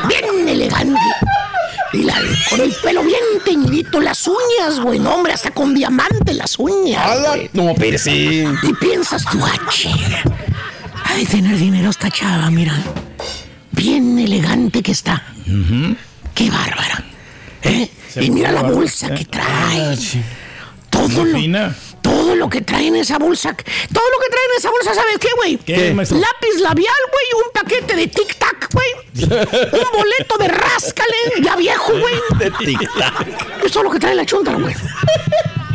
bien 0.07 0.47
elegante. 0.49 0.99
Y 1.93 2.03
la, 2.03 2.15
con 2.49 2.61
el 2.61 2.71
pelo 2.81 3.03
bien 3.03 3.19
teñidito, 3.43 3.99
las 3.99 4.25
uñas, 4.27 4.79
güey, 4.79 4.97
no, 4.99 5.15
hombre, 5.15 5.33
hasta 5.33 5.51
con 5.51 5.73
diamante 5.73 6.33
las 6.33 6.57
uñas, 6.57 7.05
¡A 7.05 7.15
la- 7.15 7.29
güey. 7.35 7.49
No, 7.53 7.73
sí. 7.97 8.45
Y 8.63 8.73
piensas 8.75 9.25
tú, 9.29 9.39
ah, 9.43 11.15
de 11.15 11.25
tener 11.25 11.57
dinero 11.57 11.89
esta 11.89 12.09
chava, 12.09 12.49
mira. 12.49 12.73
Bien 13.71 14.17
elegante 14.19 14.81
que 14.81 14.91
está. 14.93 15.23
Qué 16.33 16.49
bárbara. 16.49 17.03
¿Eh? 17.63 17.89
Y 18.19 18.29
mira 18.31 18.51
la 18.51 18.63
bolsa 18.63 19.13
que 19.13 19.23
¿eh? 19.23 19.27
trae. 19.29 19.97
Todo 20.89 21.07
Muy 21.25 21.31
lo. 21.31 21.73
Todo 22.21 22.35
lo 22.35 22.49
que 22.49 22.61
trae 22.61 22.87
en 22.87 22.95
esa 22.95 23.17
bolsa. 23.17 23.55
Todo 23.55 24.03
lo 24.11 24.19
que 24.19 24.29
trae 24.29 24.45
en 24.51 24.57
esa 24.57 24.69
bolsa, 24.69 24.93
¿sabes 24.93 25.17
qué, 25.19 25.29
güey? 25.35 25.57
¿Qué, 25.57 25.91
maestro? 25.93 26.19
Lápiz 26.19 26.61
labial, 26.61 26.93
güey. 27.11 27.45
Un 27.45 27.51
paquete 27.51 27.95
de 27.95 28.11
tic-tac, 28.11 28.69
güey. 28.71 28.91
Un 29.25 29.91
boleto 29.91 30.37
de 30.37 30.47
ráscale, 30.47 31.17
ya 31.43 31.55
viejo, 31.55 31.93
güey. 31.97 32.15
De 32.37 32.51
tic-tac. 32.51 33.63
Es 33.65 33.71
todo 33.71 33.83
lo 33.83 33.89
que 33.89 33.99
trae 33.99 34.13
la 34.13 34.25
chunta, 34.25 34.53
güey. 34.53 34.75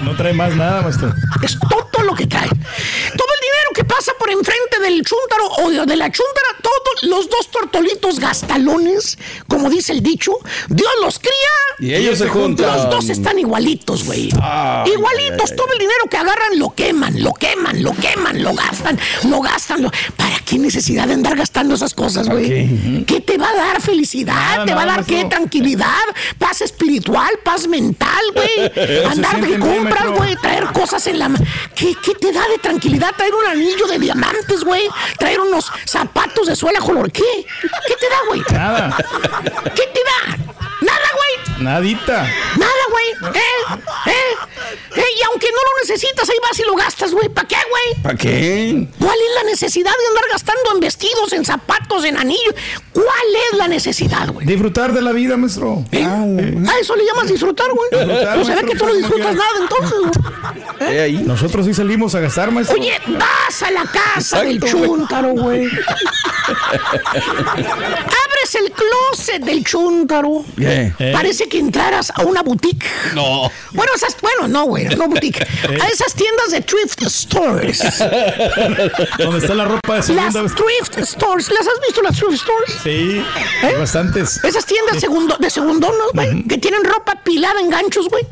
No 0.04 0.14
trae 0.14 0.32
más 0.32 0.54
nada, 0.54 0.82
maestro. 0.82 1.12
Es 1.42 1.58
todo 1.58 2.04
lo 2.04 2.14
que 2.14 2.26
trae. 2.26 2.48
Todo 2.48 3.28
el 3.34 3.40
dinero 3.40 3.70
que 3.74 3.84
pasa 3.84 4.12
por 4.26 4.32
enfrente 4.32 4.80
del 4.80 5.02
chúntaro 5.04 5.46
o 5.58 5.86
de 5.86 5.96
la 5.96 6.10
chúntara, 6.10 6.48
todos 6.60 7.02
los 7.10 7.30
dos 7.30 7.48
tortolitos 7.50 8.18
gastalones, 8.18 9.18
como 9.46 9.70
dice 9.70 9.92
el 9.92 10.02
dicho, 10.02 10.32
Dios 10.68 10.90
los 11.00 11.18
cría. 11.20 11.32
Y 11.78 11.94
ellos 11.94 12.18
se 12.18 12.28
juntan. 12.28 12.66
Los 12.74 12.90
dos 12.90 13.08
están 13.08 13.38
igualitos, 13.38 14.04
güey. 14.04 14.24
Igualitos, 14.86 15.50
ay, 15.52 15.56
todo 15.56 15.72
el 15.74 15.78
dinero 15.78 16.04
que 16.10 16.16
agarran 16.16 16.58
lo 16.58 16.74
queman, 16.74 17.22
lo 17.22 17.32
queman, 17.34 17.82
lo 17.84 17.92
queman, 17.92 18.42
lo 18.42 18.52
gastan, 18.54 18.98
lo 19.28 19.40
gastan. 19.42 19.82
lo- 19.82 19.90
¿Para 20.16 20.38
qué 20.44 20.58
necesidad 20.58 21.06
de 21.06 21.14
andar 21.14 21.36
gastando 21.36 21.74
esas 21.76 21.94
cosas, 21.94 22.28
güey? 22.28 23.04
¿Qué 23.06 23.20
te 23.20 23.38
va 23.38 23.50
a 23.50 23.54
dar 23.54 23.80
felicidad? 23.82 24.34
Nada, 24.34 24.64
¿Te 24.66 24.74
va 24.74 24.82
a 24.82 24.86
dar 24.86 25.04
qué? 25.04 25.24
Tranquilidad, 25.26 26.02
paz 26.38 26.62
espiritual, 26.62 27.30
paz 27.44 27.68
mental, 27.68 28.22
güey. 28.34 29.04
Andar 29.06 29.40
de 29.40 29.58
compras, 29.58 30.06
güey, 30.16 30.34
traer 30.36 30.64
cosas 30.72 31.06
en 31.06 31.18
la. 31.20 31.30
¿Qué, 31.76 31.94
¿Qué 32.02 32.14
te 32.14 32.32
da 32.32 32.42
de 32.48 32.58
tranquilidad? 32.58 33.12
Traer 33.16 33.34
un 33.34 33.46
anillo 33.46 33.86
de 33.86 33.98
diamantes, 34.16 34.64
güey. 34.64 34.88
Traer 35.18 35.40
unos 35.40 35.70
zapatos 35.84 36.46
de 36.46 36.56
suela 36.56 36.80
color. 36.80 37.10
¿Qué? 37.12 37.22
¿Qué 37.86 37.94
te 37.96 38.08
da, 38.08 38.16
güey? 38.28 38.42
Nada. 38.52 38.96
¿Qué 39.74 39.82
te 39.86 40.00
da? 40.04 40.36
Nada, 40.80 41.08
güey. 41.14 41.45
Nadita. 41.58 42.22
Nada, 42.58 42.72
güey. 42.90 43.06
¿Eh? 43.34 43.40
¿Eh? 44.06 44.10
¿Eh? 44.96 45.04
Y 45.18 45.22
aunque 45.30 45.46
no 45.50 45.56
lo 45.58 45.80
necesitas, 45.82 46.28
ahí 46.28 46.36
vas 46.42 46.58
y 46.58 46.62
lo 46.64 46.74
gastas, 46.74 47.12
güey. 47.12 47.28
¿Para 47.28 47.46
qué, 47.48 47.56
güey? 47.70 48.02
¿Para 48.02 48.16
qué? 48.16 48.86
¿Cuál 48.98 49.14
es 49.16 49.34
la 49.42 49.50
necesidad 49.50 49.90
de 49.90 50.06
andar 50.08 50.24
gastando 50.30 50.62
en 50.74 50.80
vestidos, 50.80 51.32
en 51.32 51.44
zapatos, 51.44 52.04
en 52.04 52.16
anillos? 52.18 52.54
¿Cuál 52.92 53.06
es 53.50 53.56
la 53.58 53.68
necesidad, 53.68 54.28
güey? 54.32 54.46
Disfrutar 54.46 54.92
de 54.92 55.02
la 55.02 55.12
vida, 55.12 55.36
maestro. 55.36 55.84
¿Eh? 55.92 56.04
¿A 56.04 56.78
eso 56.78 56.96
le 56.96 57.04
llamas 57.06 57.28
disfrutar, 57.28 57.68
güey? 57.72 57.90
No 57.92 57.98
se 58.44 58.54
ve 58.54 58.62
maestro, 58.62 58.66
que 58.66 58.76
tú 58.76 58.86
no 58.86 58.90
¿cómo 58.90 58.94
disfrutas 58.94 59.34
nada, 59.34 59.50
entonces, 59.60 59.98
güey. 60.78 60.98
ahí. 60.98 61.16
Nosotros 61.24 61.66
sí 61.66 61.74
salimos 61.74 62.14
a 62.14 62.20
gastar, 62.20 62.50
maestro. 62.50 62.76
Oye, 62.78 62.92
vas 63.08 63.62
a 63.62 63.70
la 63.70 63.84
casa 63.84 64.42
del 64.42 64.56
Exacto, 64.56 64.86
chúntaro, 64.86 65.30
güey. 65.32 65.66
Abres 66.46 68.54
el 68.54 68.72
closet 68.72 69.42
del 69.42 69.64
chúntaro. 69.64 70.44
¿Qué? 70.56 70.92
Eh. 70.98 71.12
Que 71.48 71.58
entraras 71.58 72.10
a 72.14 72.22
una 72.22 72.42
boutique. 72.42 72.84
No. 73.14 73.50
Bueno, 73.72 73.92
esas, 73.94 74.16
bueno, 74.20 74.48
no, 74.48 74.64
güey, 74.64 74.86
no 74.96 75.06
boutique. 75.08 75.40
A 75.80 75.88
esas 75.88 76.12
tiendas 76.14 76.50
de 76.50 76.60
thrift 76.60 77.00
stores. 77.08 77.80
¿Dónde 79.18 79.38
está 79.38 79.54
la 79.54 79.64
ropa 79.64 79.92
de 79.92 79.98
Las 79.98 80.06
segunda 80.06 80.42
vez? 80.42 80.52
thrift 80.54 80.98
stores. 81.08 81.50
¿Las 81.50 81.60
has 81.60 81.80
visto 81.86 82.02
las 82.02 82.16
thrift 82.16 82.42
stores? 82.42 82.74
Sí, 82.82 83.22
¿Eh? 83.62 83.76
bastantes. 83.78 84.42
Esas 84.44 84.66
tiendas 84.66 84.98
segundo, 85.00 85.36
de 85.38 85.48
segundonos, 85.50 86.12
güey, 86.12 86.42
que 86.44 86.58
tienen 86.58 86.82
ropa 86.84 87.22
pilada 87.22 87.60
en 87.60 87.70
ganchos, 87.70 88.08
güey. 88.08 88.24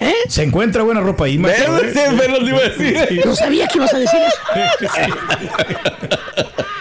¿Eh? 0.00 0.14
Se 0.28 0.42
encuentra 0.42 0.82
buena 0.82 1.00
ropa 1.00 1.24
ahí, 1.26 1.34
¿eh? 1.46 3.22
No 3.24 3.36
sabía 3.36 3.66
que 3.68 3.78
ibas 3.78 3.94
a 3.94 3.98
decir 3.98 4.20
eso. 4.20 4.38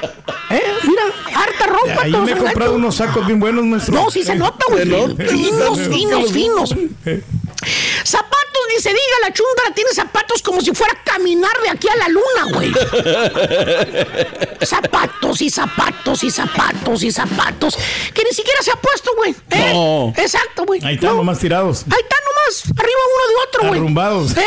Ahí 2.02 2.12
me 2.12 2.32
he 2.32 2.36
comprado 2.36 2.76
unos 2.76 2.96
sacos 2.96 3.26
bien 3.28 3.40
buenos, 3.40 3.66
maestro. 3.66 3.96
No, 3.96 4.10
sí 4.10 4.24
se 4.24 4.36
nota, 4.36 4.66
güey. 4.70 4.86
Finos, 4.86 5.80
finos, 5.80 6.32
finos. 6.32 6.76
Eh. 7.06 7.24
Zapatos, 8.04 8.41
ni 8.76 8.82
se 8.82 8.90
diga, 8.90 9.16
la 9.22 9.34
chundra 9.34 9.74
tiene 9.76 9.92
zapatos 9.94 10.42
como 10.42 10.62
si 10.62 10.74
fuera 10.74 10.94
a 10.94 11.04
caminar 11.04 11.52
de 11.64 11.70
aquí 11.70 11.88
a 11.90 11.96
la 11.96 12.08
luna, 12.10 12.44
güey. 12.54 12.72
zapatos 14.66 15.42
y 15.42 15.50
zapatos 15.50 16.24
y 16.24 16.32
zapatos 16.32 17.04
y 17.04 17.12
zapatos 17.12 17.78
que 18.14 18.24
ni 18.24 18.32
siquiera 18.32 18.62
se 18.62 18.72
ha 18.72 18.76
puesto, 18.76 19.12
güey. 19.16 19.36
¿Eh? 19.50 19.72
No. 19.74 20.14
Exacto, 20.18 20.66
güey. 20.66 20.84
Ahí 20.86 20.96
están 20.96 21.12
No. 21.12 21.18
nomás 21.18 21.40
tirados. 21.40 21.84
Ahí 21.86 22.00
está 22.02 22.16
nomás, 22.16 22.64
arriba 22.80 23.00
uno 23.16 23.28
de 23.28 23.36
otro, 23.48 23.62
güey. 23.68 23.80
Arrumbados. 23.80 24.38
¿Eh? 24.38 24.46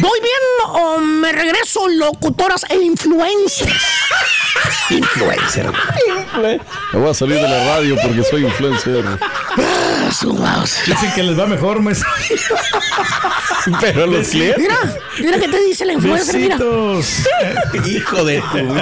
¿Voy 0.00 0.20
bien 0.20 0.42
o 0.74 0.98
me 1.00 1.32
regreso 1.32 1.88
locutoras 1.88 2.64
e 2.68 2.76
influencers? 2.76 3.72
Influencer. 4.90 5.70
Me 6.92 6.98
voy 6.98 7.10
a 7.10 7.14
salir 7.14 7.36
de 7.36 7.48
la 7.48 7.64
radio 7.76 7.96
porque 8.02 8.22
soy 8.22 8.44
influencer. 8.44 9.04
Ah. 9.06 10.64
Dicen 10.86 11.12
que 11.14 11.22
les 11.22 11.38
va 11.38 11.46
mejor, 11.46 11.80
maestro. 11.80 12.08
Pero 13.80 14.06
los 14.06 14.28
clientes. 14.28 14.58
Mira, 14.58 14.78
mira 15.20 15.38
que 15.38 15.48
te 15.48 15.60
dice 15.64 15.84
la 15.84 15.92
influencer, 15.94 16.36
mira. 16.36 16.58
Hijo 17.86 18.24
de 18.24 18.40
tu. 18.40 18.74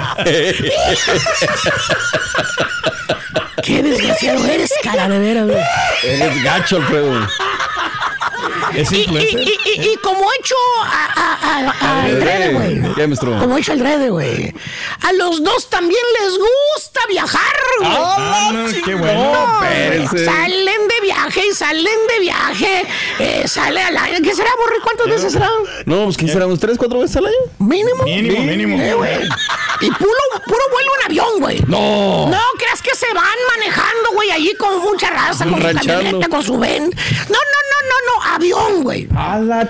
Qué 3.63 3.83
desgraciado 3.83 4.45
eres, 4.47 4.71
cara 4.83 5.07
de 5.07 5.19
veras. 5.19 5.49
Eres 6.03 6.43
gacho, 6.43 6.77
Alfredo. 6.77 7.27
Es 8.75 8.91
Y, 8.91 8.97
y, 8.97 9.17
y, 9.17 9.57
y, 9.65 9.89
y 9.93 9.95
como 9.97 10.21
hecho 10.39 10.55
a, 10.83 11.05
a, 11.15 11.33
a, 11.33 11.71
a 11.79 12.03
Alfredo, 12.03 12.59
güey. 12.59 13.39
Como 13.39 13.57
hecho 13.57 13.71
Alfredo, 13.73 14.11
güey. 14.13 14.53
A 15.01 15.13
los 15.13 15.43
dos 15.43 15.69
también 15.69 16.01
les 16.21 16.33
gusta 16.37 17.01
viajar, 17.09 17.55
güey. 17.79 17.91
Ah, 17.93 18.51
no, 18.53 18.65
qué 18.85 18.95
bueno. 18.95 19.33
No, 19.33 20.09
salen 20.09 20.87
de 20.87 21.01
viaje 21.01 21.41
y 21.47 21.53
salen 21.53 21.85
de 21.85 22.19
viaje. 22.19 22.85
Eh, 23.19 23.47
sale 23.47 23.81
al 23.81 23.97
año. 23.97 24.17
¿Qué 24.23 24.33
será, 24.33 24.49
Borri? 24.57 24.79
¿Cuántas 24.83 25.07
veces 25.07 25.33
será? 25.33 25.49
No, 25.85 26.05
pues 26.05 26.17
¿qué 26.17 26.27
será? 26.27 26.45
¿Unos 26.45 26.59
tres, 26.59 26.77
cuatro 26.77 26.99
veces 26.99 27.17
al 27.17 27.25
año? 27.27 27.35
Mínimo. 27.59 28.03
Mínimo, 28.03 28.43
mínimo. 28.43 28.81
Eh, 28.81 28.93
güey. 28.93 29.29
Y 29.81 29.89
puro, 29.91 30.11
puro 30.45 30.61
vuelo 30.71 30.91
en 30.99 31.05
avión, 31.05 31.39
güey. 31.39 31.59
No. 31.67 32.27
No, 32.29 32.39
creas 32.57 32.81
que 32.81 32.95
se 32.95 33.11
van 33.13 33.25
manejando, 33.57 34.11
güey, 34.13 34.31
allí 34.31 34.53
con 34.55 34.79
mucha 34.79 35.09
raza, 35.09 35.45
con 35.45 35.61
su 35.61 35.73
camioneta, 35.73 36.29
con 36.29 36.43
su 36.43 36.57
ven. 36.57 36.83
No, 36.83 36.89
no, 37.37 37.60
no, 37.89 37.95
no, 38.05 38.25
no, 38.25 38.35
avión, 38.35 38.83
güey. 38.83 39.07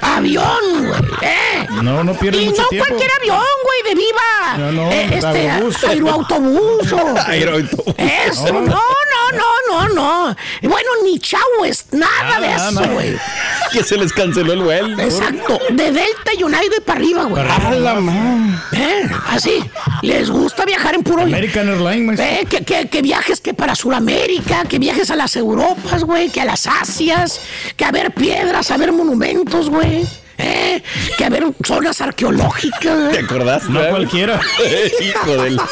Avión, 0.02 0.88
güey. 0.88 1.02
Eh. 1.22 1.68
No, 1.82 2.04
no 2.04 2.14
pierden 2.14 2.44
Y 2.44 2.46
mucho 2.48 2.62
no 2.64 2.68
tiempo. 2.70 2.88
cualquier 2.88 3.12
avión, 3.20 3.46
güey, 3.64 3.84
de 3.96 4.02
viva. 4.02 4.58
No, 4.58 4.72
no, 4.72 4.92
eh, 4.92 5.10
este, 5.14 5.28
aerobús. 5.28 5.84
aeroautobús. 5.84 6.94
Aeroautobús. 7.28 7.96
Eso, 7.98 8.52
no, 8.54 8.62
no, 8.62 8.82
no, 9.34 9.88
no, 9.88 9.90
no. 9.90 10.36
Bueno, 10.64 10.90
ni 11.04 11.20
chaues, 11.20 11.86
nada 11.92 12.40
de 12.42 12.48
Nada, 12.48 12.70
eso, 12.70 12.82
nada. 12.82 12.94
güey. 12.94 13.18
Que 13.72 13.84
se 13.84 13.96
les 13.96 14.12
canceló 14.12 14.52
el 14.52 14.64
vuelo. 14.64 15.02
Exacto, 15.02 15.58
de 15.70 15.92
Delta 15.94 16.32
United 16.38 16.84
para 16.86 17.00
arriba, 17.00 17.24
güey. 17.24 17.42
A 17.42 17.72
la. 17.72 17.98
Eh, 18.74 19.10
así, 19.30 19.64
les 20.02 20.30
gusta 20.30 20.66
viajar 20.66 20.94
en 20.96 21.04
puro 21.04 21.22
American 21.22 21.70
Airlines, 21.70 22.06
maestro. 22.06 22.26
Eh, 22.28 22.46
que, 22.50 22.66
que- 22.66 22.90
que 22.90 23.02
viajes 23.02 23.40
que 23.40 23.54
para 23.54 23.74
Sudamérica, 23.76 24.66
que 24.66 24.78
viajes 24.78 25.10
a 25.10 25.16
las 25.16 25.38
Europas, 25.38 26.04
güey, 26.04 26.30
que 26.30 26.42
a 26.42 26.46
las 26.46 26.68
Asias, 26.68 27.40
que 27.78 27.86
a 27.86 27.92
ver 27.92 28.11
piedras, 28.12 28.72
a 28.72 28.78
ver 28.78 28.92
monumentos, 28.92 29.70
güey. 29.70 30.06
Eh, 30.44 30.82
que 31.20 31.26
a 31.26 31.30
ver 31.30 31.46
zonas 31.64 32.02
arqueológicas. 32.02 33.12
¿Te 33.12 33.20
acordás? 33.20 33.70
No 33.70 33.88
cualquiera. 33.90 34.42
Hijo 35.02 35.38
del. 35.38 35.60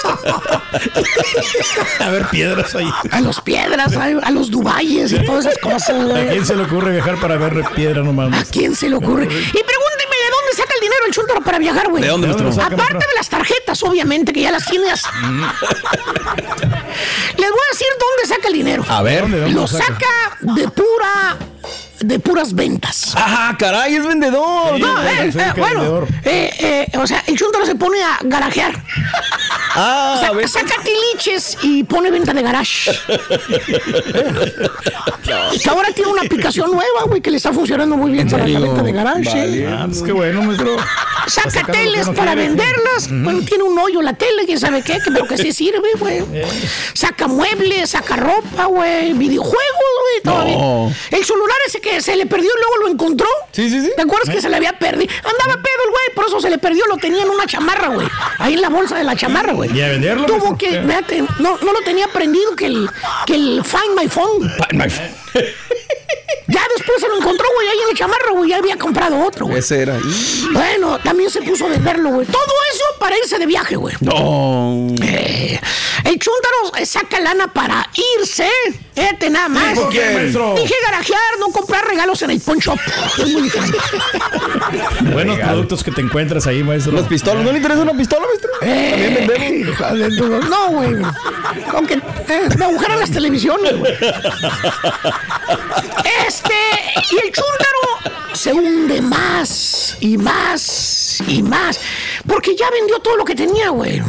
A 2.00 2.10
ver, 2.10 2.26
piedras 2.28 2.76
ahí. 2.76 2.88
A 3.12 3.20
los 3.22 3.42
piedras, 3.42 3.96
a, 3.96 4.04
a 4.06 4.30
los 4.32 4.52
Dubayes 4.52 5.12
y 5.12 5.26
todas 5.26 5.46
esas 5.48 5.58
cosas, 5.58 5.90
¿A 5.90 6.04
güey. 6.04 6.28
quién 6.30 6.46
se 6.46 6.56
le 6.56 6.62
ocurre 6.64 6.92
viajar 6.94 7.20
para 7.20 7.38
ver 7.38 7.64
piedra 7.76 8.04
nomás? 8.04 8.48
¿A 8.48 8.52
quién 8.52 8.76
se 8.76 8.88
le 8.90 8.96
ocurre? 8.98 9.24
Y 9.24 9.28
pregúnteme 9.28 9.56
de 9.56 10.30
dónde 10.30 10.54
saca 10.56 10.74
el 10.76 10.82
dinero 10.82 11.06
el 11.08 11.14
chuntaro 11.14 11.42
para 11.42 11.58
viajar, 11.58 11.90
güey. 11.90 12.04
¿De 12.04 12.10
dónde, 12.10 12.28
¿De 12.28 12.34
dónde 12.36 12.62
Aparte 12.62 13.06
de 13.08 13.14
las 13.16 13.28
tarjetas, 13.30 13.82
obviamente, 13.84 14.32
que 14.34 14.42
ya 14.42 14.52
las 14.52 14.66
tienes. 14.68 15.02
Les 17.38 17.50
voy 17.50 17.60
a 17.60 17.72
decir 17.72 17.88
dónde 18.00 18.28
saca 18.28 18.48
el 18.50 18.54
dinero. 18.54 18.86
A 18.88 19.02
ver. 19.02 19.22
¿Dónde, 19.22 19.40
dónde 19.40 19.56
Lo 19.56 19.62
lo 19.62 19.68
saca? 19.68 19.86
saca 19.86 20.38
de 20.42 20.68
pura. 20.70 21.38
De 22.00 22.20
puras 22.20 22.54
ventas. 22.54 23.14
Ajá, 23.16 23.56
caray, 23.58 23.96
es 23.96 24.06
vendedor. 24.08 24.76
Sí. 24.76 24.82
No, 24.82 25.04
eh, 25.04 25.32
soy 25.32 25.42
eh, 25.42 25.54
bueno, 25.58 25.80
vendedor. 25.82 26.08
eh, 26.26 26.88
eh, 26.92 26.98
o 26.98 27.06
sea, 27.08 27.24
el 27.28 27.38
chuntaro 27.38 27.66
se 27.66 27.76
pone 27.76 28.02
a 28.02 28.20
garajear. 28.24 28.82
Ah, 29.76 30.20
saca 30.48 30.76
tiliches 30.84 31.58
y 31.62 31.84
pone 31.84 32.10
venta 32.12 32.34
de 32.34 32.42
garage. 32.42 32.92
que 35.62 35.70
ahora 35.70 35.92
tiene 35.94 36.12
una 36.12 36.22
aplicación 36.24 36.72
nueva, 36.72 37.04
güey, 37.08 37.22
que 37.22 37.32
le 37.32 37.38
está 37.38 37.54
funcionando 37.54 37.96
muy 37.98 38.12
bien 38.12 38.30
para 38.30 38.48
la 38.48 38.60
venta 38.60 38.82
de 38.84 38.92
garage. 38.92 39.30
Vale. 39.30 39.68
Ah, 39.68 39.86
pues 39.88 40.02
qué 40.02 40.12
bueno, 40.12 40.42
maestro. 40.44 40.78
Saca 41.28 41.64
que 41.64 41.72
teles 41.72 42.08
no 42.08 42.14
para 42.14 42.34
quiere. 42.34 42.48
venderlas. 42.50 43.10
Bueno, 43.10 43.42
tiene 43.42 43.64
un 43.64 43.78
hoyo 43.78 44.02
la 44.02 44.14
tele, 44.14 44.46
quién 44.46 44.60
sabe 44.60 44.82
qué, 44.82 44.94
que, 45.04 45.12
pero 45.12 45.28
que 45.28 45.38
sí 45.38 45.52
sirve, 45.54 45.90
güey. 46.00 46.24
Eh. 46.34 46.48
Saca 46.94 47.28
muebles, 47.28 47.92
saca 47.92 48.16
ropa, 48.16 48.66
güey. 48.66 49.14
Videojuegos, 49.14 50.24
güey. 50.24 50.56
No. 50.58 50.92
El 51.12 51.24
celular 51.26 51.58
ese 51.68 51.80
que 51.82 51.89
se 52.02 52.16
le 52.16 52.26
perdió 52.26 52.50
y 52.56 52.60
luego 52.60 52.78
lo 52.78 52.88
encontró. 52.90 53.28
Sí, 53.52 53.70
sí, 53.70 53.82
sí. 53.82 53.92
¿Te 53.96 54.02
acuerdas 54.04 54.30
que 54.34 54.42
se 54.42 54.50
le 54.50 54.56
había 54.56 54.78
perdido? 54.78 55.12
Andaba 55.18 55.62
pedo 55.62 55.84
el 55.86 55.90
güey, 55.92 56.16
por 56.16 56.26
eso 56.28 56.40
se 56.40 56.50
le 56.50 56.58
perdió, 56.58 56.86
lo 56.88 56.98
tenía 56.98 57.24
en 57.24 57.30
una 57.30 57.46
chamarra, 57.46 57.88
güey. 57.90 58.08
Ahí 58.38 58.54
en 58.54 58.62
la 58.62 58.70
bolsa 58.70 58.98
de 58.98 59.04
la 59.04 59.16
chamarra, 59.16 59.54
güey. 59.54 59.76
¿Y 59.76 59.82
a 59.82 59.90
venderlo, 59.90 60.26
Tuvo 60.26 60.58
que, 60.58 60.76
Eh. 60.78 60.84
fíjate, 60.86 61.22
no, 61.40 61.58
no 61.62 61.74
lo 61.74 61.82
tenía 61.82 62.08
prendido 62.08 62.56
que 62.56 62.66
el, 62.68 62.90
que 63.26 63.36
el 63.36 63.64
Find 63.64 64.00
My 64.00 64.08
Phone. 64.08 64.52
Ya 66.48 66.62
después 66.76 67.00
se 67.00 67.08
lo 67.08 67.18
encontró, 67.18 67.46
güey, 67.56 67.68
ahí 67.68 67.78
en 67.84 67.88
la 67.90 67.94
chamarra, 67.94 68.32
güey. 68.32 68.50
Ya 68.50 68.58
había 68.58 68.76
comprado 68.76 69.24
otro, 69.24 69.46
güey. 69.46 69.60
Ese 69.60 69.84
era. 69.84 70.00
Bueno, 70.52 70.98
también 70.98 71.30
se 71.30 71.44
puso 71.44 71.68
a 71.68 71.70
venderlo, 71.70 72.10
güey. 72.10 72.26
Todo 72.26 72.54
eso 72.74 72.84
para 73.00 73.16
irse 73.20 73.38
de 73.38 73.46
viaje, 73.46 73.76
güey. 73.76 73.96
No. 74.02 74.88
Eh, 75.04 75.60
el 76.10 76.18
chúntaro 76.18 76.76
eh, 76.80 76.86
saca 76.88 77.20
lana 77.20 77.54
para 77.54 77.88
irse. 78.18 78.50
Fíjate 78.96 79.30
nada 79.30 79.48
más. 79.48 79.78
¿por 79.78 79.90
qué, 79.90 80.12
maestro? 80.14 80.56
Dije 80.56 80.74
garajear, 80.84 81.40
no 81.40 81.50
comprar 81.50 81.88
regalos 81.88 82.22
en 82.24 82.32
el. 82.32 82.38
Es 82.38 83.28
muy 83.28 83.44
diferente. 83.44 83.78
Buenos 85.14 85.38
productos 85.38 85.84
que 85.84 85.92
te 85.92 86.02
encuentras 86.02 86.48
ahí, 86.48 86.64
maestro. 86.64 86.94
Las 86.94 87.06
pistolas. 87.06 87.44
¿No 87.44 87.52
le 87.52 87.58
interesa 87.58 87.82
una 87.82 87.94
pistola, 87.94 88.26
maestro? 88.26 88.50
También 88.60 89.28
vendemos. 89.28 90.50
No, 90.50 90.70
güey. 90.70 90.96
Aunque 91.76 91.94
eh, 91.94 92.50
me 92.58 92.66
agujeran 92.66 93.00
las 93.00 93.12
televisiones, 93.12 93.78
güey. 93.78 93.94
Este, 96.28 96.54
y 97.12 97.18
el 97.26 97.32
chúntaro 97.32 98.34
se 98.34 98.52
hunde 98.52 99.02
más 99.02 99.96
y 100.00 100.18
más 100.18 101.22
y 101.28 101.44
más. 101.44 101.80
Porque 102.28 102.56
ya 102.56 102.70
vendió 102.72 103.00
todo 103.00 103.16
lo 103.16 103.26
que 103.26 103.36
tenía, 103.36 103.70
güey. 103.70 104.02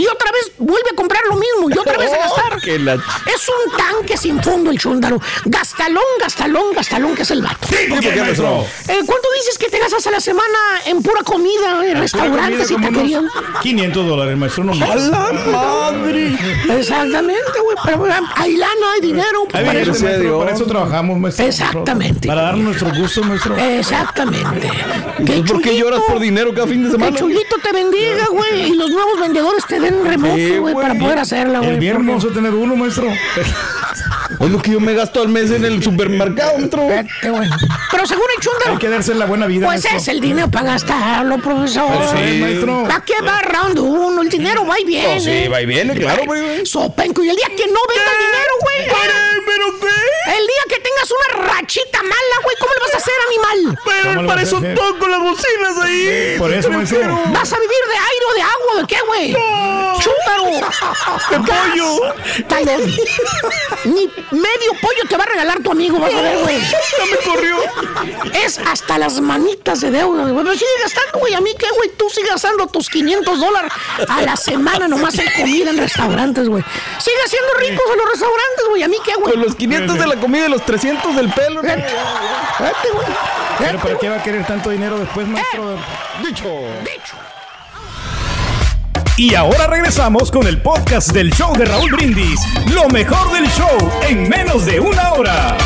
Y 0.00 0.06
otra 0.06 0.32
vez 0.32 0.52
vuelve 0.58 0.90
a 0.92 0.96
comprar 0.96 1.22
lo 1.28 1.36
mismo 1.36 1.68
y 1.68 1.78
otra 1.78 1.98
vez 1.98 2.10
a 2.12 2.16
gastar. 2.24 2.60
Que 2.62 2.78
la- 2.78 2.94
Es 2.94 3.48
un 3.48 3.76
tanque 3.76 4.16
sin 4.16 4.42
fondo 4.42 4.70
el 4.70 4.78
chúndaro. 4.78 5.20
Gastalón, 5.44 6.02
gastalón, 6.20 6.72
gastalón, 6.74 7.14
que 7.14 7.22
es 7.22 7.30
el 7.30 7.42
vato. 7.42 7.68
¿Por 7.88 8.00
qué, 8.00 8.16
maestro? 8.20 8.64
Eh, 8.88 9.00
¿Cuánto 9.06 9.28
dices 9.36 9.58
que 9.58 9.68
te 9.68 9.78
gastas 9.78 10.06
a 10.06 10.10
la 10.10 10.20
semana 10.20 10.58
en 10.86 11.02
pura 11.02 11.22
comida, 11.22 11.86
en 11.86 11.98
restaurantes 11.98 12.70
y 12.70 12.74
Comida 12.74 12.88
como 12.88 12.98
taquerías? 12.98 13.20
unos 13.20 13.32
500 13.62 14.06
dólares, 14.06 14.38
maestro. 14.38 14.64
No 14.64 14.74
más. 14.74 15.10
madre! 15.10 16.38
Exactamente, 16.78 17.60
güey. 17.62 17.76
Pero 17.84 18.04
hay 18.36 18.56
lana, 18.56 18.92
hay 18.94 19.00
dinero. 19.00 19.44
pues, 19.44 19.54
Ahí 19.54 19.64
para 19.66 19.80
eso- 19.80 20.02
maestro, 20.02 20.38
para 20.40 20.52
eso 20.52 20.64
trabajamos, 20.66 21.18
maestro. 21.18 21.44
Exactamente. 21.46 22.26
Para 22.28 22.42
darnos 22.42 22.64
nuestros 22.64 22.98
gustos, 22.98 23.26
maestro. 23.26 23.56
Exactamente. 23.56 24.70
Entonces, 25.18 25.50
¿Por 25.50 25.60
qué 25.62 25.76
lloras 25.76 26.00
por 26.08 26.18
dinero 26.20 26.52
cada 26.54 26.66
fin 26.66 26.82
de 26.84 26.90
Que 26.90 26.96
semana? 26.96 27.16
Chulito 27.18 27.56
te 27.62 27.72
bendiga, 27.72 28.26
güey. 28.30 28.70
Y 28.70 28.74
los 28.74 28.90
nuevos 28.90 29.20
vendedores 29.20 29.64
te 29.66 29.78
den 29.80 29.89
remoto, 30.04 30.34
Sí, 30.36 30.58
güey, 30.58 30.74
para 30.74 30.94
poder 30.94 31.18
hacerla, 31.18 31.58
güey. 31.58 31.70
El 31.70 31.80
viernes 31.80 32.06
vamos 32.06 32.24
a 32.24 32.28
tener 32.28 32.54
uno, 32.54 32.76
maestro. 32.76 33.08
Es 34.40 34.50
lo 34.50 34.58
que 34.62 34.70
yo 34.70 34.80
me 34.80 34.94
gasto 34.94 35.20
al 35.20 35.28
mes 35.28 35.50
en 35.50 35.64
el 35.64 35.82
supermercado, 35.82 36.56
maestro. 36.58 36.86
Vete, 36.86 37.30
güey. 37.30 37.48
Pero 37.90 38.06
según 38.06 38.24
el 38.36 38.42
chúndaro. 38.42 38.72
Hay 38.72 38.78
que 38.78 38.88
darse 38.88 39.14
la 39.14 39.26
buena 39.26 39.46
vida. 39.46 39.66
Pues 39.66 39.82
maestro. 39.84 39.98
es 39.98 40.08
el 40.08 40.20
dinero 40.20 40.50
para 40.50 40.72
gastarlo, 40.72 41.38
profesor. 41.38 41.88
Pues 41.94 42.10
sí, 42.10 42.40
maestro. 42.40 42.84
¿Para 42.84 43.04
qué 43.04 43.14
va 43.22 43.40
round 43.42 43.78
uno? 43.78 44.22
El 44.22 44.28
dinero 44.28 44.66
va 44.66 44.80
y 44.80 44.84
viene. 44.84 45.14
No, 45.16 45.20
sí, 45.20 45.48
va 45.48 45.60
y 45.60 45.66
viene, 45.66 45.94
claro, 45.94 46.22
güey. 46.24 46.64
Sopenco. 46.64 47.22
Y 47.22 47.28
el 47.28 47.36
día 47.36 47.48
que 47.48 47.66
no 47.66 47.80
venga 47.88 48.10
el 48.12 48.26
dinero, 48.26 48.52
güey. 48.62 49.39
¿Pero 49.50 49.80
qué? 49.80 50.30
El 50.30 50.46
día 50.46 50.62
que 50.68 50.78
tengas 50.80 51.10
una 51.10 51.46
rachita 51.48 52.02
mala, 52.02 52.36
güey, 52.44 52.56
¿cómo 52.60 52.72
le 52.72 52.80
vas 52.80 52.94
a 52.94 52.98
hacer, 52.98 53.14
animal? 53.26 53.78
¿Cómo 54.14 54.22
le 54.22 54.28
vas 54.28 54.52
a 54.52 54.56
hacer? 54.56 54.74
toco 54.76 55.08
las 55.08 55.20
bocinas 55.20 55.78
ahí. 55.82 56.36
Por 56.38 56.52
eso, 56.52 56.70
maestro. 56.70 57.00
¿Vas 57.32 57.52
a 57.52 57.56
vivir 57.58 57.82
de 57.88 57.96
aire 57.96 58.24
o 58.30 58.34
de 58.34 58.42
agua? 58.42 58.80
¿De 58.80 58.86
qué, 58.86 59.00
güey? 59.06 59.32
¡Chúndaro! 60.00 60.44
¡De 61.30 61.38
pollo! 61.40 62.14
Ni 63.84 64.06
medio 64.30 64.72
pollo 64.80 65.02
te 65.08 65.16
va 65.16 65.24
a 65.24 65.26
regalar 65.26 65.60
tu 65.62 65.72
amigo, 65.72 65.98
vas 65.98 66.14
a 66.14 66.20
ver, 66.20 66.38
güey. 66.38 66.60
Ya 66.60 67.06
me 67.10 67.16
corrió. 67.24 67.56
Es 68.32 68.58
hasta 68.58 68.98
las 68.98 69.20
manitas 69.20 69.80
de 69.80 69.90
deuda, 69.90 70.22
güey. 70.22 70.44
Pero 70.44 70.52
sigue 70.52 70.70
gastando, 70.82 71.18
güey. 71.18 71.34
¿A 71.34 71.40
mí 71.40 71.54
qué, 71.58 71.66
güey? 71.76 71.90
Tú 71.96 72.08
sigues 72.08 72.30
gastando 72.30 72.66
tus 72.68 72.88
500 72.88 73.40
dólares 73.40 73.72
a 74.08 74.22
la 74.22 74.36
semana 74.36 74.86
nomás 74.86 75.18
en 75.18 75.28
comida 75.36 75.70
en 75.70 75.78
restaurantes, 75.78 76.48
güey. 76.48 76.62
Sigue 76.98 77.16
siendo 77.26 77.54
ricos 77.54 77.84
en 77.92 77.98
los 77.98 78.10
restaurantes, 78.10 78.64
güey. 78.68 78.82
¿A 78.82 78.88
mí 78.88 78.96
qué, 79.04 79.14
güey? 79.16 79.39
Los 79.40 79.54
500 79.54 79.98
de 79.98 80.06
la 80.06 80.16
comida 80.16 80.46
y 80.46 80.50
los 80.50 80.64
300 80.64 81.16
del 81.16 81.30
pelo. 81.30 81.62
Vete, 81.62 81.76
vete, 81.76 82.88
güey. 82.92 83.06
Pero 83.58 83.78
¿para 83.78 83.98
qué 83.98 84.08
va 84.08 84.16
a 84.16 84.22
querer 84.22 84.46
tanto 84.46 84.70
dinero 84.70 84.98
después, 84.98 85.26
maestro? 85.26 85.76
Dicho. 86.24 86.44
Dicho. 86.80 87.16
Y 89.16 89.34
ahora 89.34 89.66
regresamos 89.66 90.30
con 90.30 90.46
el 90.46 90.60
podcast 90.62 91.12
del 91.12 91.32
show 91.32 91.54
de 91.56 91.64
Raúl 91.66 91.90
Brindis. 91.90 92.40
Lo 92.72 92.88
mejor 92.88 93.32
del 93.32 93.46
show 93.50 93.90
en 94.08 94.28
menos 94.28 94.64
de 94.66 94.80
una 94.80 95.12
hora. 95.12 95.56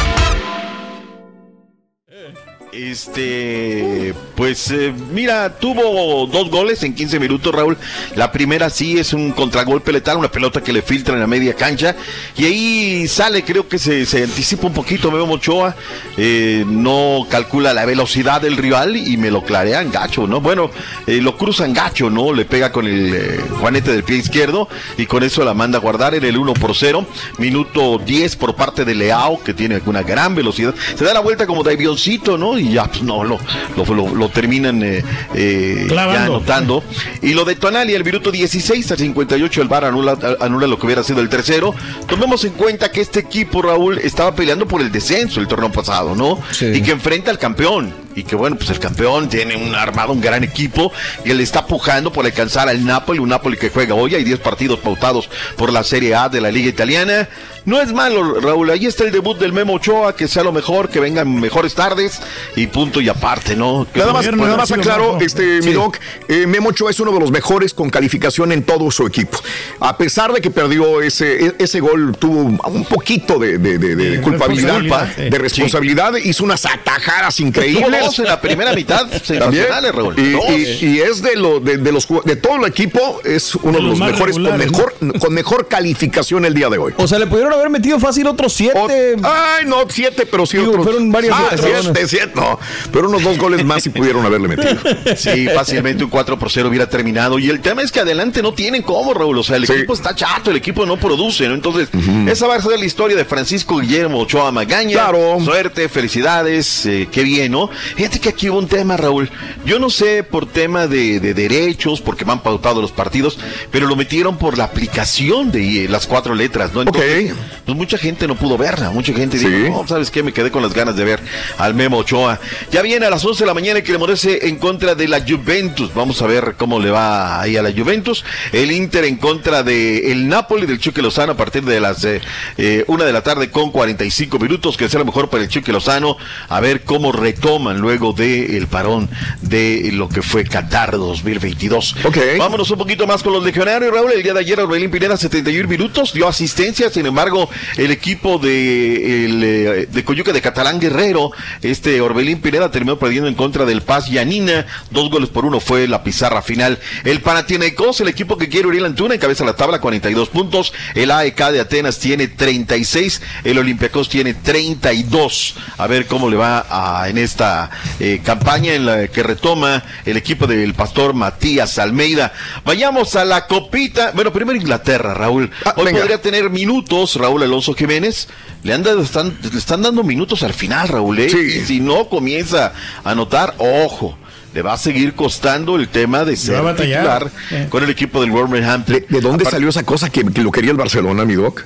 Este, 2.74 4.14
pues 4.34 4.68
eh, 4.72 4.92
mira, 5.12 5.58
tuvo 5.60 6.26
dos 6.26 6.50
goles 6.50 6.82
en 6.82 6.92
15 6.92 7.20
minutos, 7.20 7.54
Raúl. 7.54 7.78
La 8.16 8.32
primera 8.32 8.68
sí 8.68 8.98
es 8.98 9.12
un 9.12 9.30
contragolpe 9.30 9.92
letal, 9.92 10.16
una 10.16 10.30
pelota 10.30 10.60
que 10.60 10.72
le 10.72 10.82
filtra 10.82 11.14
en 11.14 11.20
la 11.20 11.28
media 11.28 11.54
cancha. 11.54 11.94
Y 12.36 12.44
ahí 12.46 13.06
sale, 13.06 13.44
creo 13.44 13.68
que 13.68 13.78
se, 13.78 14.02
anticipa 14.24 14.66
un 14.66 14.72
poquito, 14.72 15.12
Memo 15.12 15.34
Ochoa. 15.34 15.76
eh, 16.16 16.64
no 16.66 17.26
calcula 17.30 17.72
la 17.74 17.84
velocidad 17.84 18.40
del 18.40 18.56
rival 18.56 18.96
y 18.96 19.16
me 19.18 19.30
lo 19.30 19.44
clarea 19.44 19.80
en 19.80 19.92
gacho, 19.92 20.26
¿no? 20.26 20.40
Bueno, 20.40 20.68
eh, 21.06 21.20
lo 21.20 21.36
cruza 21.36 21.66
en 21.66 21.74
gacho, 21.74 22.10
¿no? 22.10 22.32
Le 22.32 22.44
pega 22.44 22.72
con 22.72 22.88
el 22.88 23.14
eh, 23.14 23.40
juanete 23.60 23.92
del 23.92 24.02
pie 24.02 24.16
izquierdo 24.16 24.68
y 24.98 25.06
con 25.06 25.22
eso 25.22 25.44
la 25.44 25.54
manda 25.54 25.78
a 25.78 25.80
guardar 25.80 26.16
en 26.16 26.24
el 26.24 26.36
1 26.36 26.54
por 26.54 26.74
0. 26.74 27.06
Minuto 27.38 27.98
10 28.04 28.34
por 28.34 28.56
parte 28.56 28.84
de 28.84 28.96
Leao, 28.96 29.40
que 29.44 29.54
tiene 29.54 29.80
una 29.86 30.02
gran 30.02 30.34
velocidad. 30.34 30.74
Se 30.96 31.04
da 31.04 31.14
la 31.14 31.20
vuelta 31.20 31.46
como 31.46 31.62
de 31.62 31.74
avioncito, 31.74 32.36
¿no? 32.36 32.63
Ya, 32.72 32.84
pues 32.86 33.02
no, 33.02 33.24
lo, 33.24 33.38
lo, 33.76 33.84
lo- 33.94 34.14
lo 34.14 34.28
terminan 34.28 34.82
eh, 34.82 35.02
eh, 35.34 35.86
ya 36.14 36.24
anotando. 36.24 36.82
Y 37.22 37.34
lo 37.34 37.44
de 37.44 37.56
Tonali, 37.56 37.94
el 37.94 38.04
minuto 38.04 38.30
16 38.30 38.90
al 38.92 38.98
58, 38.98 39.62
el 39.62 39.68
VAR 39.68 39.84
anula, 39.86 40.16
anula 40.40 40.66
lo 40.66 40.78
que 40.78 40.86
hubiera 40.86 41.02
sido 41.02 41.20
el 41.20 41.28
tercero. 41.28 41.74
Tomemos 42.06 42.44
en 42.44 42.52
cuenta 42.52 42.90
que 42.90 43.00
este 43.00 43.20
equipo, 43.20 43.62
Raúl, 43.62 43.98
estaba 43.98 44.34
peleando 44.34 44.66
por 44.66 44.80
el 44.80 44.90
descenso 44.92 45.40
el 45.40 45.48
torneo 45.48 45.70
pasado, 45.72 46.14
¿no? 46.14 46.38
Sí. 46.52 46.66
Y 46.66 46.82
que 46.82 46.92
enfrenta 46.92 47.30
al 47.30 47.38
campeón. 47.38 48.03
Y 48.16 48.22
que 48.24 48.36
bueno, 48.36 48.56
pues 48.56 48.70
el 48.70 48.78
campeón 48.78 49.28
tiene 49.28 49.56
un 49.56 49.74
armado, 49.74 50.12
un 50.12 50.20
gran 50.20 50.44
equipo, 50.44 50.92
y 51.24 51.32
le 51.32 51.42
está 51.42 51.66
pujando 51.66 52.12
por 52.12 52.24
alcanzar 52.24 52.68
al 52.68 52.84
Napoli, 52.84 53.18
un 53.18 53.28
Napoli 53.28 53.56
que 53.56 53.70
juega 53.70 53.94
hoy, 53.94 54.14
hay 54.14 54.24
10 54.24 54.38
partidos 54.40 54.78
pautados 54.78 55.28
por 55.56 55.72
la 55.72 55.82
Serie 55.84 56.14
A 56.14 56.28
de 56.28 56.40
la 56.40 56.50
Liga 56.50 56.68
Italiana. 56.68 57.28
No 57.66 57.80
es 57.80 57.94
malo, 57.94 58.40
Raúl, 58.40 58.68
ahí 58.70 58.84
está 58.84 59.04
el 59.04 59.10
debut 59.10 59.38
del 59.38 59.54
Memo 59.54 59.72
Ochoa, 59.74 60.14
que 60.14 60.28
sea 60.28 60.42
lo 60.44 60.52
mejor, 60.52 60.90
que 60.90 61.00
vengan 61.00 61.40
mejores 61.40 61.74
tardes, 61.74 62.20
y 62.56 62.66
punto 62.66 63.00
y 63.00 63.08
aparte, 63.08 63.56
¿no? 63.56 63.86
Nada 63.94 64.12
más, 64.12 64.26
nada 64.26 64.36
no 64.50 64.56
más 64.58 64.70
aclaro, 64.70 65.18
este, 65.22 65.56
mi 65.62 65.68
Sí. 65.68 65.72
doc, 65.72 65.96
eh, 66.28 66.46
Memo 66.46 66.68
Ochoa 66.68 66.90
es 66.90 67.00
uno 67.00 67.10
de 67.12 67.20
los 67.20 67.30
mejores 67.30 67.72
con 67.72 67.88
calificación 67.88 68.52
en 68.52 68.64
todo 68.64 68.90
su 68.90 69.06
equipo. 69.06 69.40
A 69.80 69.96
pesar 69.96 70.30
de 70.34 70.42
que 70.42 70.50
perdió 70.50 71.00
ese, 71.00 71.46
e- 71.46 71.54
ese 71.58 71.80
gol, 71.80 72.14
tuvo 72.18 72.42
un 72.68 72.84
poquito 72.84 73.38
de, 73.38 73.56
de- 73.56 73.78
de- 73.78 73.96
de 73.96 74.20
culpabilidad, 74.20 74.80
responsabilidad, 74.80 75.12
sí. 75.16 75.30
de 75.30 75.38
responsabilidad, 75.38 76.16
hizo 76.22 76.44
unas 76.44 76.66
atajadas 76.66 77.40
increíbles. 77.40 78.03
Dos 78.04 78.18
en 78.18 78.26
la 78.26 78.40
primera 78.40 78.72
mitad, 78.74 79.00
También. 79.00 79.22
sensacionales, 79.24 79.94
Raúl. 79.94 80.18
Y, 80.18 80.30
Dos. 80.32 80.44
y- 80.50 80.86
y 80.86 81.00
es 81.00 81.22
de 81.22 81.36
lo 81.36 81.60
de, 81.60 81.78
de 81.78 81.92
los 81.92 82.06
de 82.24 82.36
todo 82.36 82.56
el 82.56 82.64
equipo, 82.64 83.20
es 83.24 83.54
uno 83.56 83.78
De 83.78 83.82
los 83.84 83.98
mejores 83.98 84.34
con 84.36 84.56
mejor, 84.58 84.94
con 85.18 85.32
mejor 85.34 85.68
calificación 85.68 86.44
el 86.44 86.54
día 86.54 86.68
de 86.68 86.78
hoy. 86.78 86.94
O 86.96 87.06
sea, 87.06 87.18
le 87.18 87.26
pudieron 87.26 87.52
haber 87.52 87.70
metido 87.70 87.98
fácil 87.98 88.26
otros 88.26 88.52
siete. 88.52 89.14
O- 89.16 89.26
ay, 89.26 89.64
no, 89.66 89.84
siete, 89.88 90.26
pero 90.26 90.46
sí 90.46 90.56
Digo, 90.58 90.70
otros. 90.70 90.84
fueron 90.84 91.10
varias 91.12 91.34
Ah, 91.36 91.50
siete, 91.56 92.06
siete, 92.08 92.32
no. 92.34 92.58
Pero 92.92 93.08
unos 93.08 93.22
dos 93.22 93.38
goles 93.38 93.64
más 93.64 93.82
si 93.82 93.90
pudieron 93.90 94.24
haberle 94.24 94.48
metido. 94.48 94.74
Sí, 95.16 95.46
fácilmente 95.54 96.04
un 96.04 96.10
4 96.10 96.38
por 96.38 96.50
0 96.50 96.68
hubiera 96.68 96.88
terminado. 96.88 97.38
Y 97.38 97.48
el 97.48 97.60
tema 97.60 97.82
es 97.82 97.90
que 97.92 98.00
adelante 98.00 98.42
no 98.42 98.52
tienen 98.54 98.82
cómo, 98.82 99.14
Raúl. 99.14 99.38
O 99.38 99.42
sea, 99.42 99.56
el 99.56 99.66
Sí. 99.66 99.72
equipo 99.72 99.94
está 99.94 100.14
chato, 100.14 100.50
el 100.50 100.56
equipo 100.56 100.84
no 100.86 100.96
produce, 100.98 101.48
¿no? 101.48 101.54
Entonces, 101.54 101.88
esa 102.28 102.46
va 102.46 102.56
a 102.56 102.62
ser 102.62 102.78
la 102.78 102.84
historia 102.84 103.16
de 103.16 103.24
Francisco 103.24 103.78
Guillermo 103.78 104.20
Ochoa 104.20 104.50
Magaña. 104.52 104.92
Claro. 104.94 105.38
Suerte, 105.44 105.88
felicidades, 105.88 106.86
eh, 106.86 107.08
qué 107.10 107.22
bien, 107.22 107.52
¿no? 107.52 107.70
Fíjate 107.96 108.18
que 108.20 108.28
aquí 108.28 108.50
hubo 108.50 108.58
un 108.58 108.66
tema, 108.66 108.96
Raúl. 108.96 109.30
Yo 109.64 109.78
no 109.78 109.88
sé 109.88 110.22
por 110.24 110.46
tema 110.46 110.86
de, 110.86 111.20
de 111.20 111.32
derechos, 111.34 112.00
porque 112.00 112.24
van 112.24 112.42
pautados 112.42 112.82
los 112.82 112.90
partidos, 112.92 113.38
pero 113.70 113.86
lo 113.86 113.94
metieron 113.96 114.36
por 114.36 114.58
la 114.58 114.64
aplicación 114.64 115.52
de 115.52 115.86
las 115.88 116.06
cuatro 116.06 116.34
letras, 116.34 116.72
¿no? 116.74 116.82
Entonces, 116.82 117.32
Ok. 117.32 117.38
pues 117.66 117.76
mucha 117.76 117.96
gente 117.96 118.26
no 118.26 118.34
pudo 118.34 118.58
verla, 118.58 118.90
mucha 118.90 119.12
gente 119.12 119.38
Sí. 119.38 119.48
dijo, 119.48 119.82
no, 119.82 119.88
¿sabes 119.88 120.10
qué? 120.10 120.22
Me 120.22 120.32
quedé 120.32 120.50
con 120.50 120.62
las 120.62 120.74
ganas 120.74 120.96
de 120.96 121.04
ver 121.04 121.20
al 121.58 121.74
Memo 121.74 121.98
Ochoa. 121.98 122.40
Ya 122.72 122.82
viene 122.82 123.06
a 123.06 123.10
las 123.10 123.24
11 123.24 123.44
de 123.44 123.46
la 123.46 123.54
mañana 123.54 123.80
que 123.82 123.92
le 123.92 123.98
merece 123.98 124.48
en 124.48 124.56
contra 124.56 124.94
de 124.94 125.06
la 125.08 125.20
Juventus. 125.20 125.94
Vamos 125.94 126.20
a 126.22 126.26
ver 126.26 126.54
cómo 126.58 126.80
le 126.80 126.90
va 126.90 127.40
ahí 127.40 127.56
a 127.56 127.62
la 127.62 127.72
Juventus. 127.72 128.24
El 128.52 128.72
Inter 128.72 129.04
en 129.04 129.16
contra 129.16 129.62
de 129.62 130.10
el 130.12 130.28
Napoli 130.28 130.66
del 130.66 130.78
Chuque 130.80 131.00
Lozano 131.02 131.32
a 131.32 131.36
partir 131.36 131.62
de 131.64 131.80
las 131.80 132.04
eh, 132.04 132.20
eh, 132.58 132.84
una 132.88 133.04
de 133.04 133.12
la 133.12 133.22
tarde 133.22 133.50
con 133.50 133.70
45 133.70 134.38
minutos, 134.38 134.76
que 134.76 134.88
será 134.88 135.04
mejor 135.04 135.30
para 135.30 135.44
el 135.44 135.48
Chuque 135.48 135.72
Lozano. 135.72 136.16
A 136.48 136.60
ver 136.60 136.82
cómo 136.82 137.12
retoman 137.12 137.80
luego 137.84 138.14
del 138.14 138.66
parón 138.66 139.10
de 139.42 139.90
lo 139.92 140.08
que 140.08 140.22
fue 140.22 140.44
Qatar 140.44 140.92
2022. 140.92 141.96
Ok. 142.04 142.16
Vámonos 142.38 142.70
un 142.70 142.78
poquito 142.78 143.06
más 143.06 143.22
con 143.22 143.34
los 143.34 143.44
legionarios, 143.44 143.92
Raúl. 143.92 144.12
El 144.12 144.22
día 144.22 144.32
de 144.32 144.40
ayer 144.40 144.58
Orbelín 144.58 144.90
Pineda 144.90 145.16
71 145.18 145.68
minutos, 145.68 146.14
dio 146.14 146.26
asistencia, 146.26 146.88
sin 146.90 147.04
embargo, 147.04 147.50
el 147.76 147.90
equipo 147.90 148.38
de, 148.38 149.26
el, 149.26 149.42
eh, 149.44 149.88
de 149.92 150.04
Coyuca 150.04 150.32
de 150.32 150.40
Catalán 150.40 150.80
Guerrero, 150.80 151.30
este 151.60 152.00
Orbelín 152.00 152.40
Pineda 152.40 152.70
terminó 152.70 152.98
perdiendo 152.98 153.28
en 153.28 153.34
contra 153.34 153.66
del 153.66 153.82
Paz 153.82 154.08
Yanina, 154.08 154.66
dos 154.90 155.10
goles 155.10 155.28
por 155.28 155.44
uno 155.44 155.60
fue 155.60 155.86
la 155.86 156.02
pizarra 156.02 156.40
final. 156.40 156.78
El 157.04 157.20
Panathinaikos, 157.20 158.00
el 158.00 158.08
equipo 158.08 158.38
que 158.38 158.48
quiere 158.48 158.66
Uriel 158.68 158.86
Antuna, 158.86 159.14
encabeza 159.14 159.44
la 159.44 159.56
tabla 159.56 159.80
42 159.80 160.30
puntos, 160.30 160.72
el 160.94 161.10
AEK 161.10 161.50
de 161.50 161.60
Atenas 161.60 161.98
tiene 161.98 162.28
36, 162.28 163.20
el 163.44 163.58
Olympiacos 163.58 164.08
tiene 164.08 164.32
32. 164.32 165.54
A 165.78 165.86
ver 165.86 166.06
cómo 166.06 166.30
le 166.30 166.36
va 166.36 166.64
a- 166.70 167.08
en 167.08 167.18
esta 167.18 167.70
eh, 168.00 168.20
campaña 168.24 168.74
en 168.74 168.86
la 168.86 169.08
que 169.08 169.22
retoma 169.22 169.82
el 170.04 170.16
equipo 170.16 170.46
del 170.46 170.74
pastor 170.74 171.14
Matías 171.14 171.78
Almeida. 171.78 172.32
Vayamos 172.64 173.16
a 173.16 173.24
la 173.24 173.46
copita. 173.46 174.12
Bueno, 174.14 174.32
primero 174.32 174.56
Inglaterra, 174.58 175.14
Raúl. 175.14 175.50
Ah, 175.64 175.74
Hoy 175.76 175.86
venga. 175.86 176.00
podría 176.00 176.20
tener 176.20 176.50
minutos, 176.50 177.16
Raúl 177.16 177.42
Alonso 177.42 177.74
Jiménez. 177.74 178.28
Le, 178.62 178.72
han 178.74 178.82
dado- 178.82 179.02
están, 179.02 179.36
le 179.52 179.58
están 179.58 179.82
dando 179.82 180.02
minutos 180.02 180.42
al 180.42 180.54
final, 180.54 180.88
Raúl. 180.88 181.18
¿eh? 181.18 181.28
Sí. 181.30 181.38
Y 181.38 181.66
si 181.66 181.80
no 181.80 182.08
comienza 182.08 182.72
a 183.04 183.10
anotar, 183.10 183.54
ojo. 183.58 184.16
Le 184.54 184.62
va 184.62 184.74
a 184.74 184.78
seguir 184.78 185.14
costando 185.14 185.74
el 185.74 185.88
tema 185.88 186.24
de 186.24 186.36
ser 186.36 186.60
titular 186.76 187.28
Eh. 187.50 187.66
con 187.68 187.82
el 187.82 187.90
equipo 187.90 188.20
del 188.20 188.30
Wolverhampton. 188.30 188.94
¿De, 188.94 189.06
de 189.08 189.20
dónde 189.20 189.44
salió 189.46 189.68
esa 189.68 189.82
cosa 189.82 190.10
que, 190.10 190.24
que 190.26 190.42
lo 190.42 190.52
quería 190.52 190.70
el 190.70 190.76
Barcelona, 190.76 191.24
mi 191.24 191.34
doc? 191.34 191.64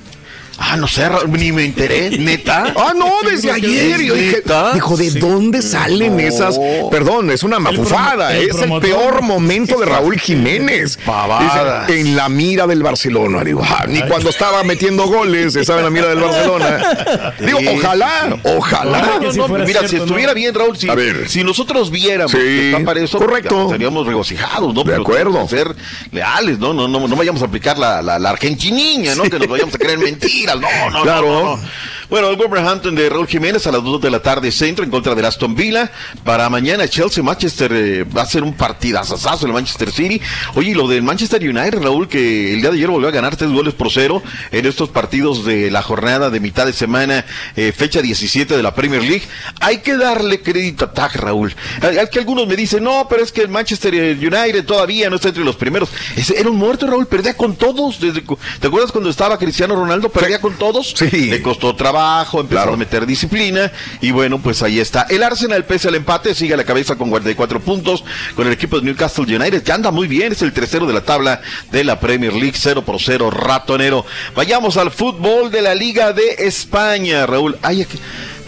Ah, 0.61 0.75
no 0.75 0.87
sé, 0.87 1.07
Raúl, 1.07 1.31
ni 1.31 1.51
me 1.51 1.65
enteré, 1.65 2.09
neta. 2.19 2.73
Ah, 2.75 2.93
no, 2.95 3.11
desde 3.29 3.51
ayer. 3.51 4.01
Yo 4.01 4.13
dije, 4.13 4.43
dijo, 4.73 4.97
¿de 4.97 5.09
dónde 5.11 5.61
salen 5.61 6.17
No. 6.17 6.19
esas? 6.21 6.59
Perdón, 6.91 7.31
es 7.31 7.43
una 7.43 7.59
mafufada. 7.59 8.35
el 8.35 8.49
es 8.49 8.61
el 8.61 8.79
peor 8.79 9.21
momento 9.21 9.79
de 9.79 9.85
Raúl 9.85 10.19
Jiménez. 10.19 10.97
Dice, 10.97 11.99
en 11.99 12.15
la 12.15 12.27
mira 12.29 12.67
del 12.67 12.83
Barcelona. 12.83 13.43
Digo, 13.43 13.61
ah, 13.63 13.85
ni 13.87 14.01
cuando 14.03 14.29
estaba 14.29 14.63
metiendo 14.63 15.07
goles 15.07 15.55
estaba 15.55 15.79
en 15.79 15.85
la 15.85 15.91
mira 15.91 16.07
del 16.09 16.19
Barcelona. 16.19 17.33
Digo, 17.39 17.59
ojalá, 17.75 18.37
ojalá. 18.43 19.19
No, 19.21 19.47
no, 19.47 19.65
mira, 19.65 19.87
si 19.87 19.95
estuviera 19.95 20.33
bien, 20.33 20.53
Raúl, 20.53 20.77
si, 20.77 20.89
A 20.89 20.95
ver. 20.95 21.29
si 21.29 21.43
nosotros 21.43 21.89
viéramos 21.89 22.31
Sí, 22.31 22.37
que 22.37 22.71
está 22.71 22.83
para 22.85 22.99
eso, 23.01 23.17
correcto. 23.17 23.55
ya 23.57 23.63
estaríamos 23.65 24.05
regocijados, 24.05 24.73
¿no? 24.73 24.83
De 24.83 24.91
Pero 24.91 25.01
acuerdo. 25.01 25.47
ser 25.47 25.73
leales, 26.11 26.59
¿no? 26.59 26.73
No, 26.73 26.87
no, 26.87 27.07
no 27.07 27.15
vayamos 27.15 27.41
a 27.41 27.45
aplicar 27.45 27.77
la, 27.77 28.01
la, 28.01 28.19
la 28.19 28.29
argentiniña, 28.31 29.15
¿no? 29.15 29.23
Que 29.23 29.39
nos 29.39 29.47
vayamos 29.47 29.73
a 29.75 29.77
creer 29.77 29.97
mentiras. 29.99 30.48
No, 30.55 30.89
no, 30.89 31.03
Claro. 31.03 31.27
no, 31.27 31.43
no, 31.43 31.55
no. 31.57 31.63
Bueno, 32.09 32.31
el 32.31 32.37
Wolverhampton 32.37 32.95
de 32.95 33.07
Raúl 33.07 33.27
Jiménez 33.27 33.67
a 33.67 33.71
las 33.71 33.83
2 33.83 34.01
de 34.01 34.09
la 34.09 34.19
tarde 34.19 34.51
centro 34.51 34.83
en 34.83 34.89
contra 34.89 35.13
del 35.13 35.25
Aston 35.25 35.53
Villa. 35.53 35.91
Para 36.23 36.49
mañana 36.49 36.87
Chelsea 36.87 37.23
Manchester 37.23 37.71
eh, 37.71 38.03
va 38.03 38.23
a 38.23 38.25
ser 38.25 38.41
un 38.41 38.55
partidazazazo 38.55 39.45
el 39.45 39.53
Manchester 39.53 39.91
City. 39.91 40.19
Oye, 40.55 40.71
y 40.71 40.73
lo 40.73 40.87
del 40.87 41.03
Manchester 41.03 41.39
United, 41.39 41.83
Raúl, 41.83 42.07
que 42.07 42.55
el 42.55 42.61
día 42.61 42.71
de 42.71 42.77
ayer 42.77 42.89
volvió 42.89 43.09
a 43.09 43.11
ganar 43.11 43.35
tres 43.35 43.51
goles 43.51 43.75
por 43.75 43.91
cero 43.91 44.23
en 44.51 44.65
estos 44.65 44.89
partidos 44.89 45.45
de 45.45 45.69
la 45.69 45.83
jornada 45.83 46.31
de 46.31 46.39
mitad 46.39 46.65
de 46.65 46.73
semana, 46.73 47.25
eh, 47.55 47.71
fecha 47.77 48.01
17 48.01 48.57
de 48.57 48.63
la 48.63 48.73
Premier 48.73 49.03
League. 49.03 49.27
Hay 49.59 49.77
que 49.81 49.95
darle 49.95 50.41
crédito 50.41 50.85
a 50.85 50.91
TAC, 50.91 51.15
Raúl. 51.17 51.53
Hay 51.83 52.07
que 52.11 52.17
algunos 52.17 52.47
me 52.47 52.55
dicen, 52.55 52.83
no, 52.83 53.05
pero 53.07 53.21
es 53.21 53.31
que 53.31 53.41
el 53.41 53.49
Manchester 53.49 53.93
United 53.93 54.65
todavía 54.65 55.11
no 55.11 55.17
está 55.17 55.27
entre 55.27 55.43
los 55.43 55.57
primeros. 55.57 55.89
Ese 56.15 56.39
era 56.39 56.49
un 56.49 56.57
muerto, 56.57 56.87
Raúl, 56.87 57.05
perdía 57.05 57.37
con 57.37 57.55
todos. 57.55 57.99
Desde, 57.99 58.23
¿Te 58.59 58.67
acuerdas 58.67 58.91
cuando 58.91 59.11
estaba 59.11 59.37
Cristiano 59.37 59.75
Ronaldo? 59.75 60.09
Perdía 60.09 60.41
con 60.41 60.55
todos. 60.55 60.95
Sí. 60.97 61.27
Le 61.27 61.43
costó 61.43 61.75
trabajo, 61.75 61.98
empezó 62.03 62.47
Claro. 62.47 62.73
a 62.73 62.77
meter 62.77 63.05
disciplina 63.05 63.71
y 64.01 64.11
bueno, 64.11 64.39
pues 64.39 64.61
ahí 64.63 64.79
está. 64.79 65.05
El 65.09 65.23
Arsenal 65.23 65.65
pese 65.65 65.87
al 65.87 65.95
empate, 65.95 66.33
sigue 66.35 66.53
a 66.53 66.57
la 66.57 66.63
cabeza 66.63 66.95
con 66.95 67.09
44 67.09 67.59
puntos 67.59 68.03
con 68.35 68.47
el 68.47 68.53
equipo 68.53 68.79
de 68.79 68.85
Newcastle 68.85 69.23
United, 69.35 69.63
que 69.63 69.71
anda 69.71 69.91
muy 69.91 70.07
bien, 70.07 70.31
es 70.31 70.41
el 70.41 70.53
tercero 70.53 70.85
de 70.85 70.93
la 70.93 71.01
tabla 71.01 71.41
de 71.71 71.83
la 71.83 71.99
Premier 71.99 72.33
League, 72.33 72.53
0 72.55 72.83
por 72.83 72.99
0, 73.01 73.29
ratonero. 73.31 74.05
Vayamos 74.35 74.77
al 74.77 74.91
fútbol 74.91 75.51
de 75.51 75.61
la 75.61 75.75
Liga 75.75 76.13
de 76.13 76.35
España, 76.39 77.25
Raúl. 77.25 77.57
Ay, 77.61 77.81
aquí- 77.83 77.99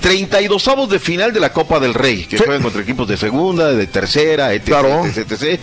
32 0.01 0.67
avos 0.67 0.89
de 0.89 0.99
final 0.99 1.31
de 1.31 1.39
la 1.39 1.53
Copa 1.53 1.79
del 1.79 1.93
Rey, 1.93 2.25
que 2.25 2.37
juegan 2.37 2.61
contra 2.63 2.81
equipos 2.81 3.07
de 3.07 3.17
segunda, 3.17 3.71
de 3.71 3.87
tercera, 3.87 4.53
etc, 4.53 4.65
Claro. 4.65 5.05
etc, 5.05 5.31
etc. 5.31 5.59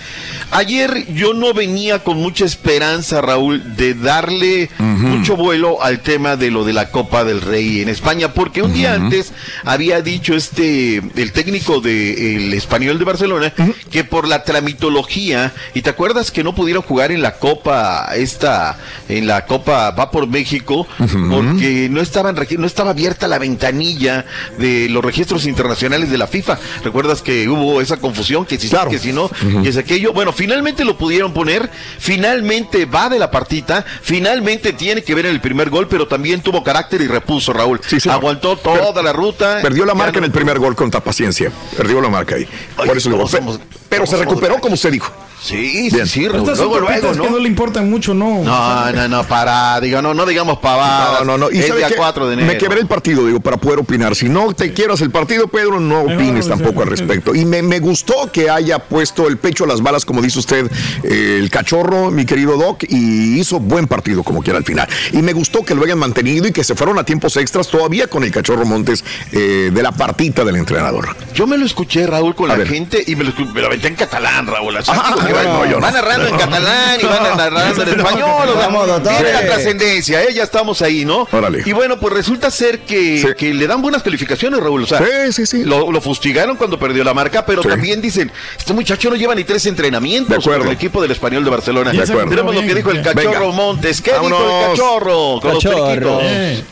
Ayer 0.52 1.12
yo 1.12 1.34
no 1.34 1.52
venía 1.52 2.02
con 2.04 2.18
mucha 2.18 2.44
esperanza, 2.44 3.20
Raúl, 3.20 3.76
de 3.76 3.94
darle 3.94 4.70
mucho 4.78 5.36
vuelo 5.36 5.82
al 5.82 6.00
tema 6.00 6.36
de 6.36 6.50
lo 6.50 6.64
de 6.64 6.72
la 6.72 6.90
Copa 6.90 7.24
del 7.24 7.40
Rey 7.40 7.82
en 7.82 7.88
España, 7.88 8.32
porque 8.32 8.62
un 8.62 8.72
día 8.72 8.94
antes 8.94 9.32
había 9.64 10.00
dicho 10.00 10.34
este 10.34 11.02
el 11.16 11.32
técnico 11.32 11.80
del 11.80 12.54
español 12.54 12.98
de 12.98 13.04
Barcelona 13.04 13.52
que 13.90 14.04
por 14.04 14.26
la 14.28 14.44
tramitología, 14.44 15.52
y 15.74 15.82
te 15.82 15.90
acuerdas 15.90 16.30
que 16.30 16.44
no 16.44 16.54
pudieron 16.54 16.82
jugar 16.82 17.10
en 17.12 17.22
la 17.22 17.34
Copa 17.34 18.08
esta, 18.14 18.78
en 19.08 19.26
la 19.26 19.46
Copa 19.46 19.90
va 19.90 20.10
por 20.10 20.28
México, 20.28 20.86
porque 21.28 21.88
no 21.90 22.00
estaban 22.00 22.36
no 22.58 22.66
estaba 22.66 22.90
abierta 22.90 23.26
la 23.26 23.38
ventanilla 23.38 24.24
de 24.58 24.88
los 24.88 25.04
registros 25.04 25.46
internacionales 25.46 26.10
de 26.10 26.18
la 26.18 26.26
FIFA. 26.26 26.58
¿Recuerdas 26.84 27.22
que 27.22 27.48
hubo 27.48 27.80
esa 27.80 27.96
confusión 27.98 28.44
que 28.46 28.58
si 28.58 28.68
Claro. 28.68 28.90
que 28.90 28.98
si 28.98 29.12
no, 29.12 29.30
que 29.62 29.68
es 29.68 29.76
aquello? 29.76 30.12
Bueno, 30.12 30.32
finalmente 30.32 30.84
lo 30.84 30.96
pudieron 30.98 31.32
poner, 31.32 31.70
finalmente 31.98 32.84
va 32.86 33.08
de 33.08 33.18
la 33.18 33.30
partita, 33.30 33.84
finalmente 34.02 34.72
tiene 34.72 35.02
que 35.02 35.14
ver 35.14 35.26
en 35.26 35.32
el 35.32 35.40
primer 35.40 35.70
gol, 35.70 35.86
pero 35.88 36.06
también 36.08 36.40
tuvo 36.40 36.62
carácter 36.64 37.00
y 37.00 37.06
repuso 37.06 37.52
Raúl. 37.52 37.80
Sí. 37.86 37.98
Aguantó 38.08 38.56
toda 38.56 39.02
la 39.02 39.12
ruta. 39.12 39.60
Perdió 39.62 39.84
la 39.84 39.94
marca 39.94 40.12
no- 40.12 40.18
en 40.18 40.24
el 40.24 40.30
primer 40.32 40.58
gol 40.58 40.74
contra 40.74 41.00
paciencia. 41.00 41.50
Perdió 41.76 42.00
la 42.00 42.08
marca 42.08 42.34
ahí. 42.36 42.46
Ay, 42.76 42.86
Por 42.88 42.96
eso 42.96 43.08
digo, 43.10 43.22
¿cómo 43.22 43.28
somos- 43.30 43.60
pero 43.88 44.06
se 44.06 44.16
recuperó 44.16 44.58
como 44.60 44.74
usted 44.74 44.90
dijo. 44.92 45.12
Sí, 45.40 45.88
Bien. 45.92 46.06
sí, 46.06 46.20
sí. 46.20 46.24
Estas 46.26 46.58
Luego, 46.58 46.80
luego, 46.80 47.12
que 47.12 47.16
¿no? 47.18 47.30
no 47.30 47.38
le 47.38 47.48
importan 47.48 47.88
mucho, 47.88 48.12
¿no? 48.14 48.42
No, 48.42 48.92
no, 48.92 49.08
no, 49.08 49.24
para, 49.24 49.80
diga, 49.80 50.02
no, 50.02 50.12
no 50.14 50.26
digamos 50.26 50.58
pavadas. 50.58 51.20
No, 51.20 51.24
no, 51.24 51.38
no. 51.38 51.50
Y 51.50 51.62
¿sabe 51.62 51.78
día 51.78 51.88
qué? 51.88 51.94
4 51.96 52.26
de 52.26 52.32
enero. 52.34 52.48
Me 52.48 52.58
quebré 52.58 52.80
el 52.80 52.86
partido, 52.86 53.24
digo, 53.26 53.40
para 53.40 53.56
poder 53.56 53.78
opinar. 53.78 54.14
Si 54.16 54.28
no 54.28 54.52
te 54.52 54.72
quieras 54.72 55.00
el 55.00 55.10
partido, 55.10 55.46
Pedro, 55.48 55.78
no 55.80 56.04
Mejor, 56.04 56.14
opines 56.14 56.44
sí, 56.44 56.50
tampoco 56.50 56.82
al 56.82 56.88
sí. 56.88 56.96
respecto. 56.96 57.34
Y 57.34 57.44
me, 57.44 57.62
me 57.62 57.78
gustó 57.78 58.30
que 58.32 58.50
haya 58.50 58.78
puesto 58.80 59.28
el 59.28 59.38
pecho 59.38 59.64
a 59.64 59.66
las 59.68 59.80
balas, 59.80 60.04
como 60.04 60.20
dice 60.22 60.38
usted, 60.40 60.70
eh, 61.04 61.38
el 61.40 61.50
cachorro, 61.50 62.10
mi 62.10 62.26
querido 62.26 62.56
Doc, 62.56 62.84
y 62.88 63.38
hizo 63.38 63.60
buen 63.60 63.86
partido 63.86 64.22
como 64.24 64.42
quiera 64.42 64.58
al 64.58 64.64
final. 64.64 64.88
Y 65.12 65.18
me 65.22 65.32
gustó 65.32 65.64
que 65.64 65.74
lo 65.74 65.84
hayan 65.84 65.98
mantenido 65.98 66.48
y 66.48 66.52
que 66.52 66.64
se 66.64 66.74
fueron 66.74 66.98
a 66.98 67.04
tiempos 67.04 67.36
extras 67.36 67.68
todavía 67.68 68.08
con 68.08 68.24
el 68.24 68.30
cachorro 68.32 68.64
Montes 68.64 69.04
eh, 69.32 69.70
de 69.72 69.82
la 69.82 69.92
partita 69.92 70.44
del 70.44 70.56
entrenador. 70.56 71.16
Yo 71.34 71.46
me 71.46 71.56
lo 71.56 71.64
escuché, 71.64 72.06
Raúl, 72.06 72.34
con 72.34 72.50
A 72.50 72.54
la 72.54 72.58
ver. 72.58 72.68
gente 72.68 73.02
y 73.06 73.14
me 73.16 73.24
lo, 73.24 73.32
me 73.54 73.60
lo 73.60 73.68
aventé 73.68 73.88
en 73.88 73.94
catalán, 73.94 74.46
Raúl. 74.46 74.76
así 74.76 74.90
Ah, 74.92 75.14
no, 75.32 75.80
van 75.80 75.94
narrando 75.94 76.26
en 76.28 76.36
catalán 76.36 76.98
y 77.00 77.04
van 77.04 77.36
narrando 77.36 77.82
en 77.82 77.88
español. 78.00 78.48
o 78.48 78.86
sea, 78.86 79.02
tiene 79.16 79.32
la 79.32 79.40
trascendencia, 79.46 80.22
¿eh? 80.24 80.32
ya 80.34 80.42
estamos 80.44 80.82
ahí, 80.82 81.04
¿no? 81.04 81.26
Órale. 81.30 81.62
Y 81.64 81.72
bueno, 81.72 81.98
pues 81.98 82.14
resulta 82.14 82.50
ser 82.50 82.80
que, 82.80 83.18
Sí. 83.20 83.28
que 83.36 83.54
le 83.54 83.66
dan 83.66 83.82
buenas 83.82 84.02
calificaciones, 84.02 84.60
Raúl. 84.60 84.84
O 84.84 84.86
sea, 84.86 84.98
Sí, 84.98 85.32
sí, 85.32 85.46
sí. 85.46 85.64
Lo, 85.64 85.90
lo 85.90 86.00
fustigaron 86.00 86.56
cuando 86.56 86.78
perdió 86.78 87.04
la 87.04 87.14
marca, 87.14 87.44
pero 87.46 87.62
Sí. 87.62 87.68
también 87.68 88.00
dicen, 88.00 88.30
este 88.56 88.72
muchacho 88.72 89.10
no 89.10 89.16
lleva 89.16 89.34
ni 89.34 89.44
tres 89.44 89.64
entrenamientos 89.66 90.28
De 90.30 90.36
acuerdo. 90.36 90.60
con 90.60 90.68
el 90.68 90.74
equipo 90.74 91.00
del 91.02 91.10
español 91.10 91.44
de 91.44 91.50
Barcelona. 91.50 91.90
De 91.92 92.02
acuerdo. 92.02 92.30
Tenemos 92.30 92.54
lo 92.54 92.60
que 92.62 92.74
dijo 92.74 92.90
el 92.90 92.98
Venga. 92.98 93.14
cachorro 93.14 93.52
Montes. 93.52 94.00
¿Qué 94.02 94.12
dijo 94.12 94.26
el 94.26 94.32
Vámonos. 94.32 94.68
cachorro? 94.70 95.40
Con 95.40 95.54
los 95.54 95.64
Cachorro. 95.64 95.86
periquitos? 95.86 96.22
Eh, 96.24 96.64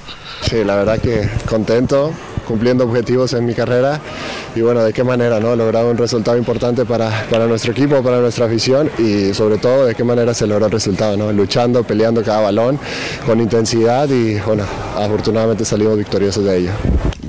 Sí, 0.50 0.62
la 0.64 0.76
verdad 0.76 1.00
que 1.00 1.28
contento, 1.48 2.12
cumpliendo 2.47 2.84
objetivos 2.84 3.32
en 3.34 3.44
mi 3.44 3.55
carrera 3.55 4.01
y 4.55 4.61
bueno, 4.62 4.82
de 4.82 4.92
qué 4.92 5.05
manera, 5.05 5.40
¿no? 5.40 5.55
Lograr 5.55 5.84
un 5.84 5.99
resultado 5.99 6.36
importante 6.36 6.84
para, 6.84 7.26
para 7.30 7.47
nuestro 7.47 7.72
equipo, 7.72 8.03
para 8.03 8.20
nuestra 8.20 8.47
afición 8.47 8.90
y 8.99 9.34
sobre 9.34 9.59
todo 9.59 9.86
de 9.86 9.94
qué 9.94 10.05
manera 10.05 10.32
se 10.32 10.47
logró 10.47 10.66
el 10.66 10.72
resultado, 10.72 11.16
¿no? 11.16 11.32
Luchando, 11.32 11.82
peleando 11.84 12.22
cada 12.22 12.40
balón 12.40 12.78
con 13.26 13.40
intensidad 13.40 14.09
y 14.09 14.38
bueno, 14.40 14.64
afortunadamente 14.97 15.64
salimos 15.64 15.99
victoriosos 15.99 16.44
de 16.44 16.59
ello. 16.59 16.70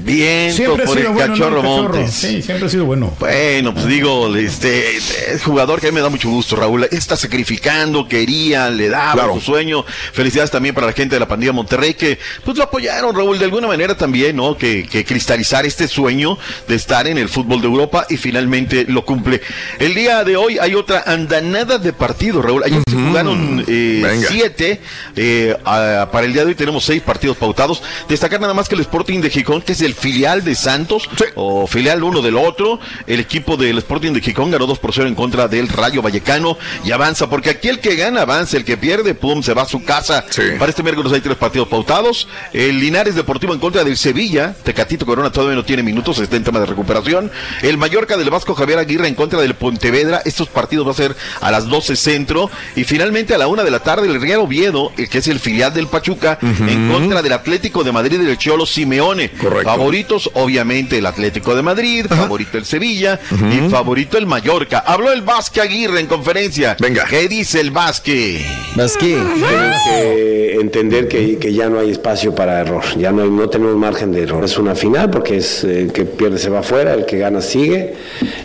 Bien 0.08 0.53
Siempre 0.53 0.86
por 0.86 0.97
el 0.97 1.03
cachorro 1.05 1.24
El 1.24 1.30
cachorro. 1.32 1.64
Montes. 1.64 2.12
Sí, 2.14 2.41
siempre 2.41 2.66
ha 2.68 2.70
sido 2.70 2.86
bueno. 2.86 3.14
Bueno, 3.20 3.74
pues 3.74 3.88
digo, 3.88 4.34
este 4.36 4.95
es 4.97 5.43
jugador 5.43 5.82
que 5.82 5.88
a 5.88 5.91
mí 5.91 5.95
me 5.95 6.01
da 6.01 6.10
mucho 6.10 6.30
gusto, 6.30 6.55
Raúl. 6.55 6.86
Está 6.91 7.18
sacrificando, 7.18 8.08
quería, 8.08 8.70
le 8.70 8.88
daba 8.89 9.14
Claro. 9.14 9.34
su 9.36 9.41
sueño. 9.41 9.86
Felicidades 10.14 10.49
también 10.49 10.74
para 10.74 10.88
la 10.88 10.93
gente 10.93 11.16
de 11.16 11.20
la 11.20 11.28
pandilla 11.28 11.51
Monterrey 11.51 11.93
que 11.93 12.18
pues 12.45 12.58
lo 12.58 12.64
apoyaron, 12.64 13.14
Raúl, 13.16 13.38
de 13.38 13.45
alguna 13.45 13.68
manera 13.68 13.97
también, 13.97 14.36
¿no? 14.38 14.58
Que, 14.58 14.88
que 14.89 15.03
cristalizar 15.03 15.66
este 15.66 15.88
sueño 15.88 16.38
de 16.68 16.76
estar 16.76 17.05
en 17.08 17.18
el 17.18 17.28
fútbol 17.30 17.60
de 17.62 17.68
Europa 17.68 18.05
y 18.10 18.18
finalmente 18.18 18.86
lo 18.88 19.03
cumple. 19.03 19.41
El 19.80 19.93
día 19.93 20.24
de 20.24 20.38
hoy 20.38 20.58
hay 20.58 20.74
otra 20.74 21.03
andanada 21.05 21.78
de 21.80 21.91
partidos, 21.93 22.45
Raúl. 22.45 22.64
Ayer 22.64 22.82
se 22.89 22.95
jugaron 22.95 23.66
eh, 23.68 24.24
siete. 24.30 24.80
eh, 25.16 25.55
a- 25.66 26.08
para 26.12 26.26
el 26.26 26.34
día 26.34 26.43
de 26.43 26.49
hoy 26.49 26.55
tenemos 26.55 26.86
seis 26.86 27.01
partidos 27.01 27.36
pautados. 27.38 27.82
Destacar 28.08 28.39
nada 28.39 28.53
más 28.53 28.70
que 28.70 28.76
el 28.76 28.82
Sporting 28.82 29.20
de 29.20 29.30
Gijón, 29.30 29.62
que 29.62 29.74
es 29.74 29.82
el 29.82 29.95
filial 30.00 30.43
de 30.43 30.56
Santos, 30.56 31.10
Sí. 31.18 31.26
o 31.36 31.68
filial 31.68 32.04
uno 32.04 32.22
del 32.22 32.36
otro. 32.38 32.80
El 33.06 33.20
equipo 33.20 33.58
del 33.58 33.78
Sporting 33.80 34.12
de 34.14 34.22
Gijón 34.22 34.52
ganó 34.52 34.66
2 34.68 34.80
por 34.80 34.93
0 34.93 35.08
en 35.08 35.16
contra 35.16 35.48
del 35.48 35.68
Rayo 35.68 36.02
Vallecano 36.02 36.58
y 36.86 36.91
avanza, 36.91 37.30
porque 37.30 37.50
aquí 37.50 37.68
el 37.70 37.80
que 37.80 37.95
gana 37.95 38.22
avanza, 38.22 38.58
el 38.58 38.66
que 38.66 38.78
pierde, 38.78 39.16
pum, 39.16 39.41
se 39.43 39.54
va 39.54 39.64
a 39.64 39.68
su 39.68 39.84
casa. 39.84 40.26
Sí. 40.30 40.41
Para 40.60 40.70
este 40.70 40.84
miércoles 40.84 41.12
hay 41.14 41.22
tres 41.22 41.36
partidos 41.38 41.68
pautados. 41.68 42.28
El 42.54 42.80
Linares 42.80 43.16
Deportivo 43.16 43.54
en 43.54 43.60
contra 43.60 43.84
del 43.84 43.98
Sevilla. 43.98 44.56
Tecatito 44.64 45.06
Corona 45.06 45.32
todavía 45.32 45.56
no 45.56 45.66
tiene 45.66 45.84
minutos, 45.84 46.20
está 46.20 46.36
en 46.36 46.43
tema 46.43 46.60
de 46.60 46.66
recuperación. 46.66 47.32
El 47.62 47.78
Mallorca 47.78 48.18
del 48.18 48.30
Vasco 48.30 48.54
Javier 48.56 48.80
Aguirre 48.80 49.08
en 49.08 49.16
contra 49.16 49.41
del 49.41 49.56
Pontevedra. 49.56 50.22
Estos 50.26 50.48
partidos 50.50 50.88
va 50.88 50.91
a 50.91 50.95
ser 50.95 51.16
a 51.41 51.52
las 51.52 51.68
12 51.68 51.95
centro. 51.95 52.50
Y 52.76 52.84
finalmente 52.84 53.34
a 53.34 53.38
la 53.38 53.48
una 53.48 53.64
de 53.64 53.72
la 53.72 53.80
tarde 53.80 54.08
el 54.08 54.22
Real 54.22 54.39
Oviedo, 54.41 54.91
el 54.98 55.10
que 55.10 55.18
es 55.20 55.28
el 55.28 55.39
filial 55.39 55.74
del 55.74 55.88
Pachuca, 55.88 56.38
en 56.41 56.89
contra 56.91 57.22
del 57.22 57.34
Atlético 57.34 57.84
de 57.84 57.91
Madrid 57.91 58.20
y 58.22 58.26
del 58.26 58.38
Cholo 58.38 58.66
Simeone. 58.66 59.32
Correcto. 59.32 59.70
Favoritos, 59.92 60.30
obviamente, 60.34 60.98
el 60.98 61.06
Atlético 61.06 61.56
de 61.56 61.62
Madrid, 61.62 62.06
favorito 62.10 62.58
el 62.58 62.66
Sevilla 62.66 63.18
y 63.32 63.70
favorito 63.70 64.18
el 64.18 64.26
Mallorca. 64.26 64.80
Habló 64.80 65.14
el 65.14 65.22
Vasque 65.22 65.62
Aguirre 65.62 66.02
en 66.02 66.08
conferencia. 66.08 66.76
Venga. 66.78 67.06
¿Qué 67.10 67.30
dice 67.30 67.62
el 67.62 67.72
Vasque? 67.72 68.46
Vasqui. 68.76 69.14
Tenemos 69.14 69.78
que 69.86 70.58
entender 70.60 71.08
que, 71.08 71.38
que 71.38 71.54
ya 71.54 71.70
no 71.70 71.80
hay 71.80 71.92
espacio 71.92 72.36
para 72.36 72.60
error, 72.60 72.84
ya 72.98 73.14
no, 73.14 73.24
hay- 73.24 73.30
no 73.30 73.48
tenemos 73.50 73.78
margen 73.78 74.12
de 74.12 74.24
error. 74.24 74.44
Es 74.44 74.58
una 74.58 74.76
final 74.76 75.10
porque 75.10 75.38
es 75.38 75.64
eh, 75.64 75.84
el 75.84 75.94
que 75.94 76.04
pierde 76.04 76.38
se 76.38 76.50
va 76.50 76.60
afuera, 76.60 76.94
el 76.94 77.06
que 77.06 77.18
gana 77.18 77.40
sigue 77.42 77.94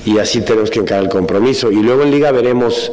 y 0.07 0.19
así 0.19 0.43
tenemos 0.43 0.71
que 0.71 0.79
encarar 0.79 1.03
el 1.03 1.11
compromiso. 1.11 1.73
Y 1.73 1.83
luego 1.83 2.05
en 2.05 2.13
liga 2.13 2.31
veremos 2.31 2.93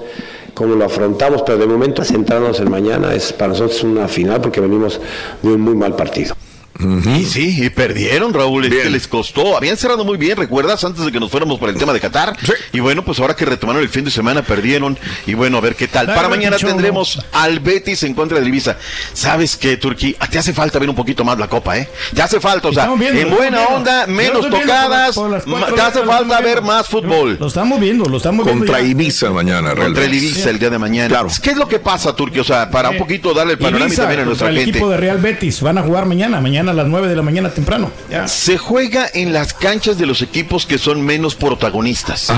cómo 0.56 0.74
lo 0.74 0.86
afrontamos, 0.86 1.44
pero 1.46 1.60
de 1.60 1.68
momento 1.68 2.04
centrarnos 2.04 2.60
en 2.60 2.72
mañana 2.72 3.14
es 3.14 3.32
para 3.32 3.50
nosotros 3.50 3.84
una 3.84 4.08
final 4.08 4.42
porque 4.42 4.60
venimos 4.60 5.00
de 5.44 5.50
un 5.54 5.62
muy 5.62 5.76
mal 5.76 5.96
partido. 5.96 6.36
Y 6.80 7.26
sí, 7.26 7.64
y 7.66 7.70
perdieron, 7.70 8.34
Raúl. 8.34 8.66
Es 8.66 8.84
que 8.84 8.90
les 8.90 9.08
costó. 9.08 9.58
Habían 9.58 9.76
cerrado 9.78 10.06
muy 10.06 10.18
bien, 10.18 10.38
¿recuerdas? 10.38 10.84
Antes 10.84 11.04
de 11.06 11.12
que 11.12 11.20
nos 11.20 11.30
fuéramos 11.30 11.60
por 11.60 11.70
el 11.70 11.76
tema 11.78 11.92
de 11.94 12.00
Qatar. 12.00 12.36
Y 12.72 12.80
bueno, 12.80 13.04
pues 13.04 13.20
ahora 13.20 13.36
que 13.36 13.46
retomaron 13.46 13.82
el 13.82 13.90
fin 13.90 14.06
de 14.06 14.12
semana, 14.12 14.42
perdieron. 14.44 14.98
Y 15.28 15.34
bueno, 15.34 15.58
a 15.58 15.62
ver 15.62 15.76
qué 15.76 15.88
tal. 15.88 16.08
Dale, 16.08 16.16
Para 16.18 16.30
mañana 16.30 16.58
tendremos 16.58 17.20
al 17.34 17.60
Betis 17.60 18.04
en 18.04 18.14
contra 18.14 18.40
del 18.40 18.48
Ibiza. 18.48 18.78
¿Sabes 19.14 19.58
qué, 19.58 19.78
Turquí? 19.78 20.16
Te 20.32 20.38
hace 20.40 20.54
falta 20.54 20.80
ver 20.80 20.90
un 20.90 20.96
poquito 20.96 21.26
más 21.26 21.38
la 21.38 21.48
copa, 21.48 21.78
¿eh? 21.78 21.90
Te 22.14 22.22
hace 22.22 22.40
falta, 22.40 22.70
o 22.70 22.74
sea, 22.74 22.84
Estamos 22.84 23.00
viendo, 23.00 23.20
en 23.22 23.30
buena 23.36 23.66
onda, 23.68 24.08
menos 24.08 24.46
por 24.48 24.62
tocadas. 24.62 24.90
las- 25.08 25.16
por 25.16 25.30
las 25.30 25.48
ma- 25.48 25.58
cuatro 25.60 25.76
te 25.76 25.82
hace 25.82 26.04
falta 26.04 26.40
ver 26.42 26.62
más 26.62 26.88
fútbol. 26.88 27.38
Lo 27.40 27.48
estamos 27.48 27.80
viendo, 27.80 28.08
lo 28.08 28.18
estamos 28.18 28.46
viendo. 28.46 28.66
Contra 28.66 28.82
ya. 28.82 28.88
Ibiza 28.88 29.32
mañana, 29.32 29.70
Contra 29.70 29.86
el 29.88 29.96
realmente. 29.96 30.26
Ibiza 30.26 30.50
el 30.50 30.60
día 30.60 30.70
de 30.70 30.78
mañana. 30.80 31.26
¿Qué 31.42 31.52
es 31.52 31.58
lo 31.58 31.68
que 31.68 31.80
pasa, 31.80 32.16
Turquía? 32.16 32.42
O 32.42 32.46
sea, 32.46 32.70
para 32.72 32.90
un 32.92 32.98
poquito 32.98 33.34
darle 33.34 33.54
el 33.54 33.60
panorama 33.60 33.86
y 33.86 33.88
Ibiza 33.88 34.04
también 34.04 34.22
a 34.22 34.26
nuestra 34.26 34.50
el 34.50 34.56
gente. 34.56 34.70
equipo 34.72 34.90
de 34.90 34.98
Real 34.98 35.18
Betis. 35.18 35.62
Van 35.62 35.78
a 35.78 35.82
jugar 35.82 36.06
mañana, 36.06 36.40
mañana 36.40 36.69
a 36.70 36.74
las 36.74 36.88
9 36.88 37.08
de 37.08 37.16
la 37.16 37.22
mañana 37.22 37.50
temprano. 37.50 37.92
Ya. 38.10 38.28
Se 38.28 38.58
juega 38.58 39.10
en 39.14 39.34
las 39.34 39.54
canchas 39.54 39.98
de 39.98 40.06
los 40.06 40.22
equipos 40.22 40.66
que 40.66 40.78
son 40.78 41.02
menos 41.02 41.36
protagonistas. 41.36 42.32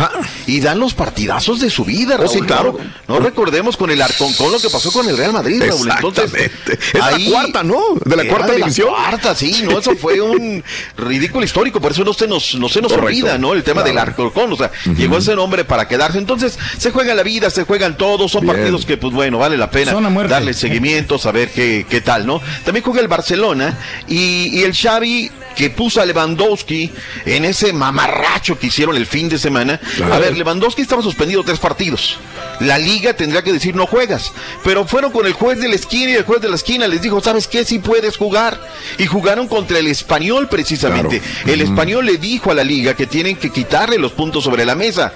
Y 0.47 0.59
dan 0.59 0.79
los 0.79 0.93
partidazos 0.93 1.59
de 1.59 1.69
su 1.69 1.85
vida, 1.85 2.15
Oh, 2.15 2.23
Raúl. 2.23 2.29
sí, 2.29 2.41
claro. 2.41 2.77
No, 3.07 3.15
no 3.15 3.19
recordemos 3.19 3.77
con 3.77 3.91
el 3.91 4.01
Arconcón 4.01 4.51
lo 4.51 4.59
que 4.59 4.69
pasó 4.69 4.91
con 4.91 5.07
el 5.07 5.17
Real 5.17 5.33
Madrid, 5.33 5.61
Raúl. 5.65 5.89
Entonces, 5.89 6.31
Exactamente. 6.33 6.79
Es 6.97 7.25
la 7.25 7.31
cuarta, 7.31 7.63
¿no? 7.63 7.79
De 8.03 8.15
la 8.15 8.27
cuarta 8.27 8.53
división. 8.53 8.89
La 8.91 9.09
cuarta, 9.09 9.35
sí, 9.35 9.63
no, 9.63 9.79
eso 9.79 9.95
fue 9.95 10.19
un 10.21 10.63
ridículo 10.97 11.45
histórico, 11.45 11.79
por 11.81 11.91
eso 11.91 12.03
no 12.03 12.13
se 12.13 12.27
nos, 12.27 12.55
no 12.55 12.69
se 12.69 12.81
nos 12.81 12.91
Correcto. 12.91 13.07
olvida, 13.07 13.37
¿no? 13.37 13.53
El 13.53 13.63
tema 13.63 13.81
Claro. 13.81 13.87
del 13.89 13.97
Arconcón, 13.97 14.53
o 14.53 14.55
sea, 14.55 14.71
llegó 14.97 15.17
ese 15.17 15.35
nombre 15.35 15.65
para 15.65 15.87
quedarse. 15.87 16.17
Entonces, 16.17 16.57
se 16.77 16.91
juega 16.91 17.13
la 17.15 17.23
vida, 17.23 17.49
se 17.49 17.63
juegan 17.63 17.97
todos, 17.97 18.31
son 18.31 18.41
Bien. 18.41 18.55
partidos 18.55 18.85
que, 18.85 18.97
pues 18.97 19.13
bueno, 19.13 19.37
vale 19.39 19.57
la 19.57 19.69
pena 19.71 19.93
darle 20.27 20.53
seguimiento, 20.53 21.17
saber 21.17 21.49
qué, 21.51 21.85
qué 21.89 22.01
tal, 22.01 22.25
¿no? 22.25 22.41
También 22.65 22.83
juega 22.83 23.01
el 23.01 23.07
Barcelona 23.07 23.77
y, 24.07 24.20
y 24.21 24.63
el 24.63 24.75
Xavi 24.75 25.31
que 25.55 25.69
puso 25.69 26.01
a 26.01 26.05
Lewandowski 26.05 26.91
en 27.25 27.45
ese 27.45 27.73
mamarracho 27.73 28.57
que 28.57 28.67
hicieron 28.67 28.95
el 28.95 29.05
fin 29.05 29.29
de 29.29 29.37
semana. 29.37 29.79
Claro. 29.95 30.13
A 30.13 30.19
ver, 30.19 30.37
Lewandowski 30.37 30.81
estaba 30.81 31.01
suspendido 31.01 31.43
tres 31.43 31.59
partidos. 31.59 32.17
La 32.59 32.77
liga 32.77 33.13
tendría 33.13 33.43
que 33.43 33.53
decir 33.53 33.75
no 33.75 33.87
juegas. 33.87 34.31
Pero 34.63 34.85
fueron 34.85 35.11
con 35.11 35.25
el 35.25 35.33
juez 35.33 35.59
de 35.59 35.67
la 35.67 35.75
esquina 35.75 36.11
y 36.11 36.15
el 36.15 36.23
juez 36.23 36.41
de 36.41 36.49
la 36.49 36.55
esquina 36.55 36.87
les 36.87 37.01
dijo, 37.01 37.21
¿sabes 37.21 37.47
qué? 37.47 37.65
Sí 37.65 37.79
puedes 37.79 38.17
jugar. 38.17 38.59
Y 38.97 39.05
jugaron 39.07 39.47
contra 39.47 39.79
el 39.79 39.87
español 39.87 40.47
precisamente. 40.49 41.21
El 41.45 41.61
español 41.61 42.05
le 42.05 42.17
dijo 42.17 42.51
a 42.51 42.55
la 42.55 42.63
liga 42.63 42.95
que 42.95 43.07
tienen 43.07 43.35
que 43.35 43.49
quitarle 43.49 43.97
los 43.97 44.11
puntos 44.11 44.43
sobre 44.43 44.65
la 44.65 44.75
mesa. 44.75 45.13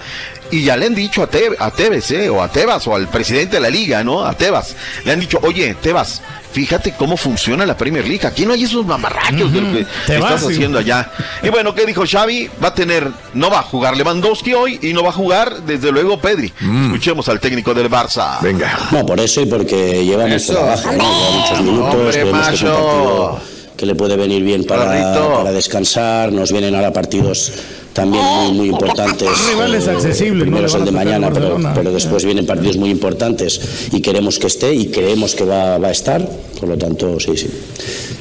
Y 0.51 0.63
ya 0.63 0.77
le 0.77 0.85
han 0.85 0.95
dicho 0.95 1.23
a, 1.23 1.27
Te- 1.27 1.55
a 1.57 1.71
Tevez, 1.71 2.11
¿eh? 2.11 2.29
o 2.29 2.41
a 2.41 2.47
Tebas, 2.49 2.85
o 2.87 2.95
al 2.95 3.07
presidente 3.07 3.55
de 3.57 3.61
la 3.61 3.69
liga, 3.69 4.03
¿no? 4.03 4.23
A 4.25 4.33
Tebas. 4.33 4.75
Le 5.03 5.11
han 5.11 5.19
dicho, 5.19 5.39
oye, 5.41 5.75
Tebas, 5.81 6.21
fíjate 6.51 6.93
cómo 6.97 7.17
funciona 7.17 7.65
la 7.65 7.75
Premier 7.75 8.07
League. 8.07 8.25
Aquí 8.27 8.45
no 8.45 8.53
hay 8.53 8.63
esos 8.63 8.85
mamarrachos 8.85 9.51
de 9.51 9.61
lo 9.61 9.73
que 9.73 9.79
estás 10.13 10.41
sí. 10.41 10.47
haciendo 10.53 10.79
allá. 10.79 11.11
Y 11.41 11.49
bueno, 11.49 11.73
¿qué 11.73 11.85
dijo 11.85 12.03
Xavi? 12.09 12.49
Va 12.63 12.69
a 12.69 12.73
tener, 12.75 13.07
no 13.33 13.49
va 13.49 13.59
a 13.59 13.63
jugar 13.63 13.97
Lewandowski 13.97 14.53
hoy 14.53 14.79
y 14.83 14.93
no 14.93 15.03
va 15.03 15.09
a 15.09 15.13
jugar, 15.13 15.61
desde 15.63 15.91
luego, 15.91 16.19
Pedri. 16.21 16.53
Escuchemos 16.85 17.27
al 17.27 17.39
técnico 17.39 17.73
del 17.73 17.89
Barça. 17.89 18.39
Venga. 18.41 18.71
No, 18.91 19.05
por 19.05 19.19
eso 19.19 19.41
y 19.41 19.47
porque 19.47 20.05
llevamos 20.05 20.33
Eso. 20.43 20.53
trabajo, 20.53 20.91
¿no? 20.91 21.03
Lleva 21.03 21.31
muchos 21.31 21.61
minutos, 21.61 21.95
Hombre, 21.95 23.41
que 23.75 23.85
le 23.85 23.95
puede 23.95 24.15
venir 24.15 24.43
bien 24.43 24.63
para, 24.63 24.85
para 25.37 25.51
descansar, 25.51 26.31
nos 26.31 26.51
vienen 26.51 26.75
ahora 26.75 26.93
partidos 26.93 27.51
también 27.95 28.23
muy, 28.25 28.51
muy 28.57 28.67
importantes. 28.69 29.27
Rivales 29.49 29.87
Eh, 29.87 29.91
accesibles, 29.91 30.43
primero 30.43 30.67
no 30.67 30.75
el 30.77 30.83
de 30.83 30.89
a 30.89 30.93
mañana, 30.93 31.31
pero, 31.33 31.57
pero 31.73 31.91
después 31.93 32.25
vienen 32.25 32.45
partidos 32.45 32.75
muy 32.75 32.89
importantes 32.89 33.87
y 33.91 34.01
queremos 34.01 34.37
que 34.37 34.47
esté 34.47 34.73
y 34.73 34.87
creemos 34.87 35.33
que 35.33 35.45
va, 35.45 35.77
va 35.77 35.87
a 35.87 35.91
estar, 35.91 36.21
por 36.59 36.67
lo 36.69 36.77
tanto, 36.77 37.17
sí, 37.21 37.37
sí. 37.37 37.47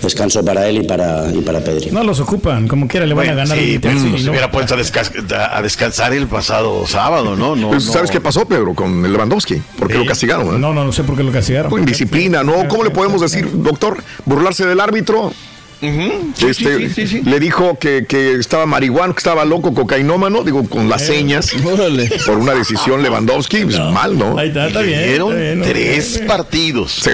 Descanso 0.00 0.44
para 0.44 0.68
él 0.68 0.78
y 0.78 0.82
para, 0.84 1.28
y 1.34 1.40
para 1.40 1.60
Pedri. 1.60 1.90
No 1.90 2.04
los 2.04 2.20
ocupan, 2.20 2.68
como 2.68 2.86
quiera 2.86 3.04
le 3.04 3.14
van 3.14 3.26
a 3.30 3.32
Bueno, 3.32 3.42
ganar 3.42 3.58
sí, 3.58 3.64
el 3.64 3.70
Inter, 3.74 3.92
pues, 3.92 4.02
sí, 4.20 4.24
¿no? 4.24 4.30
hubiera 4.30 4.50
puesto 4.50 4.74
a, 4.76 5.56
a 5.58 5.62
descansar 5.62 6.12
el 6.12 6.28
pasado 6.28 6.86
sábado, 6.86 7.34
¿no? 7.36 7.56
no, 7.56 7.68
Pues, 7.70 7.86
no. 7.86 7.92
¿Sabes 7.92 8.10
qué 8.12 8.20
pasó, 8.20 8.46
Pedro, 8.46 8.74
con 8.74 9.04
el 9.04 9.12
Lewandowski? 9.12 9.56
¿Por 9.78 9.88
qué 9.88 9.94
lo 9.98 10.06
castigaron? 10.06 10.54
eh? 10.54 10.58
No, 10.58 10.72
no, 10.72 10.84
no 10.84 10.92
sé 10.92 11.02
por 11.02 11.16
qué 11.16 11.24
lo 11.24 11.32
castigaron. 11.32 11.70
Con 11.70 11.80
indisciplina, 11.80 12.44
¿no? 12.44 12.68
¿Cómo 12.68 12.84
le 12.84 12.90
podemos 12.90 13.20
decir, 13.20 13.48
doctor? 13.54 14.02
Burlarse 14.24 14.66
del 14.66 14.78
árbitro. 14.78 15.32
Este, 15.80 16.54
sí, 16.54 16.88
sí, 16.88 16.88
sí, 16.94 17.06
sí. 17.06 17.22
Le 17.24 17.38
dijo 17.40 17.78
que, 17.78 18.06
que 18.08 18.32
estaba 18.34 18.64
marihuano, 18.66 19.14
que 19.14 19.18
estaba 19.18 19.44
loco, 19.44 19.74
cocainómano, 19.74 20.42
digo, 20.42 20.68
con 20.68 20.88
las 20.88 21.06
señas. 21.06 21.50
Por 22.26 22.38
una 22.38 22.54
decisión 22.54 23.02
Lewandowski, 23.02 23.64
pues, 23.64 23.78
mal, 23.78 24.16
¿no? 24.18 24.38
Ahí 24.38 24.48
está, 24.48 24.68
está 24.68 24.80
Le 24.80 24.86
bien. 24.88 25.02
dieron 25.08 25.32
está 25.32 25.42
bien, 25.42 25.58
no, 25.58 25.64
tres 25.66 26.14
bien. 26.14 26.26
partidos. 26.26 26.92
Sí, 26.92 27.10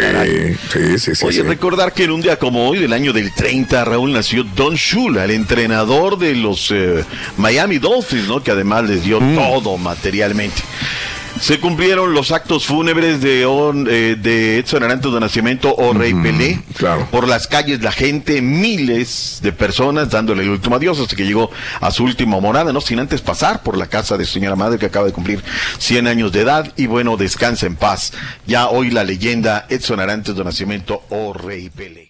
sí, 0.72 0.98
sí, 0.98 1.14
sí. 1.14 1.24
Oye, 1.26 1.36
sí. 1.38 1.42
recordar 1.42 1.92
que 1.92 2.04
en 2.04 2.10
un 2.12 2.20
día 2.20 2.38
como 2.38 2.68
hoy, 2.68 2.78
del 2.78 2.92
año 2.92 3.12
del 3.12 3.32
30, 3.34 3.84
Raúl 3.84 4.12
nació 4.12 4.44
Don 4.44 4.74
Shula, 4.74 5.24
el 5.24 5.32
entrenador 5.32 6.18
de 6.18 6.34
los 6.34 6.70
eh, 6.70 7.04
Miami 7.36 7.78
Dolphins, 7.78 8.28
¿no? 8.28 8.42
Que 8.42 8.50
además 8.52 8.84
les 8.88 9.02
dio 9.04 9.20
Mm. 9.20 9.36
todo 9.36 9.76
materialmente. 9.76 10.62
Se 11.40 11.58
cumplieron 11.58 12.12
los 12.12 12.32
actos 12.32 12.66
fúnebres 12.66 13.20
de, 13.22 13.46
On- 13.46 13.86
eh, 13.90 14.16
de 14.20 14.58
Edson 14.58 14.82
Arantes 14.82 15.10
de 15.12 15.20
Nacimiento 15.20 15.74
o 15.74 15.92
Rey 15.94 16.12
Pelé. 16.12 16.60
claro. 16.76 17.08
Por 17.10 17.26
las 17.26 17.46
calles, 17.46 17.80
la 17.80 17.92
gente, 17.92 18.42
miles 18.42 19.40
de 19.42 19.50
personas 19.52 20.10
dándole 20.10 20.42
el 20.42 20.50
último 20.50 20.76
adiós 20.76 21.00
hasta 21.00 21.16
que 21.16 21.24
llegó 21.26 21.50
a 21.80 21.90
su 21.90 22.04
última 22.04 22.38
morada, 22.40 22.72
¿no? 22.72 22.80
Sin 22.82 22.98
antes 23.00 23.22
pasar 23.22 23.62
por 23.62 23.76
la 23.78 23.86
casa 23.86 24.18
de 24.18 24.24
su 24.26 24.34
señora 24.34 24.54
madre 24.54 24.78
que 24.78 24.86
acaba 24.86 25.06
de 25.06 25.12
cumplir 25.12 25.42
100 25.78 26.06
años 26.06 26.30
de 26.32 26.42
edad. 26.42 26.72
Y 26.76 26.86
bueno, 26.86 27.16
descansa 27.16 27.66
en 27.66 27.76
paz. 27.76 28.12
Ya 28.46 28.68
hoy 28.68 28.90
la 28.90 29.02
leyenda 29.04 29.66
Edson 29.70 29.98
Arantes 30.00 30.36
de 30.36 30.44
Nacimiento 30.44 31.02
o 31.08 31.32
Rey 31.32 31.70
Pelé. 31.70 32.09